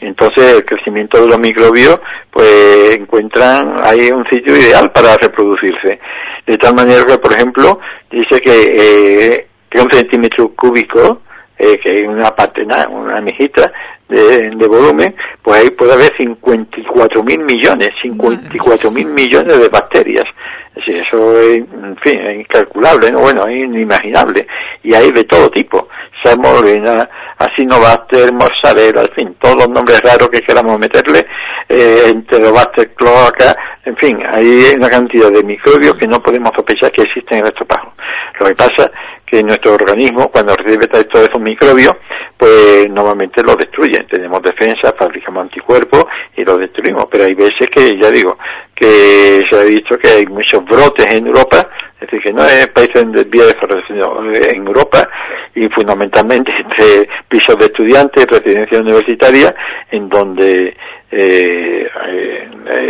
Entonces 0.00 0.54
el 0.54 0.64
crecimiento 0.64 1.20
de 1.20 1.28
los 1.28 1.38
microbios 1.38 2.00
pues 2.30 2.96
encuentran 2.96 3.76
ahí 3.82 4.10
un 4.10 4.24
sitio 4.28 4.56
ideal 4.56 4.90
para 4.90 5.16
reproducirse. 5.16 6.00
De 6.46 6.56
tal 6.56 6.74
manera 6.74 7.06
que, 7.06 7.18
por 7.18 7.32
ejemplo, 7.32 7.78
dice 8.10 8.40
que, 8.40 8.62
eh, 8.72 9.46
que 9.70 9.80
un 9.80 9.90
centímetro 9.90 10.48
cúbico 10.54 11.22
eh, 11.58 11.78
que 11.82 11.92
es 11.92 12.08
una 12.08 12.30
parte, 12.30 12.62
una 12.62 13.20
mejita 13.20 13.72
de, 14.08 14.66
volumen, 14.66 15.14
pues 15.42 15.60
ahí 15.60 15.70
puede 15.70 15.92
haber 15.92 16.10
54 16.16 17.22
mil 17.22 17.40
millones, 17.40 17.90
54 18.02 18.90
mil 18.90 19.06
millones 19.08 19.60
de 19.60 19.68
bacterias. 19.68 20.24
Sí, 20.84 20.94
eso 20.94 21.40
es, 21.40 21.56
en 21.56 21.96
fin, 21.96 22.18
es 22.20 22.40
incalculable, 22.40 23.10
¿no? 23.10 23.20
Bueno, 23.20 23.46
es 23.46 23.56
inimaginable. 23.56 24.46
Y 24.82 24.94
hay 24.94 25.10
de 25.10 25.24
todo 25.24 25.50
tipo. 25.50 25.88
Salmonella, 26.22 27.08
Acinobacter, 27.38 28.32
Mozzarella, 28.32 29.02
en 29.02 29.12
fin, 29.14 29.36
todos 29.40 29.56
los 29.56 29.68
nombres 29.68 30.00
raros 30.02 30.28
que 30.30 30.40
queramos 30.40 30.78
meterle, 30.78 31.24
eh, 31.68 32.04
Enterobacter, 32.08 32.92
cloaca, 32.94 33.56
en 33.84 33.96
fin, 33.96 34.18
hay 34.26 34.74
una 34.76 34.90
cantidad 34.90 35.30
de 35.30 35.42
microbios 35.42 35.96
que 35.96 36.06
no 36.06 36.20
podemos 36.20 36.50
sospechar 36.54 36.90
que 36.92 37.02
existen 37.02 37.38
en 37.38 37.42
nuestro 37.42 37.66
pajo. 37.66 37.94
Lo 38.40 38.46
que 38.46 38.54
pasa 38.54 38.90
que 39.24 39.42
nuestro 39.42 39.74
organismo, 39.74 40.28
cuando 40.28 40.54
recibe 40.56 40.86
todos 40.86 41.28
esos 41.28 41.40
microbios, 41.40 41.94
pues 42.36 42.88
normalmente 42.90 43.42
los 43.42 43.56
destruyen. 43.56 44.06
Tenemos 44.06 44.42
defensa, 44.42 44.94
fabricamos 44.98 45.42
anticuerpos 45.42 46.04
y 46.36 46.44
los 46.44 46.58
destruimos. 46.58 47.06
Pero 47.10 47.24
hay 47.24 47.34
veces 47.34 47.66
que, 47.70 47.98
ya 48.00 48.10
digo, 48.10 48.38
que 48.78 49.40
se 49.50 49.56
ha 49.56 49.62
dicho 49.62 49.98
que 49.98 50.08
hay 50.08 50.26
muchos 50.26 50.64
brotes 50.64 51.06
en 51.12 51.26
Europa, 51.26 51.68
es 51.94 52.00
decir, 52.02 52.20
que 52.22 52.32
no 52.32 52.44
es 52.44 52.68
país 52.68 52.90
en 52.94 53.12
vía 53.12 53.44
de 53.44 53.54
sino 53.86 54.32
en 54.32 54.66
Europa 54.66 55.08
y 55.54 55.68
fundamentalmente 55.70 56.52
entre 56.58 57.08
pisos 57.28 57.56
de 57.56 57.64
estudiantes, 57.64 58.26
residencias 58.26 58.80
universitarias, 58.80 59.54
en 59.90 60.08
donde 60.08 60.76
eh, 61.10 61.90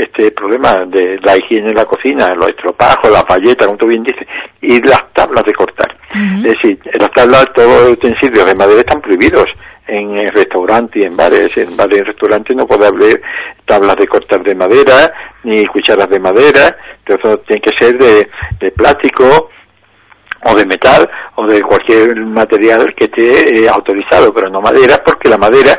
este 0.01 0.31
problema 0.33 0.77
de 0.87 1.19
la 1.23 1.37
higiene 1.37 1.69
en 1.69 1.77
la 1.77 1.85
cocina, 1.85 2.35
los 2.35 2.49
estropajos, 2.49 3.11
las 3.11 3.25
palletas, 3.25 3.67
como 3.67 3.79
tú 3.79 3.87
bien 3.87 4.03
dices, 4.03 4.27
y 4.61 4.81
las 4.83 5.13
tablas 5.15 5.45
de 5.45 5.53
cortar. 5.53 5.97
Es 6.15 6.43
decir, 6.43 6.79
las 6.99 7.11
tablas, 7.13 7.47
todos 7.55 7.83
los 7.83 7.93
utensilios 7.93 8.47
de 8.47 8.55
madera 8.55 8.81
están 8.81 9.01
prohibidos 9.01 9.47
en 9.89 10.29
restaurantes 10.29 11.03
y 11.03 11.07
en 11.07 11.17
bares. 11.17 11.57
En 11.57 11.77
bares 11.77 11.99
y 11.99 12.03
restaurantes 12.03 12.57
no 12.57 12.67
puede 12.67 12.87
haber 12.87 13.21
tablas 13.65 13.97
de 13.97 14.07
cortar 14.07 14.43
de 14.43 14.55
madera, 14.55 15.13
ni 15.45 15.67
cucharas 15.67 16.09
de 16.09 16.21
madera, 16.21 16.77
entonces 17.05 17.45
tiene 17.47 17.63
que 17.63 17.79
ser 17.79 17.99
de, 17.99 18.71
plástico, 18.73 19.51
o 20.45 20.55
de 20.55 20.67
metal 20.67 21.11
o 21.35 21.47
de 21.47 21.61
cualquier 21.63 22.15
material 22.17 22.95
que 22.95 23.07
esté 23.07 23.59
eh, 23.59 23.69
autorizado, 23.69 24.33
pero 24.33 24.49
no 24.49 24.61
madera, 24.61 25.03
porque 25.05 25.29
la 25.29 25.37
madera 25.37 25.73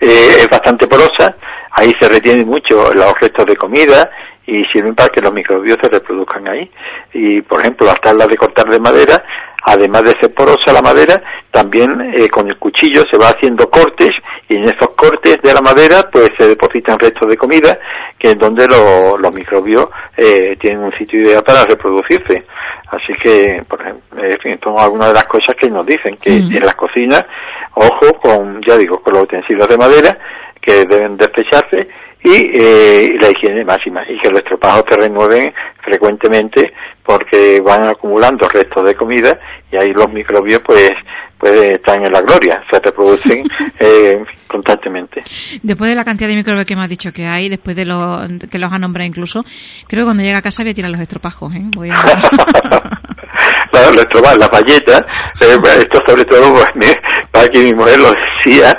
eh, 0.00 0.38
es 0.38 0.48
bastante 0.48 0.86
porosa, 0.86 1.36
ahí 1.72 1.92
se 2.00 2.08
retienen 2.08 2.48
mucho 2.48 2.94
los 2.94 3.12
restos 3.20 3.44
de 3.44 3.56
comida 3.56 4.10
y 4.46 4.64
sirven 4.66 4.94
para 4.94 5.08
que 5.08 5.20
los 5.20 5.32
microbios 5.32 5.78
se 5.82 5.88
reproduzcan 5.88 6.46
ahí. 6.48 6.70
Y, 7.12 7.42
por 7.42 7.60
ejemplo, 7.60 7.86
las 7.86 8.00
tablas 8.00 8.28
de 8.28 8.36
cortar 8.36 8.66
de 8.66 8.78
madera, 8.78 9.24
además 9.62 10.04
de 10.04 10.12
ser 10.20 10.32
porosa 10.32 10.72
la 10.72 10.82
madera, 10.82 11.20
también 11.50 12.14
eh, 12.16 12.28
con 12.28 12.46
el 12.46 12.56
cuchillo 12.56 13.02
se 13.10 13.18
va 13.18 13.28
haciendo 13.28 13.68
cortes 13.68 14.12
y 14.48 14.56
en 14.56 14.64
esos 14.64 14.90
cortes 14.90 15.40
de 15.42 15.52
la 15.52 15.60
madera 15.60 16.08
pues 16.12 16.28
se 16.38 16.46
depositan 16.46 16.98
restos 16.98 17.28
de 17.28 17.36
comida 17.36 17.78
que 18.18 18.28
es 18.28 18.38
donde 18.38 18.66
los 18.68 19.34
microbios 19.34 19.88
eh, 20.16 20.56
tienen 20.60 20.84
un 20.84 20.92
sitio 20.92 21.20
ideal 21.20 21.42
para 21.42 21.64
reproducirse. 21.64 22.44
Así 22.88 23.12
que, 23.14 23.62
por 23.68 23.80
ejemplo, 23.80 24.22
en 24.22 24.38
fin, 24.38 24.58
son 24.62 24.78
algunas 24.78 25.08
de 25.08 25.14
las 25.14 25.26
cosas 25.26 25.54
que 25.58 25.68
nos 25.68 25.84
dicen 25.84 26.16
que 26.18 26.36
en 26.36 26.60
las 26.60 26.76
cocinas, 26.76 27.22
ojo 27.74 28.12
con, 28.20 28.62
ya 28.66 28.76
digo, 28.76 29.00
con 29.00 29.14
los 29.14 29.24
utensilios 29.24 29.68
de 29.68 29.76
madera 29.76 30.16
que 30.60 30.84
deben 30.84 31.16
despecharse 31.16 31.88
y 32.24 32.50
eh, 32.54 33.16
la 33.20 33.30
higiene 33.30 33.64
máxima 33.64 34.02
y 34.08 34.18
que 34.18 34.30
los 34.30 34.38
estropajos 34.38 34.84
se 34.88 34.96
renueven 34.96 35.52
frecuentemente 35.82 36.72
porque 37.04 37.60
van 37.60 37.88
acumulando 37.88 38.48
restos 38.48 38.84
de 38.84 38.94
comida 38.94 39.38
y 39.70 39.76
ahí 39.76 39.92
los 39.92 40.10
microbios 40.10 40.60
pues 40.64 40.92
pues 41.38 41.52
están 41.52 42.04
en 42.04 42.12
la 42.12 42.22
gloria, 42.22 42.62
se 42.70 42.80
reproducen 42.80 43.46
eh, 43.78 44.24
constantemente. 44.48 45.22
Después 45.62 45.90
de 45.90 45.94
la 45.94 46.04
cantidad 46.04 46.28
de 46.28 46.36
microbios 46.36 46.64
que 46.64 46.74
me 46.74 46.82
has 46.82 46.90
dicho 46.90 47.12
que 47.12 47.26
hay, 47.26 47.48
después 47.48 47.76
de 47.76 47.84
lo 47.84 48.22
que 48.50 48.58
los 48.58 48.72
ha 48.72 48.78
nombrado 48.78 49.06
incluso, 49.06 49.44
creo 49.86 50.02
que 50.02 50.04
cuando 50.04 50.22
llega 50.22 50.38
a 50.38 50.42
casa 50.42 50.62
voy 50.62 50.70
a 50.70 50.74
tirar 50.74 50.90
los 50.90 51.00
estropajos. 51.00 51.54
¿eh? 51.54 51.62
Voy 51.74 51.90
a... 51.90 51.94
claro, 53.70 53.92
los 53.92 54.02
estropajos, 54.02 54.38
las 54.38 54.50
galletas, 54.50 55.00
eh, 55.40 55.58
esto 55.78 56.00
sobre 56.06 56.24
todo 56.24 56.54
pues, 56.54 56.96
para 57.30 57.48
que 57.48 57.58
mi 57.58 57.74
mujer 57.74 57.98
lo 57.98 58.12
decía, 58.12 58.76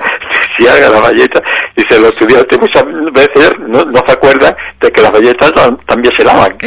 si 0.58 0.68
haga 0.68 0.90
la 0.90 1.02
galleta, 1.02 1.42
dice 1.78 2.00
los 2.02 2.10
estudiantes 2.10 2.60
muchas 2.60 2.84
veces 3.14 3.54
no, 3.60 3.86
no 3.86 4.02
se 4.06 4.12
acuerdan 4.12 4.54
de 4.82 4.92
que 4.92 5.02
las 5.02 5.12
galletas 5.12 5.54
también 5.86 6.14
se 6.14 6.24
lavan. 6.24 6.58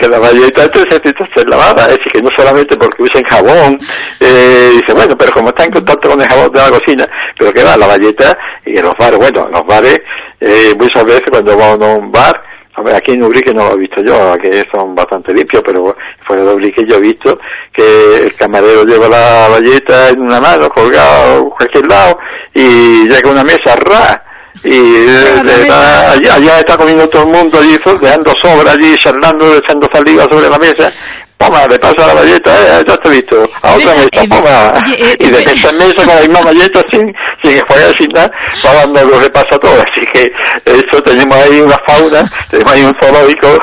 que 0.00 0.08
la 0.08 0.18
galleta 0.18 0.62
necesita 0.62 1.28
ser 1.34 1.48
lavada, 1.48 1.82
es 1.82 1.98
decir, 1.98 2.12
que 2.12 2.22
no 2.22 2.30
solamente 2.34 2.76
porque 2.76 3.02
usen 3.02 3.22
jabón, 3.24 3.78
eh, 4.18 4.70
dice, 4.72 4.94
bueno, 4.94 5.16
pero 5.16 5.32
como 5.32 5.50
está 5.50 5.64
en 5.64 5.72
contacto 5.72 6.08
con 6.08 6.20
el 6.20 6.28
jabón 6.28 6.50
de 6.52 6.60
la 6.60 6.70
cocina, 6.70 7.06
pero 7.38 7.52
que 7.52 7.62
va, 7.62 7.76
la 7.76 7.86
galleta 7.86 8.36
y 8.64 8.78
en 8.78 8.84
los 8.84 8.94
bares, 8.98 9.18
bueno, 9.18 9.46
en 9.46 9.52
los 9.52 9.66
bares, 9.66 10.00
eh, 10.40 10.74
muchas 10.78 11.04
veces 11.04 11.24
cuando 11.30 11.56
vamos 11.56 11.86
a 11.86 11.96
un 11.96 12.10
bar, 12.10 12.42
a 12.74 12.82
ver, 12.82 12.94
aquí 12.94 13.12
en 13.12 13.24
Ubrique 13.24 13.52
no 13.52 13.68
lo 13.68 13.74
he 13.74 13.78
visto 13.78 14.00
yo, 14.02 14.38
que 14.38 14.64
son 14.72 14.94
bastante 14.94 15.34
limpios, 15.34 15.62
pero 15.66 15.94
fuera 16.26 16.44
de 16.44 16.54
Ubrique 16.54 16.84
yo 16.86 16.96
he 16.96 17.00
visto 17.00 17.38
que 17.72 18.24
el 18.24 18.34
camarero 18.34 18.84
lleva 18.84 19.08
la 19.08 19.48
galleta 19.50 20.08
en 20.08 20.22
una 20.22 20.40
mano, 20.40 20.70
colgado 20.70 21.46
a 21.46 21.56
cualquier 21.56 21.86
lado, 21.86 22.18
y 22.54 23.08
llega 23.08 23.30
una 23.30 23.44
mesa, 23.44 23.76
ra, 23.76 24.24
y 24.64 25.08
allá, 26.30 26.58
está 26.58 26.76
comiendo 26.76 27.08
todo 27.08 27.22
el 27.22 27.28
mundo 27.28 27.58
allí, 27.58 27.78
dejando 28.00 28.32
sobra 28.42 28.72
allí, 28.72 28.96
charlando, 28.98 29.56
echando 29.56 29.88
saliva 29.92 30.24
sobre 30.24 30.48
la 30.50 30.58
mesa, 30.58 30.92
toma, 31.38 31.66
le 31.66 31.78
paso 31.78 32.06
la 32.06 32.14
galleta, 32.14 32.80
eh, 32.80 32.84
ya 32.86 32.96
te 32.98 33.08
he 33.08 33.12
visto, 33.12 33.50
a 33.62 33.74
otra 33.74 33.94
mesa, 33.94 34.28
toma, 34.28 34.72
eh, 34.98 35.16
y 35.18 35.28
de 35.28 35.42
esa 35.42 35.72
mesa 35.72 36.04
con 36.04 36.14
la 36.14 36.20
misma 36.20 36.42
galleta 36.42 36.80
sin, 36.92 37.14
sin 37.42 37.60
jugar 37.60 37.96
sin 37.96 38.08
nada, 38.08 38.30
va 38.66 38.74
dando 38.74 39.04
los 39.04 39.22
repasa 39.22 39.58
todo, 39.58 39.80
así 39.80 40.06
que 40.12 40.32
eso 40.66 41.02
tenemos 41.02 41.36
ahí 41.36 41.60
una 41.60 41.78
fauna, 41.86 42.22
tenemos 42.50 42.72
ahí 42.72 42.82
un 42.82 42.96
zoológico 43.00 43.58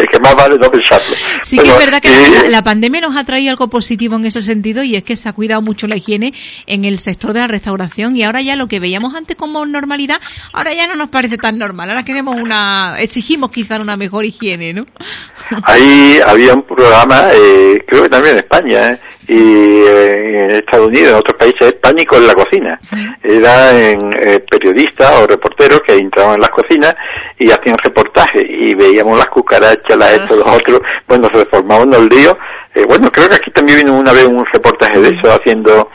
que, 0.00 0.06
que 0.06 0.20
más 0.20 0.34
vale 0.34 0.56
no 0.56 0.70
pensarlo. 0.70 1.14
Sí 1.42 1.58
que 1.58 1.68
es 1.68 1.78
verdad 1.78 2.00
que 2.00 2.48
la, 2.48 2.62
pandemia 2.62 3.00
nos 3.00 3.16
ha 3.16 3.24
traído 3.24 3.50
algo 3.50 3.68
positivo 3.68 4.16
en 4.16 4.26
ese 4.26 4.40
sentido 4.40 4.82
y 4.82 4.96
es 4.96 5.04
que 5.04 5.16
se 5.16 5.28
ha 5.28 5.32
cuidado 5.32 5.62
mucho 5.62 5.86
la 5.86 5.96
higiene 5.96 6.32
en 6.66 6.84
el 6.84 6.98
sector 6.98 7.32
de 7.32 7.40
la 7.40 7.46
restauración 7.46 8.16
y 8.16 8.22
ahora 8.24 8.40
ya 8.40 8.56
lo 8.56 8.68
que 8.68 8.80
veíamos 8.80 9.14
antes 9.14 9.36
como 9.36 9.64
normalidad, 9.66 10.20
ahora 10.52 10.72
ya 10.72 10.86
no 10.86 10.94
nos 10.94 11.08
parece 11.08 11.36
tan 11.36 11.58
normal, 11.58 11.90
ahora 11.90 12.04
queremos 12.04 12.36
una, 12.36 12.96
exigimos 13.00 13.50
quizás 13.50 13.80
una 13.80 13.96
mejor 13.96 14.24
higiene, 14.24 14.72
¿no? 14.72 14.84
Ahí 15.64 16.20
había 16.26 16.54
un 16.54 16.64
eh, 17.32 17.84
creo 17.86 18.02
que 18.02 18.08
también 18.08 18.34
en 18.34 18.38
España, 18.38 18.92
¿eh? 18.92 18.98
y 19.28 19.34
eh, 19.34 20.44
en 20.44 20.50
Estados 20.52 20.88
Unidos, 20.88 21.10
en 21.10 21.16
otros 21.16 21.36
países, 21.36 21.72
pánico 21.74 22.16
en 22.16 22.26
la 22.26 22.34
cocina. 22.34 22.80
Eran 23.22 24.12
eh, 24.20 24.44
periodistas 24.50 25.20
o 25.20 25.26
reporteros 25.26 25.82
que 25.82 25.94
entraban 25.94 26.34
en 26.34 26.40
las 26.40 26.50
cocinas 26.50 26.94
y 27.38 27.50
hacían 27.50 27.76
reportajes 27.78 28.44
y 28.48 28.74
veíamos 28.74 29.18
las 29.18 29.28
cucarachas, 29.28 29.81
las 29.90 30.12
estos, 30.12 30.38
los 30.38 30.46
otros, 30.46 30.80
bueno, 31.08 31.28
se 31.32 31.44
formaban 31.46 31.88
unos 31.88 32.08
líos. 32.08 32.36
bueno, 32.88 33.10
creo 33.10 33.28
que 33.28 33.36
aquí 33.36 33.50
también 33.50 33.78
vino 33.78 33.94
una 33.94 34.12
vez 34.12 34.26
un 34.26 34.44
reportaje 34.46 35.00
de 35.00 35.08
eso 35.08 35.32
haciendo 35.32 35.88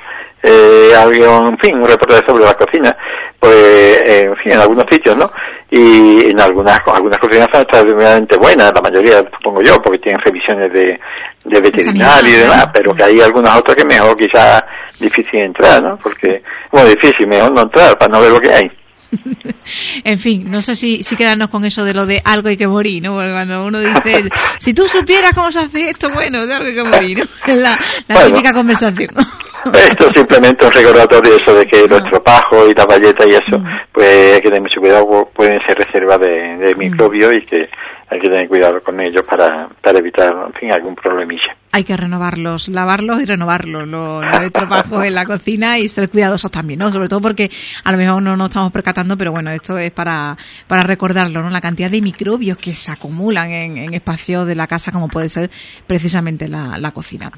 eh, 0.43 0.91
en 0.93 1.57
fin, 1.57 1.75
un 1.75 1.88
reportaje 1.88 2.23
sobre 2.27 2.45
la 2.45 2.53
cocina, 2.53 2.95
pues, 3.39 3.99
en 4.05 4.35
fin, 4.38 4.53
en 4.53 4.59
algunos 4.59 4.85
sitios, 4.89 5.17
¿no? 5.17 5.29
Y 5.69 6.29
en 6.29 6.39
algunas, 6.39 6.79
algunas 6.88 7.19
cocinas 7.19 7.47
son 7.51 7.61
extraordinariamente 7.61 8.38
buenas, 8.38 8.71
la 8.73 8.81
mayoría, 8.81 9.19
supongo 9.38 9.61
yo, 9.61 9.81
porque 9.81 9.99
tienen 9.99 10.21
revisiones 10.21 10.71
de, 10.71 10.99
de 11.43 11.61
veterinario 11.61 12.29
y 12.29 12.39
demás, 12.39 12.69
pero 12.73 12.93
que 12.93 13.03
hay 13.03 13.19
algunas 13.19 13.57
otras 13.57 13.75
que 13.75 13.85
mejor 13.85 14.15
quizás 14.15 14.63
difícil 14.99 15.41
entrar, 15.41 15.83
¿no? 15.83 15.97
Porque, 15.97 16.41
bueno, 16.71 16.88
difícil, 16.89 17.27
mejor 17.27 17.51
no 17.51 17.61
entrar 17.63 17.97
para 17.97 18.11
no 18.11 18.21
ver 18.21 18.31
lo 18.31 18.39
que 18.39 18.53
hay. 18.53 18.71
en 20.03 20.18
fin, 20.18 20.49
no 20.49 20.62
sé 20.62 20.76
si, 20.76 21.03
si 21.03 21.16
quedarnos 21.16 21.49
con 21.49 21.66
eso 21.66 21.84
de 21.84 21.93
lo 21.93 22.05
de 22.05 22.22
algo 22.24 22.49
hay 22.49 22.58
que 22.58 22.68
morir, 22.68 23.03
¿no? 23.03 23.14
Porque 23.14 23.32
cuando 23.32 23.66
uno 23.66 23.80
dice, 23.80 24.30
si 24.60 24.74
tú 24.74 24.88
supieras 24.88 25.34
cómo 25.34 25.51
se 25.51 25.60
hace 25.60 25.89
esto, 25.89 26.10
bueno, 26.12 26.45
de 26.45 26.53
algo 26.53 26.68
hay 26.68 26.76
que 26.76 26.84
morir, 26.84 27.20
¿no? 27.20 27.55
La, 27.55 27.80
la 28.08 28.26
típica 28.26 28.53
conversación. 28.53 29.10
Esto 29.74 30.08
es 30.08 30.14
simplemente 30.16 30.66
un 30.66 30.72
recordatorio 30.72 31.36
eso 31.36 31.53
de 31.53 31.66
que 31.66 31.88
los 31.88 32.03
tropajos 32.03 32.70
y 32.70 32.74
la 32.74 32.86
valleta 32.86 33.26
y 33.26 33.32
eso, 33.32 33.58
mm. 33.58 33.66
pues 33.91 34.36
hay 34.36 34.41
que 34.41 34.49
tener 34.49 34.62
mucho 34.62 34.80
cuidado, 34.80 35.30
pueden 35.34 35.60
ser 35.66 35.78
reservas 35.78 36.20
de, 36.20 36.58
de 36.58 36.76
microbios 36.76 37.34
y 37.34 37.45
que 37.45 37.68
hay 38.10 38.20
que 38.20 38.30
tener 38.30 38.47
cuidado 38.47 38.82
con 38.82 38.99
ellos 39.01 39.24
para, 39.30 39.68
para 39.82 39.99
evitar, 39.99 40.34
en 40.47 40.53
fin, 40.53 40.74
algún 40.74 40.95
problemilla. 40.95 41.55
Hay 41.74 41.84
que 41.84 41.95
renovarlos, 41.97 42.70
lavarlos 42.70 43.22
y 43.22 43.26
renovarlos, 43.26 43.86
los, 43.86 44.24
los 44.24 44.51
trabajos 44.51 45.05
en 45.05 45.14
la 45.14 45.26
cocina 45.26 45.78
y 45.78 45.89
ser 45.89 46.10
cuidadosos 46.10 46.49
también, 46.49 46.80
¿no? 46.80 46.89
Sobre 46.89 47.10
todo 47.10 47.20
porque 47.20 47.51
a 47.84 47.91
lo 47.91 47.97
mejor 47.97 48.22
no 48.22 48.38
nos 48.38 48.49
estamos 48.49 48.72
percatando, 48.72 49.18
pero 49.18 49.32
bueno, 49.32 49.51
esto 49.51 49.78
es 49.78 49.91
para, 49.91 50.38
para 50.68 50.84
recordarlo, 50.84 51.43
¿no? 51.43 51.49
La 51.49 51.60
cantidad 51.60 51.91
de 51.91 52.01
microbios 52.01 52.58
que 52.58 52.72
se 52.72 52.91
acumulan 52.91 53.51
en, 53.51 53.78
en 53.78 53.93
espacios 53.93 54.47
de 54.47 54.55
la 54.55 54.68
casa, 54.68 54.91
como 54.91 55.10
puede 55.10 55.28
ser 55.28 55.49
precisamente 55.86 56.47
la, 56.47 56.78
la 56.78 56.91
cocina. 56.91 57.30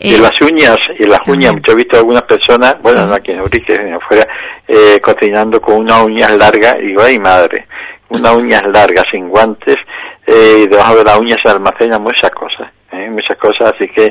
y 0.00 0.16
las 0.16 0.40
uñas, 0.40 0.78
y 0.98 1.06
las 1.06 1.20
uñas, 1.28 1.52
yo 1.66 1.74
he 1.74 1.76
visto 1.76 1.98
algunas 1.98 2.22
personas, 2.22 2.76
bueno, 2.82 3.12
aquí 3.12 3.32
en 3.32 3.42
Urique, 3.42 3.74
afuera, 3.74 4.26
eh, 4.66 4.98
cocinando 5.02 5.60
con 5.60 5.76
unas 5.82 6.02
uñas 6.02 6.32
largas, 6.32 6.78
y 6.80 6.86
digo, 6.86 7.02
ay 7.02 7.18
madre, 7.18 7.66
unas 8.08 8.34
uñas 8.34 8.62
largas 8.72 9.04
sin 9.10 9.28
guantes, 9.28 9.76
eh, 10.26 10.66
debajo 10.70 10.96
de 10.96 11.04
las 11.04 11.18
uñas 11.18 11.38
se 11.42 11.50
almacenan 11.50 12.02
muchas 12.02 12.30
cosas, 12.30 12.70
¿eh? 12.92 13.08
muchas 13.10 13.38
cosas, 13.38 13.72
así 13.74 13.88
que 13.88 14.10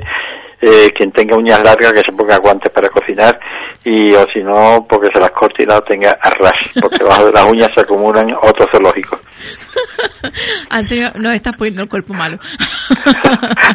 eh, 0.61 0.91
quien 0.95 1.11
tenga 1.11 1.35
uñas 1.35 1.63
largas 1.63 1.93
que 1.93 1.99
se 1.99 2.15
ponga 2.15 2.37
guantes 2.37 2.71
para 2.71 2.87
cocinar 2.89 3.37
y 3.83 4.13
o 4.13 4.25
si 4.33 4.41
no 4.41 4.85
porque 4.87 5.09
se 5.13 5.19
las 5.19 5.31
corte 5.31 5.63
y 5.63 5.65
no 5.65 5.81
tenga 5.81 6.17
arras 6.21 6.71
porque 6.81 6.99
debajo 6.99 7.25
de 7.25 7.31
las 7.33 7.45
uñas 7.45 7.69
se 7.75 7.81
acumulan 7.81 8.33
otros 8.41 8.69
zoológicos 8.71 9.19
Antonio 10.69 11.11
no 11.15 11.31
estás 11.31 11.53
poniendo 11.55 11.83
el 11.83 11.89
cuerpo 11.89 12.13
malo. 12.13 12.37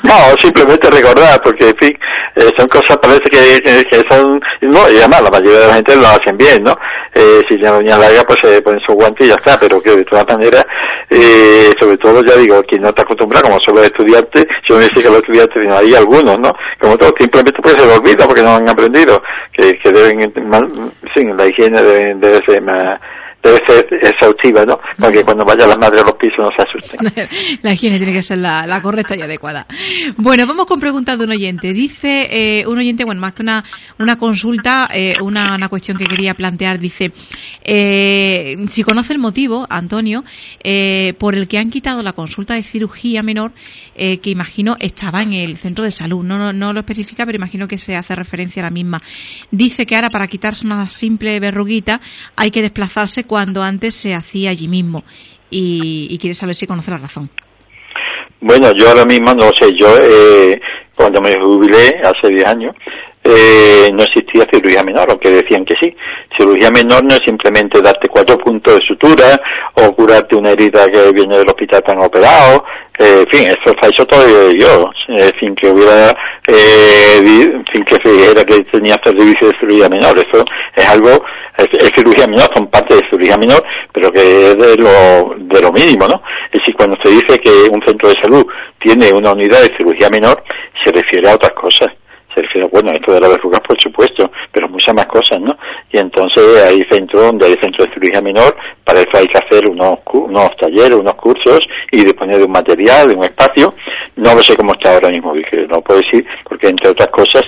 No 0.02 0.36
simplemente 0.40 0.90
recordar 0.90 1.40
porque 1.42 1.74
eh, 1.80 2.50
son 2.56 2.68
cosas 2.68 2.96
parece 2.98 3.22
que, 3.24 4.04
son 4.08 4.40
no 4.62 4.90
y 4.90 4.96
además 4.98 5.22
la 5.22 5.30
mayoría 5.30 5.60
de 5.60 5.66
la 5.66 5.74
gente 5.74 5.96
lo 5.96 6.06
hacen 6.06 6.36
bien 6.36 6.62
no 6.62 6.74
eh, 7.14 7.42
si 7.48 7.56
tienen 7.56 7.80
uñas 7.80 7.98
largas 7.98 8.24
pues 8.26 8.38
se 8.42 8.62
ponen 8.62 8.80
su 8.86 8.92
guante 8.94 9.24
y 9.24 9.28
ya 9.28 9.34
está 9.34 9.58
pero 9.58 9.80
que 9.80 9.96
de 9.96 10.04
todas 10.04 10.26
maneras 10.28 10.64
eh, 11.10 11.70
sobre 11.78 11.96
todo 11.98 12.22
ya 12.22 12.36
digo 12.36 12.62
quien 12.62 12.82
no 12.82 12.90
está 12.90 13.02
acostumbrado 13.02 13.46
como 13.46 13.60
son 13.60 13.76
los 13.76 13.86
estudiantes 13.86 14.46
yo 14.68 14.76
me 14.76 14.82
dice 14.82 15.02
que 15.02 15.08
los 15.08 15.18
estudiantes 15.18 15.62
sino 15.62 15.76
hay 15.76 15.94
algunos 15.94 16.38
no 16.38 16.52
como 16.80 16.96
todo, 16.96 17.12
simplemente 17.18 17.52
pues 17.60 17.74
se 17.74 17.86
lo 17.86 17.94
olvida 17.94 18.26
porque 18.26 18.42
no 18.42 18.56
han 18.56 18.68
aprendido 18.68 19.22
que, 19.52 19.76
que 19.78 19.90
deben, 19.90 20.32
sí, 21.14 21.24
la 21.36 21.46
higiene 21.46 21.82
debe, 21.82 22.14
debe 22.14 22.40
ser 22.46 22.62
más 22.62 23.00
debe 23.42 23.58
ser 23.66 23.86
exhaustiva, 24.02 24.64
¿no? 24.64 24.80
Para 24.98 25.12
que 25.12 25.24
cuando 25.24 25.44
vaya 25.44 25.66
la 25.66 25.76
madre 25.76 26.00
a 26.00 26.04
los 26.04 26.14
pisos 26.14 26.38
no 26.38 26.50
se 26.56 26.62
asusten. 26.62 27.28
la 27.62 27.72
higiene 27.72 27.98
tiene 27.98 28.12
que 28.12 28.22
ser 28.22 28.38
la, 28.38 28.80
correcta 28.82 29.16
y 29.16 29.22
adecuada. 29.22 29.66
Bueno, 30.16 30.46
vamos 30.46 30.66
con 30.66 30.80
preguntas 30.80 31.18
de 31.18 31.24
un 31.24 31.30
oyente. 31.30 31.72
Dice 31.72 32.28
eh, 32.30 32.66
un 32.66 32.78
oyente, 32.78 33.04
bueno, 33.04 33.20
más 33.20 33.32
que 33.32 33.42
una, 33.42 33.64
una 33.98 34.16
consulta, 34.16 34.88
eh, 34.92 35.14
una, 35.20 35.54
una 35.54 35.68
cuestión 35.68 35.96
que 35.96 36.04
quería 36.04 36.34
plantear, 36.34 36.78
dice, 36.78 37.12
eh, 37.62 38.56
si 38.68 38.82
conoce 38.82 39.12
el 39.12 39.18
motivo, 39.18 39.66
Antonio, 39.70 40.24
eh, 40.62 41.14
por 41.18 41.34
el 41.34 41.48
que 41.48 41.58
han 41.58 41.70
quitado 41.70 42.02
la 42.02 42.12
consulta 42.12 42.54
de 42.54 42.62
cirugía 42.62 43.22
menor, 43.22 43.52
eh, 43.94 44.18
que 44.18 44.30
imagino 44.30 44.76
estaba 44.80 45.22
en 45.22 45.32
el 45.32 45.56
centro 45.56 45.84
de 45.84 45.90
salud. 45.90 46.24
No, 46.24 46.38
no, 46.38 46.52
no 46.52 46.72
lo 46.72 46.80
especifica, 46.80 47.24
pero 47.26 47.36
imagino 47.36 47.68
que 47.68 47.78
se 47.78 47.96
hace 47.96 48.14
referencia 48.14 48.62
a 48.62 48.66
la 48.66 48.70
misma. 48.70 49.02
Dice 49.50 49.86
que 49.86 49.96
ahora 49.96 50.10
para 50.10 50.26
quitarse 50.26 50.66
una 50.66 50.88
simple 50.90 51.38
verruguita 51.40 52.00
hay 52.36 52.50
que 52.50 52.62
desplazarse 52.62 53.24
cuando 53.28 53.62
antes 53.62 53.94
se 53.94 54.14
hacía 54.14 54.50
allí 54.50 54.66
mismo 54.66 55.04
y, 55.50 56.18
quiere 56.20 56.34
saber 56.34 56.56
si 56.56 56.66
conoce 56.66 56.90
la 56.90 56.98
razón. 56.98 57.30
Bueno, 58.40 58.72
yo 58.72 58.88
ahora 58.88 59.04
mismo 59.04 59.32
no 59.34 59.50
sé, 59.58 59.72
yo 59.74 59.96
eh, 60.00 60.60
cuando 60.94 61.20
me 61.20 61.34
jubilé 61.38 62.00
hace 62.02 62.28
10 62.28 62.46
años, 62.46 62.74
eh, 63.24 63.90
no 63.92 64.02
existía 64.02 64.46
cirugía 64.50 64.82
menor, 64.82 65.06
aunque 65.10 65.30
decían 65.30 65.64
que 65.64 65.74
sí. 65.80 65.94
Cirugía 66.36 66.70
menor 66.70 67.02
no 67.04 67.14
es 67.14 67.20
simplemente 67.24 67.80
darte 67.80 68.08
cuatro 68.08 68.38
puntos 68.38 68.78
de 68.78 68.86
sutura 68.86 69.38
o 69.74 69.94
curarte 69.94 70.36
una 70.36 70.50
herida 70.50 70.88
que 70.88 71.12
viene 71.12 71.36
del 71.36 71.48
hospital 71.48 71.82
tan 71.82 72.00
operado. 72.00 72.64
Eh, 72.98 73.20
en 73.20 73.26
fin, 73.28 73.48
eso 73.48 73.76
ha 73.80 73.86
hecho 73.86 74.06
todo 74.06 74.50
yo, 74.52 74.90
eh, 75.08 75.30
sin 75.38 75.54
que 75.54 75.68
hubiera, 75.68 76.10
eh, 76.48 77.62
sin 77.72 77.84
que 77.84 77.96
se 78.02 78.12
dijera 78.12 78.44
que 78.44 78.64
tenía 78.64 78.96
servicio 79.04 79.48
de 79.48 79.58
cirugía 79.60 79.88
menor. 79.88 80.18
Eso 80.18 80.44
es 80.74 80.88
algo, 80.88 81.24
es, 81.56 81.92
cirugía 81.96 82.26
menor, 82.26 82.48
son 82.54 82.66
parte 82.68 82.94
de 82.94 83.08
cirugía 83.08 83.36
menor, 83.36 83.62
pero 83.92 84.10
que 84.10 84.50
es 84.50 84.58
de 84.58 84.76
lo, 84.76 85.34
de 85.38 85.60
lo 85.60 85.72
mínimo, 85.72 86.06
¿no? 86.08 86.22
Es 86.50 86.60
decir, 86.60 86.74
cuando 86.76 86.96
se 87.02 87.10
dice 87.10 87.38
que 87.38 87.68
un 87.70 87.82
centro 87.84 88.08
de 88.08 88.20
salud 88.20 88.44
tiene 88.78 89.12
una 89.12 89.32
unidad 89.32 89.60
de 89.62 89.76
cirugía 89.76 90.08
menor, 90.08 90.42
se 90.84 90.90
refiere 90.92 91.30
a 91.30 91.34
otras 91.34 91.52
cosas 91.52 91.97
se 92.52 92.68
bueno, 92.68 92.90
esto 92.92 93.12
de 93.12 93.20
la 93.20 93.28
verrugas 93.28 93.60
por 93.60 93.80
supuesto, 93.80 94.30
pero 94.52 94.68
muchas 94.68 94.94
más 94.94 95.06
cosas, 95.06 95.40
¿no? 95.40 95.56
Y 95.90 95.98
entonces 95.98 96.62
hay 96.64 96.82
centros 96.90 97.22
donde 97.22 97.46
hay 97.46 97.56
centros 97.60 97.88
de 97.88 97.94
cirugía 97.94 98.20
menor, 98.20 98.56
para 98.84 99.00
eso 99.00 99.10
hay 99.14 99.26
que 99.26 99.38
hacer 99.38 99.68
unos, 99.68 99.98
unos 100.12 100.56
talleres, 100.56 100.92
unos 100.92 101.14
cursos 101.14 101.60
y 101.90 102.04
disponer 102.04 102.38
de 102.38 102.44
un 102.44 102.52
material, 102.52 103.08
de 103.08 103.14
un 103.14 103.24
espacio. 103.24 103.74
No 104.16 104.34
lo 104.34 104.40
sé 104.40 104.56
cómo 104.56 104.72
está 104.72 104.94
ahora 104.94 105.10
mismo, 105.10 105.32
no 105.68 105.80
puedo 105.80 106.00
decir, 106.00 106.26
porque 106.48 106.68
entre 106.68 106.90
otras 106.90 107.08
cosas, 107.08 107.42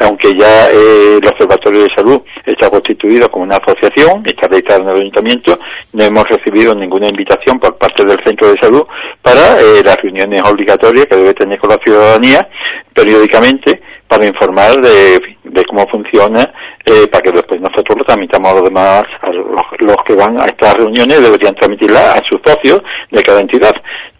aunque 0.00 0.34
ya 0.34 0.68
eh, 0.70 1.18
el 1.20 1.28
Observatorio 1.28 1.82
de 1.82 1.94
Salud 1.94 2.22
está 2.46 2.70
constituido 2.70 3.28
como 3.30 3.44
una 3.44 3.56
asociación, 3.56 4.22
está 4.24 4.48
registrado 4.48 4.82
en 4.82 4.88
el 4.88 4.96
ayuntamiento, 5.02 5.58
no 5.92 6.04
hemos 6.04 6.24
recibido 6.28 6.74
ninguna 6.74 7.08
invitación 7.08 7.58
por 7.58 7.76
parte 7.76 8.04
del 8.04 8.22
centro 8.24 8.48
de 8.48 8.60
salud 8.60 8.86
para 9.22 9.60
eh, 9.60 9.82
las 9.84 9.96
reuniones 9.98 10.42
obligatorias 10.44 11.06
que 11.06 11.16
debe 11.16 11.34
tener 11.34 11.58
con 11.58 11.70
la 11.70 11.78
ciudadanía 11.84 12.48
periódicamente 12.94 13.82
para 14.08 14.26
informar 14.26 14.80
de, 14.80 15.20
cómo 15.68 15.86
funciona, 15.88 16.42
eh, 16.84 17.06
para 17.10 17.22
que 17.22 17.32
después 17.32 17.60
nosotros 17.60 17.98
lo 17.98 18.04
tramitamos 18.04 18.52
a 18.52 18.54
los 18.54 18.64
demás, 18.64 19.04
a 19.22 19.30
los, 19.30 19.96
que 20.06 20.14
van 20.14 20.40
a 20.40 20.46
estas 20.46 20.76
reuniones 20.76 21.20
deberían 21.20 21.54
transmitirla 21.54 22.12
a 22.12 22.20
sus 22.28 22.40
socios 22.44 22.80
de 23.10 23.22
cada 23.22 23.40
entidad. 23.40 23.72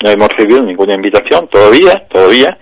No 0.02 0.10
hemos 0.10 0.28
recibido 0.30 0.62
ninguna 0.62 0.94
invitación 0.94 1.46
todavía, 1.48 2.04
todavía, 2.10 2.58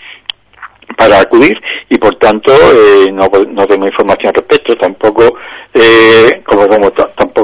para 0.96 1.20
acudir 1.20 1.58
y 1.88 1.96
por 1.96 2.14
tanto 2.16 2.52
eh, 2.52 3.10
no, 3.12 3.28
no 3.48 3.66
tengo 3.66 3.86
información 3.86 4.28
al 4.28 4.34
respecto, 4.34 4.76
tampoco 4.76 5.36
eh, 5.74 6.42
como, 6.44 6.68
como 6.68 6.90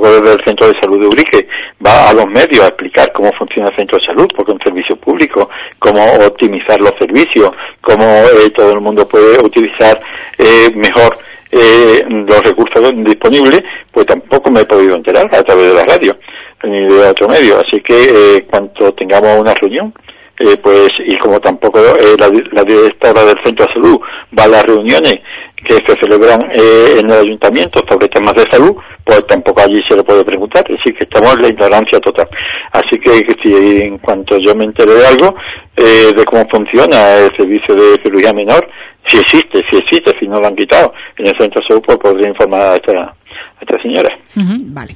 tampoco 0.09 0.21
desde 0.21 0.35
el 0.35 0.45
Centro 0.45 0.69
de 0.69 0.81
Salud 0.81 1.01
de 1.01 1.07
Urique 1.07 1.49
va 1.85 2.11
a 2.11 2.15
los 2.15 2.27
medios 2.27 2.61
a 2.61 2.69
explicar 2.69 3.13
cómo 3.13 3.31
funciona 3.33 3.69
el 3.71 3.77
Centro 3.77 3.99
de 3.99 4.07
Salud, 4.07 4.29
porque 4.35 4.53
es 4.53 4.57
un 4.57 4.65
servicio 4.65 4.97
público, 4.97 5.49
cómo 5.79 6.03
optimizar 6.27 6.81
los 6.81 6.93
servicios, 6.99 7.51
cómo 7.81 8.05
eh, 8.05 8.51
todo 8.55 8.73
el 8.73 8.81
mundo 8.81 9.07
puede 9.07 9.39
utilizar 9.45 10.01
eh, 10.39 10.71
mejor 10.75 11.19
eh, 11.51 12.05
los 12.09 12.43
recursos 12.43 12.93
disponibles, 13.05 13.63
pues 13.93 14.07
tampoco 14.07 14.51
me 14.51 14.61
he 14.61 14.65
podido 14.65 14.97
enterar 14.97 15.27
a 15.35 15.43
través 15.43 15.69
de 15.69 15.75
la 15.75 15.85
radio 15.85 16.17
ni 16.65 16.87
de 16.89 17.09
otro 17.09 17.29
medio. 17.29 17.59
Así 17.59 17.81
que 17.81 18.37
eh, 18.37 18.45
cuanto 18.51 18.93
tengamos 18.95 19.39
una 19.41 19.55
reunión, 19.55 19.93
eh, 20.41 20.57
pues 20.63 20.91
y 21.05 21.17
como 21.17 21.41
tampoco 21.41 21.81
eh, 21.81 22.17
la, 22.19 22.31
la, 22.53 22.63
directora 22.63 23.25
del 23.25 23.43
centro 23.43 23.67
de 23.67 23.73
salud 23.73 24.01
va 24.39 24.45
a 24.45 24.49
las 24.49 24.65
reuniones 24.67 25.17
que 25.65 25.75
se 25.75 25.95
celebran 26.01 26.41
eh, 26.53 26.99
en 27.01 27.11
el 27.11 27.19
ayuntamiento 27.19 27.83
sobre 27.89 28.09
temas 28.09 28.35
de 28.35 28.45
salud, 28.51 28.77
pues 29.05 29.27
tampoco 29.27 29.61
allí 29.61 29.81
se 29.89 29.97
le 29.97 30.05
puede 30.05 30.25
preguntar, 30.25 30.65
es 30.69 30.77
decir, 30.79 30.95
que 30.95 31.05
estamos 31.05 31.35
en 31.35 31.43
la 31.43 31.49
ignorancia 31.49 31.99
total. 32.01 32.29
Así 32.73 32.99
que 33.01 33.25
si 33.43 33.83
en 33.83 33.99
cuanto 33.99 34.39
yo 34.39 34.55
me 34.55 34.65
enteré 34.65 34.95
de 34.95 35.07
algo, 35.07 35.35
eh, 35.77 36.13
de 36.15 36.25
cómo 36.25 36.47
funciona 36.49 37.17
el 37.17 37.37
servicio 37.37 37.75
de 37.75 37.97
cirugía 38.03 38.33
menor, 38.33 38.69
si 39.07 39.19
existe, 39.19 39.61
si 39.71 39.79
existe, 39.79 40.13
si 40.19 40.27
no 40.29 40.39
lo 40.41 40.47
han 40.47 40.57
quitado 40.57 40.93
en 41.17 41.27
el 41.27 41.39
centro 41.39 41.61
de 41.61 41.69
salud, 41.69 41.83
pues 41.85 41.99
podría 41.99 42.29
informar 42.29 42.61
a 42.61 42.75
esta, 42.77 42.93
a 42.93 43.61
esta 43.61 43.83
señora. 43.83 44.11
vale. 44.37 44.95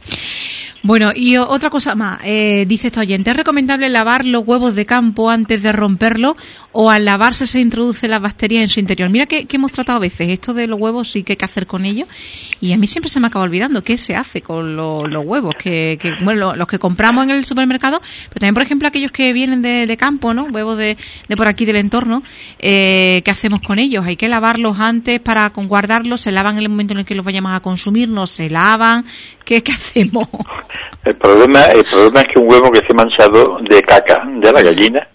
Bueno, 0.84 1.12
y 1.14 1.36
otra 1.36 1.70
cosa 1.70 1.94
más, 1.94 2.18
eh, 2.24 2.64
dice 2.66 2.88
esta 2.88 3.02
oyente, 3.02 3.30
¿es 3.30 3.36
recomendable 3.36 3.88
lavar 3.88 4.24
los 4.24 4.42
huevos 4.44 4.74
de 4.74 4.84
campo 4.84 5.30
antes 5.30 5.62
de 5.62 5.70
romperlo 5.70 6.36
o 6.72 6.90
al 6.90 7.04
lavarse 7.04 7.46
se 7.46 7.60
introduce 7.60 8.08
la 8.08 8.18
bacteria 8.18 8.60
en 8.62 8.68
su 8.68 8.80
interior? 8.80 9.08
Mira 9.08 9.26
que, 9.26 9.46
hemos 9.48 9.70
tratado 9.70 9.98
a 9.98 10.00
veces 10.00 10.28
esto 10.28 10.54
de 10.54 10.66
los 10.66 10.80
huevos 10.80 11.14
y 11.14 11.22
qué 11.22 11.34
hay 11.34 11.36
que 11.36 11.44
hacer 11.44 11.68
con 11.68 11.84
ellos 11.84 12.08
y 12.60 12.72
a 12.72 12.76
mí 12.78 12.88
siempre 12.88 13.10
se 13.10 13.20
me 13.20 13.28
acaba 13.28 13.44
olvidando 13.44 13.80
qué 13.84 13.96
se 13.96 14.16
hace 14.16 14.42
con 14.42 14.74
los 14.74 15.24
huevos, 15.24 15.54
que, 15.56 15.98
bueno, 16.24 16.56
los 16.56 16.66
que 16.66 16.80
compramos 16.80 17.24
en 17.24 17.30
el 17.30 17.44
supermercado, 17.44 18.00
pero 18.30 18.40
también, 18.40 18.54
por 18.54 18.64
ejemplo, 18.64 18.88
aquellos 18.88 19.12
que 19.12 19.32
vienen 19.32 19.62
de, 19.62 19.96
campo, 19.96 20.34
¿no? 20.34 20.46
Huevos 20.46 20.78
de, 20.78 20.96
de, 21.28 21.36
por 21.36 21.46
aquí 21.46 21.64
del 21.64 21.76
entorno, 21.76 22.24
eh, 22.58 23.22
¿qué 23.24 23.30
hacemos 23.30 23.60
con 23.60 23.78
ellos? 23.78 24.04
Hay 24.04 24.16
que 24.16 24.28
lavarlos 24.28 24.80
antes 24.80 25.20
para 25.20 25.48
guardarlos, 25.54 26.22
se 26.22 26.32
lavan 26.32 26.56
en 26.56 26.62
el 26.62 26.68
momento 26.70 26.94
en 26.94 27.00
el 27.00 27.04
que 27.04 27.14
los 27.14 27.24
vayamos 27.24 27.52
a 27.52 27.60
consumir, 27.60 28.08
no 28.08 28.26
se 28.26 28.50
lavan, 28.50 29.04
¿qué, 29.44 29.62
qué 29.62 29.70
hacemos? 29.70 30.28
El 31.04 31.16
problema, 31.16 31.64
el 31.64 31.84
problema 31.84 32.20
es 32.20 32.26
que 32.28 32.40
un 32.40 32.50
huevo 32.50 32.70
que 32.70 32.78
esté 32.78 32.94
manchado 32.94 33.58
de 33.68 33.82
caca 33.82 34.22
de 34.26 34.52
la 34.52 34.62
gallina, 34.62 35.08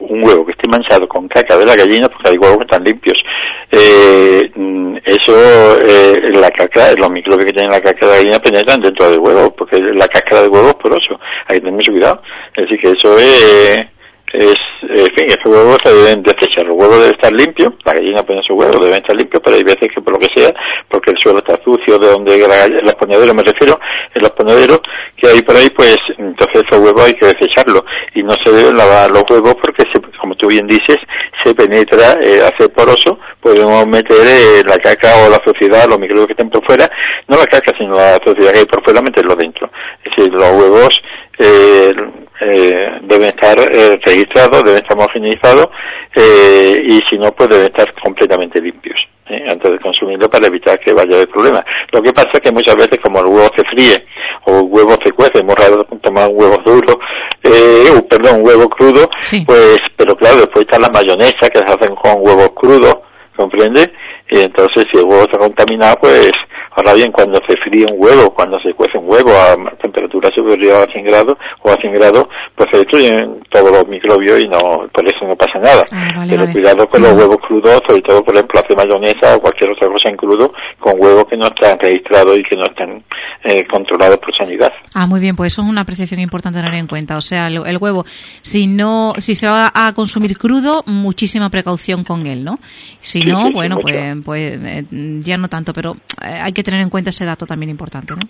un 0.00 0.24
huevo 0.24 0.44
que 0.44 0.52
esté 0.52 0.68
manchado 0.68 1.08
con 1.08 1.28
caca 1.28 1.56
de 1.56 1.66
la 1.66 1.76
gallina, 1.76 2.08
porque 2.08 2.30
hay 2.30 2.38
huevos 2.38 2.58
que 2.58 2.64
están 2.64 2.84
limpios, 2.84 3.22
eh, 3.70 4.50
mm, 4.54 4.96
eso, 5.04 5.78
eh, 5.80 6.30
la 6.32 6.50
caca, 6.50 6.92
los 6.94 7.10
microbios 7.10 7.46
que 7.46 7.52
tienen 7.52 7.70
la 7.70 7.80
caca 7.80 8.06
de 8.06 8.12
la 8.12 8.18
gallina 8.18 8.38
penetran 8.38 8.80
dentro 8.80 9.10
del 9.10 9.20
huevo, 9.20 9.54
porque 9.54 9.80
la 9.80 10.08
cáscara 10.08 10.42
del 10.42 10.50
huevo 10.50 10.68
es 10.68 10.74
poroso, 10.76 11.20
hay 11.46 11.56
que 11.56 11.60
tener 11.60 11.74
mucho 11.74 11.92
cuidado. 11.92 12.22
Decir, 12.56 12.80
que 12.80 12.90
eso 12.92 13.16
es, 13.18 13.86
es, 14.32 14.56
en 14.82 15.06
fin, 15.16 15.26
esos 15.26 15.46
huevos 15.46 15.78
se 15.82 15.92
deben 15.92 16.22
desechar. 16.22 16.66
Los 16.66 16.76
huevos 16.76 16.98
deben 16.98 17.14
estar 17.14 17.32
limpios, 17.32 17.72
la 17.84 17.94
gallina 17.94 18.22
pone 18.22 18.42
sus 18.42 18.56
huevos, 18.56 18.78
deben 18.80 18.96
estar 18.96 19.16
limpios, 19.16 19.42
pero 19.42 19.56
hay 19.56 19.64
veces 19.64 19.88
que 19.94 20.00
por 20.02 20.12
lo 20.12 20.18
que 20.18 20.28
sea, 20.34 20.52
porque 20.88 21.12
el 21.12 21.18
suelo 21.18 21.38
está 21.38 21.58
sucio, 21.64 21.98
de 21.98 22.08
donde 22.08 22.38
los 22.82 22.94
ponederos 22.96 23.34
me 23.34 23.42
refiero, 23.42 23.80
en 24.14 24.22
los 24.22 24.32
ponederos 24.32 24.80
que 25.16 25.28
hay 25.28 25.40
por 25.42 25.56
ahí, 25.56 25.68
pues 25.70 25.96
entonces 26.18 26.62
esos 26.68 26.78
huevos 26.78 27.06
hay 27.06 27.14
que 27.14 27.26
desecharlos. 27.26 27.84
Y 28.14 28.22
no 28.22 28.34
se 28.42 28.52
deben 28.52 28.76
lavar 28.76 29.10
los 29.10 29.24
huevos 29.30 29.54
porque, 29.62 29.84
como 30.20 30.34
tú 30.36 30.48
bien 30.48 30.66
dices, 30.66 30.96
se 31.42 31.54
penetra, 31.54 32.18
eh, 32.20 32.42
hace 32.42 32.68
poroso, 32.68 33.18
podemos 33.40 33.86
meter 33.86 34.26
eh, 34.26 34.62
la 34.66 34.78
caca 34.78 35.08
o 35.24 35.30
la 35.30 35.40
suciedad, 35.44 35.88
los 35.88 35.98
microbios 35.98 36.26
que 36.26 36.32
estén 36.32 36.50
por 36.50 36.64
fuera, 36.66 36.90
no 37.28 37.36
la 37.38 37.46
caca, 37.46 37.72
sino 37.78 37.94
la 37.94 38.18
suciedad 38.24 38.52
que 38.52 38.58
hay 38.58 38.66
por 38.66 38.84
fuera, 38.84 39.00
meterlo 39.00 39.34
dentro. 39.36 39.70
Es 40.04 40.14
decir, 40.16 40.32
los 40.32 40.50
huevos 40.52 41.00
eh, 41.38 41.94
eh, 42.40 42.98
deben 43.02 43.28
estar 43.28 43.58
eh, 43.58 43.98
registrados, 44.04 44.62
deben 44.62 44.78
estar 44.78 44.96
homogenizados 44.96 45.68
eh, 46.14 46.80
y 46.84 47.00
si 47.08 47.18
no, 47.18 47.32
pues 47.32 47.48
deben 47.48 47.66
estar 47.66 47.92
completamente 48.02 48.60
limpios 48.60 48.96
¿eh? 49.28 49.46
antes 49.50 49.72
de 49.72 49.78
consumirlo 49.80 50.30
para 50.30 50.46
evitar 50.46 50.78
que 50.78 50.92
vaya 50.92 51.12
a 51.12 51.14
haber 51.16 51.28
problemas. 51.28 51.64
Lo 51.92 52.02
que 52.02 52.12
pasa 52.12 52.30
es 52.34 52.40
que 52.40 52.52
muchas 52.52 52.76
veces 52.76 52.98
como 53.02 53.20
el 53.20 53.26
huevo 53.26 53.50
se 53.56 53.64
fríe 53.64 54.04
o 54.44 54.60
el 54.60 54.66
huevo 54.68 54.96
se 55.04 55.12
cuece, 55.12 55.40
hemos 55.40 55.56
raro 55.56 55.84
tomar 56.02 56.28
un 56.28 56.40
huevo 56.40 56.58
duro, 56.64 56.98
eh, 57.42 58.02
perdón, 58.08 58.40
huevo 58.42 58.68
crudo, 58.68 59.08
pues, 59.46 59.78
pero 59.96 60.14
claro, 60.16 60.40
después 60.40 60.64
está 60.64 60.78
la 60.78 60.88
mayonesa 60.88 61.48
que 61.50 61.58
se 61.58 61.64
hacen 61.64 61.94
con 61.96 62.16
huevos 62.18 62.50
crudos, 62.54 62.94
¿comprende? 63.36 63.92
Y 64.30 64.40
entonces 64.40 64.86
si 64.92 64.98
el 64.98 65.04
huevo 65.04 65.22
está 65.22 65.38
contaminado, 65.38 65.96
pues 66.00 66.30
Ahora 66.78 66.94
bien, 66.94 67.10
cuando 67.10 67.40
se 67.48 67.56
un 67.76 67.94
huevo, 67.96 68.34
cuando 68.34 68.58
se 68.60 68.72
cuece 68.74 68.98
un 68.98 69.10
huevo 69.10 69.30
a 69.30 69.70
temperatura 69.76 70.30
superior 70.34 70.88
a 70.88 70.92
100 70.92 71.04
grados 71.04 71.36
o 71.62 71.70
a 71.70 71.76
100 71.76 71.94
grados, 71.94 72.26
pues 72.54 72.68
se 72.72 72.78
destruyen 72.78 73.40
todos 73.50 73.70
los 73.70 73.88
microbios 73.88 74.40
y 74.42 74.48
no, 74.48 74.88
por 74.92 75.04
eso 75.06 75.26
no 75.26 75.36
pasa 75.36 75.58
nada. 75.58 75.84
Ah, 75.92 76.24
Pero 76.28 76.46
cuidado 76.50 76.88
con 76.88 77.02
los 77.02 77.12
huevos 77.12 77.38
crudos, 77.38 77.80
sobre 77.86 78.02
todo, 78.02 78.22
por 78.24 78.34
ejemplo, 78.34 78.60
hacer 78.60 78.76
mayonesa 78.76 79.36
o 79.36 79.40
cualquier 79.40 79.70
otra 79.70 79.88
cosa 79.88 80.08
en 80.08 80.16
crudo, 80.16 80.52
con 80.78 80.94
huevos 81.00 81.26
que 81.26 81.36
no 81.36 81.46
están 81.46 81.78
registrados 81.78 82.38
y 82.38 82.42
que 82.42 82.56
no 82.56 82.64
están 82.64 83.02
eh, 83.44 83.66
controlados 83.66 84.18
por 84.18 84.34
sanidad. 84.34 84.72
Ah, 84.94 85.06
muy 85.06 85.20
bien, 85.20 85.36
pues 85.36 85.52
eso 85.52 85.62
es 85.62 85.68
una 85.68 85.82
apreciación 85.82 86.20
importante 86.20 86.58
tener 86.58 86.74
en 86.74 86.86
cuenta. 86.86 87.16
O 87.16 87.20
sea, 87.20 87.46
el, 87.46 87.78
huevo, 87.78 88.04
si 88.42 88.66
no, 88.66 89.14
si 89.18 89.34
se 89.34 89.46
va 89.46 89.70
a 89.72 89.92
consumir 89.94 90.36
crudo, 90.36 90.82
muchísima 90.86 91.48
precaución 91.48 92.04
con 92.04 92.26
él, 92.26 92.44
¿no? 92.44 92.58
Si 93.00 93.20
no, 93.20 93.50
bueno, 93.52 93.78
pues, 93.80 94.16
pues 94.24 94.58
eh, 94.62 94.84
ya 95.20 95.36
no 95.36 95.48
tanto, 95.48 95.72
pero 95.72 95.92
eh, 96.24 96.40
hay 96.42 96.52
que 96.52 96.62
tener 96.62 96.80
en 96.80 96.90
cuenta 96.90 97.10
ese 97.10 97.24
dato 97.24 97.46
también 97.46 97.70
importante, 97.70 98.14
¿no? 98.14 98.20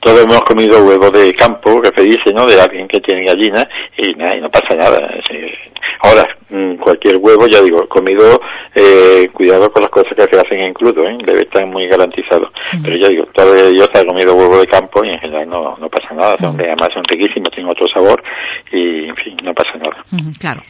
Todos 0.00 0.20
hemos 0.20 0.42
comido 0.42 0.84
huevos 0.84 1.12
de 1.12 1.34
campo, 1.34 1.80
que 1.80 1.90
se 1.94 2.02
dice, 2.02 2.32
¿no? 2.34 2.46
De 2.46 2.60
alguien 2.60 2.86
que 2.88 3.00
tiene 3.00 3.24
gallinas 3.24 3.64
y, 3.96 4.12
no 4.12 4.50
pasa 4.50 4.74
nada. 4.76 4.98
Ahora, 6.02 6.37
cualquier 6.78 7.16
huevo, 7.16 7.46
ya 7.46 7.60
digo, 7.62 7.86
comido, 7.88 8.40
eh, 8.74 9.28
cuidado 9.32 9.70
con 9.70 9.82
las 9.82 9.90
cosas 9.90 10.12
que 10.14 10.24
se 10.24 10.40
hacen 10.40 10.60
en 10.60 10.72
crudo, 10.72 11.06
¿eh? 11.06 11.18
Debe 11.24 11.42
estar 11.42 11.66
muy 11.66 11.86
garantizado. 11.86 12.50
Pero 12.82 12.96
ya 12.96 13.08
digo, 13.08 13.24
todavía 13.34 13.70
yo 13.76 13.84
he 13.84 14.06
comido 14.06 14.34
huevo 14.34 14.58
de 14.58 14.66
campo 14.66 15.04
y 15.04 15.10
en 15.10 15.18
general 15.18 15.48
no, 15.48 15.76
no 15.76 15.88
pasa 15.88 16.14
nada. 16.14 16.36
Además 16.40 16.88
son 16.94 17.04
riquísimos, 17.04 17.50
tienen 17.50 17.70
otro 17.70 17.86
sabor 17.92 18.22
y, 18.72 19.08
en 19.08 19.16
fin, 19.16 19.36
no 19.42 19.52
pasa 19.52 19.72
nada. 19.78 20.04
claro. 20.38 20.62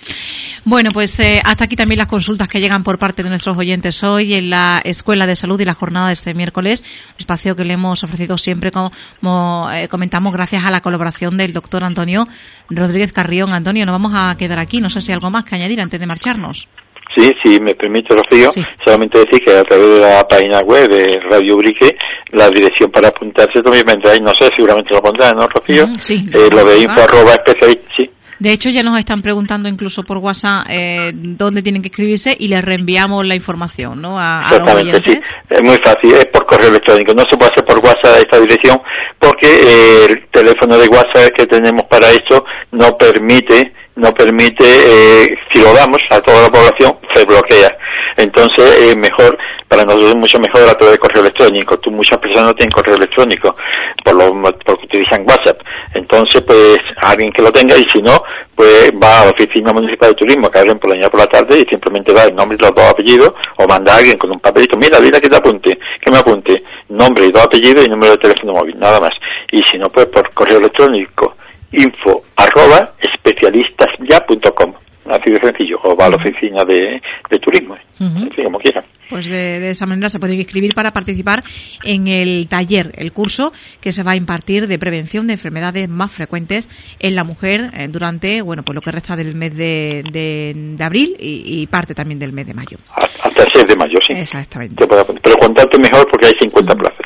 Bueno, 0.64 0.90
pues 0.92 1.18
eh, 1.20 1.40
hasta 1.44 1.64
aquí 1.64 1.76
también 1.76 1.98
las 1.98 2.08
consultas 2.08 2.48
que 2.48 2.60
llegan 2.60 2.82
por 2.82 2.98
parte 2.98 3.22
de 3.22 3.28
nuestros 3.30 3.56
oyentes 3.56 4.02
hoy 4.02 4.34
en 4.34 4.50
la 4.50 4.82
Escuela 4.84 5.26
de 5.26 5.36
Salud 5.36 5.58
y 5.60 5.64
la 5.64 5.74
jornada 5.74 6.08
de 6.08 6.12
este 6.12 6.34
miércoles, 6.34 6.84
espacio 7.18 7.56
que 7.56 7.64
le 7.64 7.74
hemos 7.74 8.04
ofrecido 8.04 8.36
siempre, 8.36 8.70
como 8.70 9.70
eh, 9.70 9.88
comentamos, 9.88 10.32
gracias 10.32 10.64
a 10.64 10.70
la 10.70 10.80
colaboración 10.80 11.36
del 11.36 11.52
doctor 11.52 11.84
Antonio 11.84 12.26
Rodríguez 12.70 13.12
Carrión. 13.12 13.52
Antonio, 13.52 13.86
nos 13.86 13.94
vamos 13.94 14.12
a 14.14 14.36
quedar 14.36 14.58
aquí. 14.58 14.80
No 14.80 14.90
sé 14.90 15.00
si 15.00 15.12
hay 15.12 15.14
algo 15.14 15.30
más 15.30 15.44
que 15.44 15.54
añadir 15.54 15.67
antes 15.76 16.00
de 16.00 16.06
marcharnos. 16.06 16.68
Sí, 17.16 17.32
sí, 17.42 17.58
me 17.60 17.74
permite, 17.74 18.14
Rocío, 18.14 18.50
solamente 18.84 19.18
decir 19.18 19.40
que 19.42 19.56
a 19.56 19.64
través 19.64 19.94
de 19.94 20.00
la 20.00 20.28
página 20.28 20.60
web 20.60 20.88
de 20.88 21.18
Radio 21.30 21.56
Brique, 21.56 21.96
la 22.32 22.48
dirección 22.50 22.90
para 22.90 23.08
apuntarse 23.08 23.60
también 23.62 23.84
vendrá, 23.86 24.14
y 24.14 24.20
no 24.20 24.30
sé, 24.38 24.48
seguramente 24.54 24.94
lo 24.94 25.02
pondrán, 25.02 25.36
¿no, 25.36 25.48
Rocío? 25.48 25.86
sí. 25.98 26.26
Eh, 26.32 26.48
lo 26.50 26.64
de 26.64 26.80
info 26.80 27.00
arroba 27.00 27.32
especialista, 27.32 27.88
sí. 27.96 28.10
De 28.38 28.52
hecho, 28.52 28.70
ya 28.70 28.84
nos 28.84 28.96
están 28.96 29.20
preguntando 29.20 29.68
incluso 29.68 30.04
por 30.04 30.18
WhatsApp 30.18 30.66
eh, 30.70 31.10
dónde 31.12 31.60
tienen 31.60 31.82
que 31.82 31.88
escribirse 31.88 32.36
y 32.38 32.46
les 32.46 32.64
reenviamos 32.64 33.26
la 33.26 33.34
información, 33.34 34.00
¿no? 34.00 34.16
A, 34.16 34.48
los 34.58 34.74
oyentes. 34.74 35.02
Sí. 35.04 35.20
Es 35.50 35.62
muy 35.62 35.76
fácil, 35.84 36.14
es 36.14 36.26
por 36.26 36.46
correo 36.46 36.68
electrónico. 36.68 37.12
No 37.14 37.24
se 37.28 37.36
puede 37.36 37.50
hacer 37.50 37.64
por 37.64 37.78
WhatsApp 37.78 38.18
esta 38.18 38.38
dirección 38.38 38.80
porque 39.18 39.46
eh, 39.46 40.04
el 40.08 40.28
teléfono 40.30 40.78
de 40.78 40.86
WhatsApp 40.86 41.30
que 41.36 41.46
tenemos 41.46 41.84
para 41.86 42.10
esto 42.10 42.44
no 42.70 42.96
permite, 42.96 43.72
no 43.98 44.14
permite, 44.14 44.64
eh, 44.64 45.38
si 45.52 45.60
lo 45.60 45.72
damos 45.74 46.00
a 46.10 46.20
toda 46.20 46.42
la 46.42 46.50
población, 46.50 46.96
se 47.12 47.24
bloquea. 47.24 47.76
Entonces, 48.16 48.78
es 48.80 48.96
mejor 48.96 49.36
para 49.68 49.84
nosotros 49.84 50.10
es 50.10 50.16
mucho 50.16 50.40
mejor 50.40 50.62
a 50.62 50.74
través 50.74 50.92
de 50.92 50.98
correo 50.98 51.20
electrónico. 51.20 51.78
Tú, 51.78 51.90
muchas 51.90 52.18
personas 52.18 52.46
no 52.46 52.54
tienen 52.54 52.72
correo 52.72 52.96
electrónico 52.96 53.54
por 54.02 54.14
lo, 54.14 54.42
porque 54.42 54.86
utilizan 54.86 55.24
WhatsApp. 55.28 55.60
Entonces, 55.94 56.42
pues, 56.42 56.78
alguien 56.96 57.30
que 57.30 57.42
lo 57.42 57.52
tenga 57.52 57.76
y 57.76 57.84
si 57.92 58.00
no, 58.00 58.22
pues 58.54 58.90
va 59.00 59.20
a 59.20 59.24
la 59.26 59.30
oficina 59.30 59.72
municipal 59.72 60.10
de 60.10 60.14
turismo 60.16 60.50
que 60.50 60.58
abren 60.58 60.78
por 60.78 60.90
la 60.90 60.96
mañana 60.96 61.10
por 61.10 61.20
la 61.20 61.26
tarde 61.26 61.58
y 61.58 61.68
simplemente 61.68 62.12
va 62.12 62.24
el 62.24 62.34
nombre 62.34 62.56
y 62.58 62.62
los 62.62 62.74
dos 62.74 62.84
apellidos 62.84 63.34
o 63.58 63.66
manda 63.66 63.92
a 63.92 63.98
alguien 63.98 64.16
con 64.16 64.30
un 64.32 64.40
papelito, 64.40 64.76
mira, 64.76 64.98
mira 65.00 65.20
que 65.20 65.28
te 65.28 65.36
apunte, 65.36 65.78
que 66.00 66.10
me 66.10 66.18
apunte, 66.18 66.64
nombre 66.88 67.26
y 67.26 67.30
dos 67.30 67.44
apellidos 67.44 67.86
y 67.86 67.90
número 67.90 68.12
de 68.12 68.18
teléfono 68.18 68.54
móvil, 68.54 68.78
nada 68.78 68.98
más. 69.00 69.12
Y 69.52 69.62
si 69.62 69.78
no, 69.78 69.88
pues 69.90 70.06
por 70.06 70.32
correo 70.32 70.58
electrónico 70.58 71.36
info 71.72 72.22
arroba 72.36 72.92
especialistasya.com 73.00 74.74
así 75.10 75.30
de 75.30 75.38
sencillo, 75.38 75.80
o 75.82 75.96
va 75.96 76.06
a 76.06 76.10
la 76.10 76.16
oficina 76.16 76.64
de, 76.64 77.00
turismo, 77.40 77.76
así 77.94 78.42
como 78.42 78.58
quieran. 78.58 78.84
Pues 79.08 79.26
de, 79.26 79.70
esa 79.70 79.86
manera 79.86 80.10
se 80.10 80.18
pueden 80.18 80.38
inscribir 80.38 80.74
para 80.74 80.92
participar 80.92 81.42
en 81.84 82.08
el 82.08 82.46
taller, 82.48 82.92
el 82.96 83.12
curso 83.12 83.52
que 83.80 83.92
se 83.92 84.02
va 84.02 84.12
a 84.12 84.16
impartir 84.16 84.66
de 84.66 84.78
prevención 84.78 85.26
de 85.26 85.34
enfermedades 85.34 85.88
más 85.88 86.10
frecuentes 86.10 86.68
en 86.98 87.14
la 87.14 87.24
mujer 87.24 87.70
eh, 87.74 87.88
durante, 87.88 88.42
bueno, 88.42 88.62
pues 88.62 88.74
lo 88.74 88.80
que 88.80 88.92
resta 88.92 89.16
del 89.16 89.34
mes 89.34 89.56
de, 89.56 90.02
de, 90.12 90.84
abril 90.84 91.16
y, 91.18 91.66
parte 91.68 91.94
también 91.94 92.18
del 92.18 92.32
mes 92.32 92.46
de 92.46 92.54
mayo. 92.54 92.78
Hasta 93.22 93.42
el 93.42 93.48
6 93.52 93.64
de 93.66 93.76
mayo, 93.76 93.98
sí. 94.06 94.14
Exactamente. 94.14 94.86
Pero 94.86 95.36
cuantarte 95.38 95.78
mejor 95.78 96.06
porque 96.10 96.26
hay 96.26 96.32
50 96.40 96.74
plazas. 96.74 96.98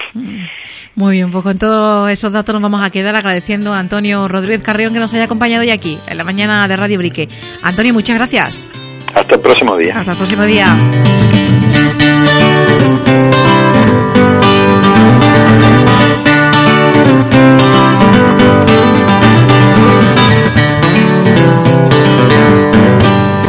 Muy 0.95 1.17
bien, 1.17 1.31
pues 1.31 1.43
con 1.43 1.59
todos 1.59 2.11
esos 2.11 2.33
datos 2.33 2.53
nos 2.53 2.63
vamos 2.63 2.83
a 2.83 2.91
quedar 2.91 3.17
agradeciendo 3.17 3.73
a 3.73 3.79
Antonio 3.79 4.29
Rodríguez 4.29 4.63
Carrión 4.63 4.93
que 4.93 4.99
nos 4.99 5.13
haya 5.15 5.25
acompañado 5.25 5.63
hoy 5.63 5.71
aquí, 5.71 5.99
en 6.07 6.19
la 6.19 6.25
mañana 6.25 6.69
de 6.69 6.77
Radio 6.77 6.99
Brique. 6.99 7.29
Antonio, 7.63 7.93
muchas 7.95 8.17
gracias. 8.17 8.69
Hasta 9.15 9.35
el 9.35 9.41
próximo 9.41 9.77
día. 9.77 9.99
Hasta 9.99 10.13
el 10.13 10.19
próximo 10.19 10.45
día. 10.45 10.77
Música 11.83 12.52